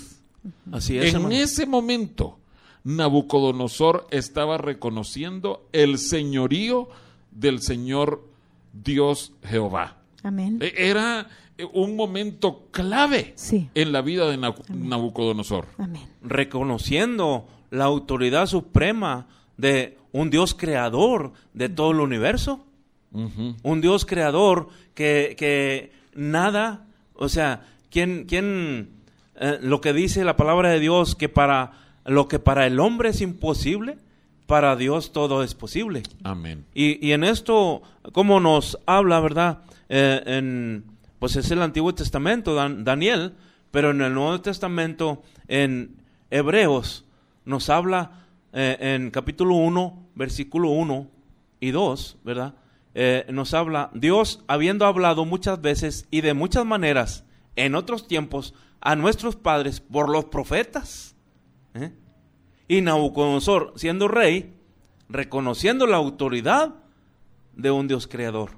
Así 0.73 0.99
es, 0.99 1.11
En 1.11 1.16
hermano. 1.16 1.35
ese 1.35 1.66
momento, 1.66 2.39
Nabucodonosor 2.85 4.07
estaba 4.11 4.59
reconociendo 4.59 5.69
el 5.73 5.99
señorío 5.99 6.89
del 7.31 7.61
Señor 7.61 8.25
Dios 8.73 9.33
Jehová. 9.45 9.99
Amén. 10.23 10.59
E- 10.61 10.75
Era 10.77 11.29
eh, 11.59 11.66
un 11.73 11.97
momento 11.97 12.66
clave 12.71 13.33
Sí. 13.37 13.69
en 13.75 13.93
la 13.93 14.01
vida 14.03 14.29
de 14.31 14.37
Nabu- 14.39 14.64
Nabucodonosor. 14.69 15.66
Amén. 15.79 16.03
reconociendo 16.23 17.47
la 17.71 17.85
autoridad 17.85 18.47
suprema 18.47 19.27
de 19.59 19.99
un 20.13 20.31
Dios 20.31 20.55
creador 20.55 21.33
de 21.53 21.69
todo 21.69 21.91
el 21.91 22.01
universo. 22.01 22.65
Un 23.11 23.81
Dios 23.81 24.07
creador 24.07 24.69
que, 24.95 25.35
que 25.39 25.93
nada, 26.15 26.87
o 27.15 27.29
sea, 27.29 27.67
¿quién, 27.91 28.25
quién 28.27 28.91
eh, 29.41 29.59
lo 29.63 29.81
que 29.81 29.93
dice 29.93 30.25
la 30.25 30.37
palabra 30.37 30.71
de 30.71 30.81
Dios, 30.81 31.15
que 31.15 31.29
para 31.29 31.73
lo 32.05 32.27
que 32.29 32.39
para 32.39 32.67
el 32.67 32.81
hombre 32.81 33.11
es 33.11 33.21
imposible, 33.21 33.99
para 34.47 34.77
Dios 34.77 35.13
todo 35.13 35.43
es 35.43 35.55
posible. 35.55 36.03
Amén. 36.23 36.65
Y, 36.75 37.05
y 37.07 37.13
en 37.13 37.23
esto, 37.25 37.83
como 38.13 38.41
nos 38.41 38.79
habla, 38.87 39.21
¿verdad? 39.21 39.59
Eh, 39.91 40.23
en, 40.25 40.85
pues 41.19 41.37
es 41.37 41.51
el 41.51 41.61
Antiguo 41.61 41.95
Testamento, 41.95 42.55
Dan- 42.55 42.85
Daniel, 42.85 43.35
Pero 43.71 43.91
en 43.91 44.01
el 44.01 44.15
Nuevo 44.15 44.41
Testamento, 44.41 45.23
en 45.49 45.97
Hebreos, 46.31 47.05
nos 47.45 47.69
habla 47.69 48.27
eh, 48.53 48.77
en 48.81 49.11
capítulo 49.11 49.55
1, 49.55 50.11
versículo 50.15 50.71
1 50.71 51.09
y 51.61 51.71
2, 51.71 52.19
¿verdad? 52.25 52.55
Eh, 52.95 53.27
nos 53.31 53.55
habla, 53.55 53.91
Dios 53.95 54.43
habiendo 54.49 54.87
hablado 54.87 55.25
muchas 55.25 55.61
veces 55.61 56.07
y 56.11 56.21
de 56.23 56.35
muchas 56.35 56.65
maneras 56.65 57.25
en 57.57 57.75
otros 57.75 58.09
tiempos 58.09 58.55
a 58.81 58.97
nuestros 58.97 59.37
padres 59.37 59.81
por 59.81 60.09
los 60.09 60.27
profetas. 60.27 61.15
¿eh? 61.75 61.93
Y 62.67 62.81
Nabucodonosor, 62.81 63.73
siendo 63.77 64.09
rey, 64.09 64.55
reconociendo 65.09 65.87
la 65.87 65.97
autoridad 65.97 66.75
de 67.55 67.71
un 67.71 67.89
Dios 67.89 68.07
creador. 68.07 68.53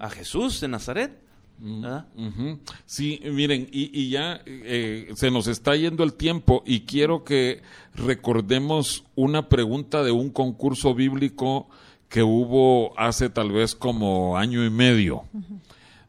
A 0.00 0.08
Jesús 0.08 0.60
de 0.60 0.68
Nazaret. 0.68 1.22
¿Verdad? 1.58 2.06
Ujú. 2.16 2.58
Sí, 2.86 3.20
miren, 3.24 3.68
y, 3.72 3.90
y 3.98 4.10
ya 4.10 4.40
eh, 4.46 5.10
se 5.14 5.30
nos 5.30 5.46
está 5.46 5.76
yendo 5.76 6.04
el 6.04 6.14
tiempo 6.14 6.62
y 6.66 6.80
quiero 6.80 7.24
que 7.24 7.62
recordemos 7.94 9.04
una 9.14 9.48
pregunta 9.48 10.02
de 10.02 10.12
un 10.12 10.30
concurso 10.30 10.94
bíblico 10.94 11.68
que 12.08 12.22
hubo 12.22 12.98
hace 12.98 13.28
tal 13.30 13.52
vez 13.52 13.74
como 13.74 14.36
año 14.36 14.64
y 14.64 14.70
medio. 14.70 15.24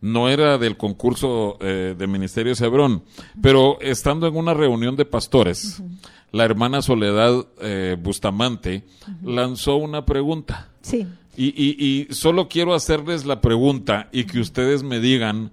No 0.01 0.29
era 0.29 0.57
del 0.57 0.77
concurso 0.77 1.57
eh, 1.59 1.93
de 1.97 2.07
Ministerio 2.07 2.53
Hebrón, 2.57 3.03
pero 3.41 3.77
estando 3.81 4.27
en 4.27 4.37
una 4.37 4.53
reunión 4.53 4.95
de 4.95 5.03
pastores, 5.03 5.83
la 6.31 6.45
hermana 6.45 6.81
Soledad 6.81 7.45
eh, 7.61 7.97
Bustamante 8.01 8.85
lanzó 9.23 9.75
una 9.75 10.05
pregunta. 10.05 10.69
Sí. 10.81 11.05
Y, 11.41 11.53
y- 11.55 12.07
y 12.09 12.13
solo 12.13 12.49
quiero 12.49 12.73
hacerles 12.73 13.25
la 13.25 13.39
pregunta 13.39 14.09
y 14.11 14.25
que 14.25 14.39
ustedes 14.41 14.83
me 14.83 14.99
digan 14.99 15.51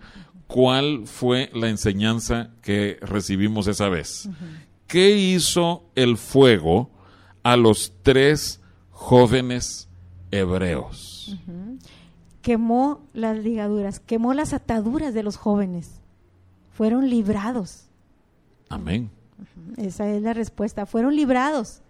cuál 0.48 1.06
fue 1.06 1.48
la 1.54 1.68
enseñanza 1.68 2.50
que 2.60 2.98
recibimos 3.02 3.68
esa 3.68 3.88
vez. 3.88 4.28
¿Qué 4.88 5.16
hizo 5.16 5.84
el 5.94 6.16
fuego 6.16 6.90
a 7.44 7.56
los 7.56 7.92
tres 8.02 8.60
jóvenes 8.90 9.88
hebreos? 10.32 11.36
Quemó 12.42 13.00
las 13.12 13.36
ligaduras, 13.38 14.00
quemó 14.00 14.34
las 14.34 14.52
ataduras 14.52 15.14
de 15.14 15.22
los 15.22 15.36
jóvenes. 15.36 16.00
Fueron 16.72 17.08
librados. 17.10 17.84
Amén. 18.68 19.10
Esa 19.76 20.08
es 20.10 20.22
la 20.22 20.32
respuesta. 20.32 20.86
Fueron 20.86 21.14
librados, 21.16 21.80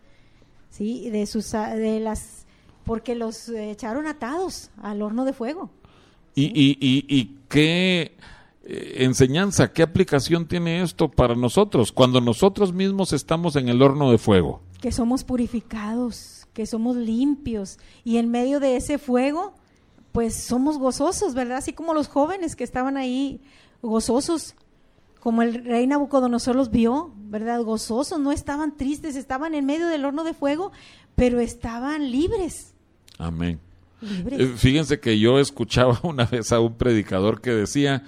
sí, 0.71 1.11
de 1.11 1.27
sus 1.27 1.53
de 1.53 2.01
las 2.01 2.46
porque 2.87 3.17
los 3.17 3.49
echaron 3.49 4.07
atados 4.07 4.71
al 4.81 5.03
horno 5.03 5.25
de 5.27 5.33
fuego. 5.33 5.71
¿Y, 6.35 6.45
y, 6.45 6.79
y, 6.81 7.05
y 7.09 7.37
qué 7.49 8.17
eh, 8.63 9.05
enseñanza, 9.05 9.73
qué 9.73 9.83
aplicación 9.83 10.47
tiene 10.47 10.81
esto 10.83 11.11
para 11.11 11.35
nosotros 11.35 11.91
cuando 11.91 12.21
nosotros 12.21 12.73
mismos 12.73 13.13
estamos 13.13 13.57
en 13.57 13.69
el 13.69 13.83
horno 13.83 14.11
de 14.11 14.19
fuego? 14.19 14.61
Que 14.81 14.93
somos 14.93 15.25
purificados, 15.25 16.47
que 16.53 16.65
somos 16.65 16.97
limpios 16.97 17.79
y 18.05 18.19
en 18.19 18.31
medio 18.31 18.61
de 18.61 18.77
ese 18.77 18.99
fuego, 18.99 19.55
pues 20.13 20.35
somos 20.35 20.79
gozosos, 20.79 21.35
¿verdad? 21.35 21.59
Así 21.59 21.73
como 21.73 21.93
los 21.93 22.07
jóvenes 22.07 22.55
que 22.55 22.65
estaban 22.65 22.97
ahí 22.97 23.41
gozosos, 23.83 24.55
como 25.19 25.43
el 25.43 25.65
rey 25.65 25.89
Nabucodonosor 25.89 26.55
los 26.55 26.71
vio, 26.71 27.11
¿verdad? 27.17 27.63
Gozosos, 27.63 28.21
no 28.21 28.31
estaban 28.31 28.77
tristes, 28.77 29.17
estaban 29.17 29.57
en 29.57 29.67
medio 29.67 29.89
del 29.89 30.05
horno 30.05 30.23
de 30.23 30.35
fuego, 30.35 30.71
pero 31.17 31.41
estaban 31.41 32.13
libres. 32.13 32.76
Amén. 33.19 33.61
Eh, 34.03 34.53
Fíjense 34.57 35.01
que 35.01 35.19
yo 35.19 35.39
escuchaba 35.39 35.99
una 36.05 36.25
vez 36.25 36.53
a 36.53 36.61
un 36.61 36.75
predicador 36.75 37.41
que 37.41 37.51
decía 37.51 38.05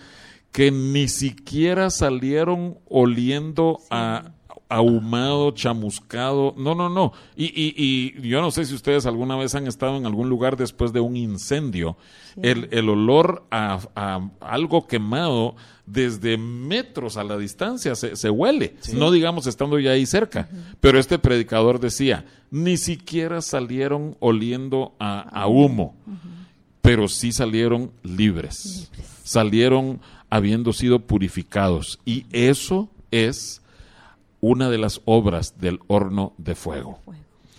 que 0.53 0.71
ni 0.71 1.09
siquiera 1.09 1.91
salieron 1.91 2.79
oliendo 2.89 3.81
a 3.91 4.33
ahumado, 4.69 5.51
chamuscado. 5.53 6.55
No, 6.57 6.75
no, 6.75 6.89
no. 6.89 7.13
Y, 7.37 7.47
y, 7.47 7.75
y 7.77 8.29
yo 8.29 8.41
no 8.41 8.51
sé 8.51 8.65
si 8.65 8.75
ustedes 8.75 9.07
alguna 9.07 9.37
vez 9.37 9.55
han 9.55 9.67
estado 9.67 9.97
en 9.97 10.07
algún 10.07 10.29
lugar 10.29 10.57
después 10.57 10.93
de 10.93 11.01
un 11.01 11.17
incendio. 11.17 11.97
El, 12.43 12.69
el 12.71 12.89
olor 12.89 13.45
a, 13.51 13.81
a 13.97 14.29
algo 14.41 14.87
quemado 14.87 15.57
desde 15.87 16.37
metros 16.37 17.17
a 17.17 17.25
la 17.25 17.39
distancia 17.39 17.95
se, 17.95 18.15
se 18.17 18.31
huele. 18.31 18.77
No 18.95 19.11
digamos 19.11 19.47
estando 19.47 19.79
ya 19.79 19.93
ahí 19.93 20.07
cerca. 20.07 20.49
Pero 20.81 20.99
este 20.99 21.19
predicador 21.19 21.81
decía, 21.81 22.27
ni 22.51 22.77
siquiera 22.77 23.41
salieron 23.41 24.17
oliendo 24.21 24.95
a, 24.99 25.21
a 25.21 25.47
humo 25.47 25.95
pero 26.89 27.07
sí 27.07 27.33
salieron 27.33 27.91
libres. 28.03 28.91
Salieron 29.23 30.01
habiendo 30.31 30.73
sido 30.73 31.01
purificados. 31.01 31.99
Y 32.07 32.25
eso 32.33 32.89
es 33.11 33.61
una 34.41 34.71
de 34.71 34.79
las 34.79 35.01
obras 35.05 35.59
del 35.59 35.81
horno 35.87 36.33
de 36.39 36.55
fuego. 36.55 37.01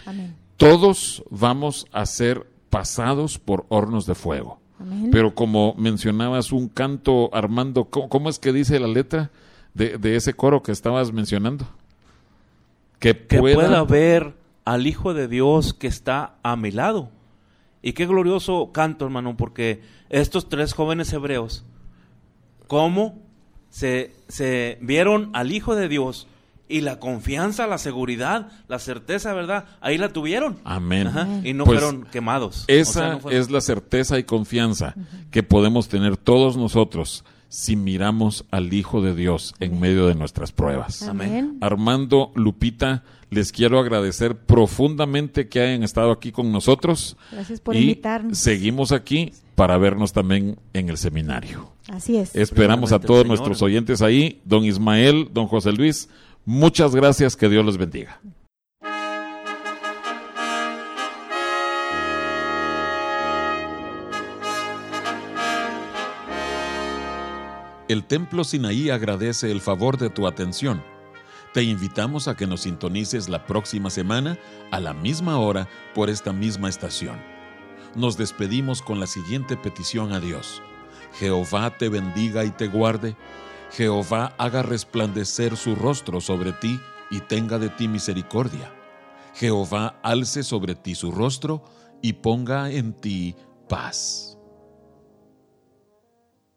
Amén. 0.06 0.36
Todos 0.58 1.24
vamos 1.30 1.88
a 1.92 2.06
ser 2.06 2.48
pasados 2.70 3.40
por 3.40 3.66
hornos 3.70 4.06
de 4.06 4.16
fuego. 4.16 4.60
Amén. 4.80 5.10
Pero 5.12 5.36
como 5.36 5.74
mencionabas 5.78 6.52
un 6.52 6.68
canto, 6.68 7.30
Armando, 7.34 7.86
¿cómo, 7.86 8.10
cómo 8.10 8.30
es 8.30 8.40
que 8.40 8.54
dice 8.54 8.80
la 8.80 8.88
letra 8.88 9.32
de, 9.74 9.98
de 9.98 10.16
ese 10.16 10.34
coro 10.34 10.64
que 10.64 10.72
estabas 10.72 11.12
mencionando? 11.12 11.66
Que 13.00 13.18
que 13.26 13.40
pueda, 13.40 13.56
pueda, 13.56 13.84
ver 13.84 14.34
al 14.66 14.88
Hijo 14.88 15.14
de 15.14 15.28
Dios 15.28 15.74
que 15.74 15.88
está 15.88 16.36
a 16.44 16.56
mi 16.56 16.72
lado. 16.72 17.10
Y 17.82 17.94
qué 17.94 18.06
glorioso 18.06 18.72
canto, 18.74 19.06
hermano, 19.06 19.38
porque 19.38 19.82
estos 20.10 20.50
tres 20.50 20.74
jóvenes 20.74 21.14
hebreos, 21.14 21.64
cómo 22.68 23.18
se, 23.70 24.14
se 24.28 24.78
vieron 24.82 25.30
al 25.34 25.52
Hijo 25.52 25.76
de 25.76 25.88
Dios 25.88 26.28
y 26.70 26.82
la 26.82 27.00
confianza, 27.00 27.68
la 27.68 27.78
seguridad, 27.80 28.48
la 28.68 28.80
certeza, 28.80 29.34
¿verdad? 29.34 29.66
Ahí 29.82 29.98
la 29.98 30.14
tuvieron. 30.14 30.58
Amén. 30.64 31.08
Ajá, 31.08 31.28
y 31.44 31.54
no 31.54 31.66
Pues, 31.66 31.82
fueron 31.82 32.04
quemados. 32.06 32.62
O 32.62 32.66
Esa 32.68 32.94
sea, 32.94 33.10
no 33.14 33.20
fueron- 33.20 33.42
es 33.42 33.50
la 33.52 33.60
certeza 33.62 34.18
y 34.20 34.24
confianza 34.24 34.94
que 35.32 35.44
podemos 35.44 35.90
tener 35.90 36.16
todos 36.16 36.56
nosotros 36.56 37.26
si 37.50 37.76
miramos 37.76 38.46
al 38.52 38.72
Hijo 38.74 39.02
de 39.02 39.16
Dios 39.16 39.56
en 39.60 39.80
medio 39.80 40.06
de 40.06 40.14
nuestras 40.14 40.52
pruebas. 40.52 41.02
Amén. 41.02 41.58
Armando, 41.62 42.32
Lupita, 42.36 43.04
les 43.32 43.52
quiero 43.52 43.80
agradecer 43.80 44.36
profundamente 44.38 45.50
que 45.50 45.60
hayan 45.60 45.82
estado 45.84 46.12
aquí 46.12 46.32
con 46.32 46.52
nosotros. 46.52 47.18
Gracias 47.32 47.60
por 47.60 47.76
y 47.76 47.80
invitarnos. 47.80 48.38
seguimos 48.38 48.92
aquí 48.92 49.34
para 49.56 49.78
vernos 49.80 50.14
también 50.14 50.58
en 50.74 50.90
el 50.90 50.98
seminario. 50.98 51.72
Así 51.90 52.18
es. 52.18 52.36
Esperamos 52.36 52.92
a 52.92 53.00
todos 53.00 53.26
nuestros 53.26 53.62
oyentes 53.64 54.02
ahí, 54.04 54.40
don 54.46 54.64
Ismael, 54.64 55.30
don 55.34 55.48
José 55.48 55.72
Luis. 55.74 56.08
Muchas 56.52 56.95
gracias, 56.95 57.36
que 57.36 57.47
Dios 57.47 57.64
les 57.64 57.78
bendiga. 57.78 58.20
El 67.88 68.04
Templo 68.04 68.43
Sinaí 68.43 68.89
agradece 68.89 69.52
el 69.52 69.62
favor 69.62 70.00
de 70.00 70.10
tu 70.10 70.26
atención. 70.26 70.84
Te 71.54 71.62
invitamos 71.62 72.28
a 72.28 72.36
que 72.36 72.47
nos 72.47 72.62
sintonices 72.62 73.30
la 73.30 73.45
próxima 73.45 73.91
semana 73.91 74.39
a 74.72 74.80
la 74.80 74.95
misma 74.95 75.38
hora 75.38 75.70
por 75.93 76.10
esta 76.10 76.34
misma 76.34 76.68
estación. 76.68 77.22
Nos 77.93 78.18
despedimos 78.18 78.82
con 78.82 79.00
la 79.00 79.06
siguiente 79.06 79.56
petición 79.56 80.14
a 80.14 80.20
Dios. 80.20 80.64
Jehová 81.20 81.78
te 81.78 81.89
bendiga 81.89 82.43
y 82.43 82.50
te 82.50 82.66
guarde. 82.66 83.16
Jehová 83.72 84.34
haga 84.38 84.62
resplandecer 84.64 85.56
su 85.56 85.76
rostro 85.76 86.22
sobre 86.22 86.52
ti 86.54 86.80
y 87.12 87.22
tenga 87.22 87.60
de 87.60 87.70
ti 87.70 87.88
misericordia. 87.88 88.72
Jehová 89.36 90.00
alce 90.02 90.44
sobre 90.44 90.76
ti 90.76 90.96
su 90.96 91.12
rostro 91.12 91.64
y 92.02 92.14
ponga 92.14 92.72
en 92.72 92.94
ti 92.94 93.36
paz. 93.68 94.29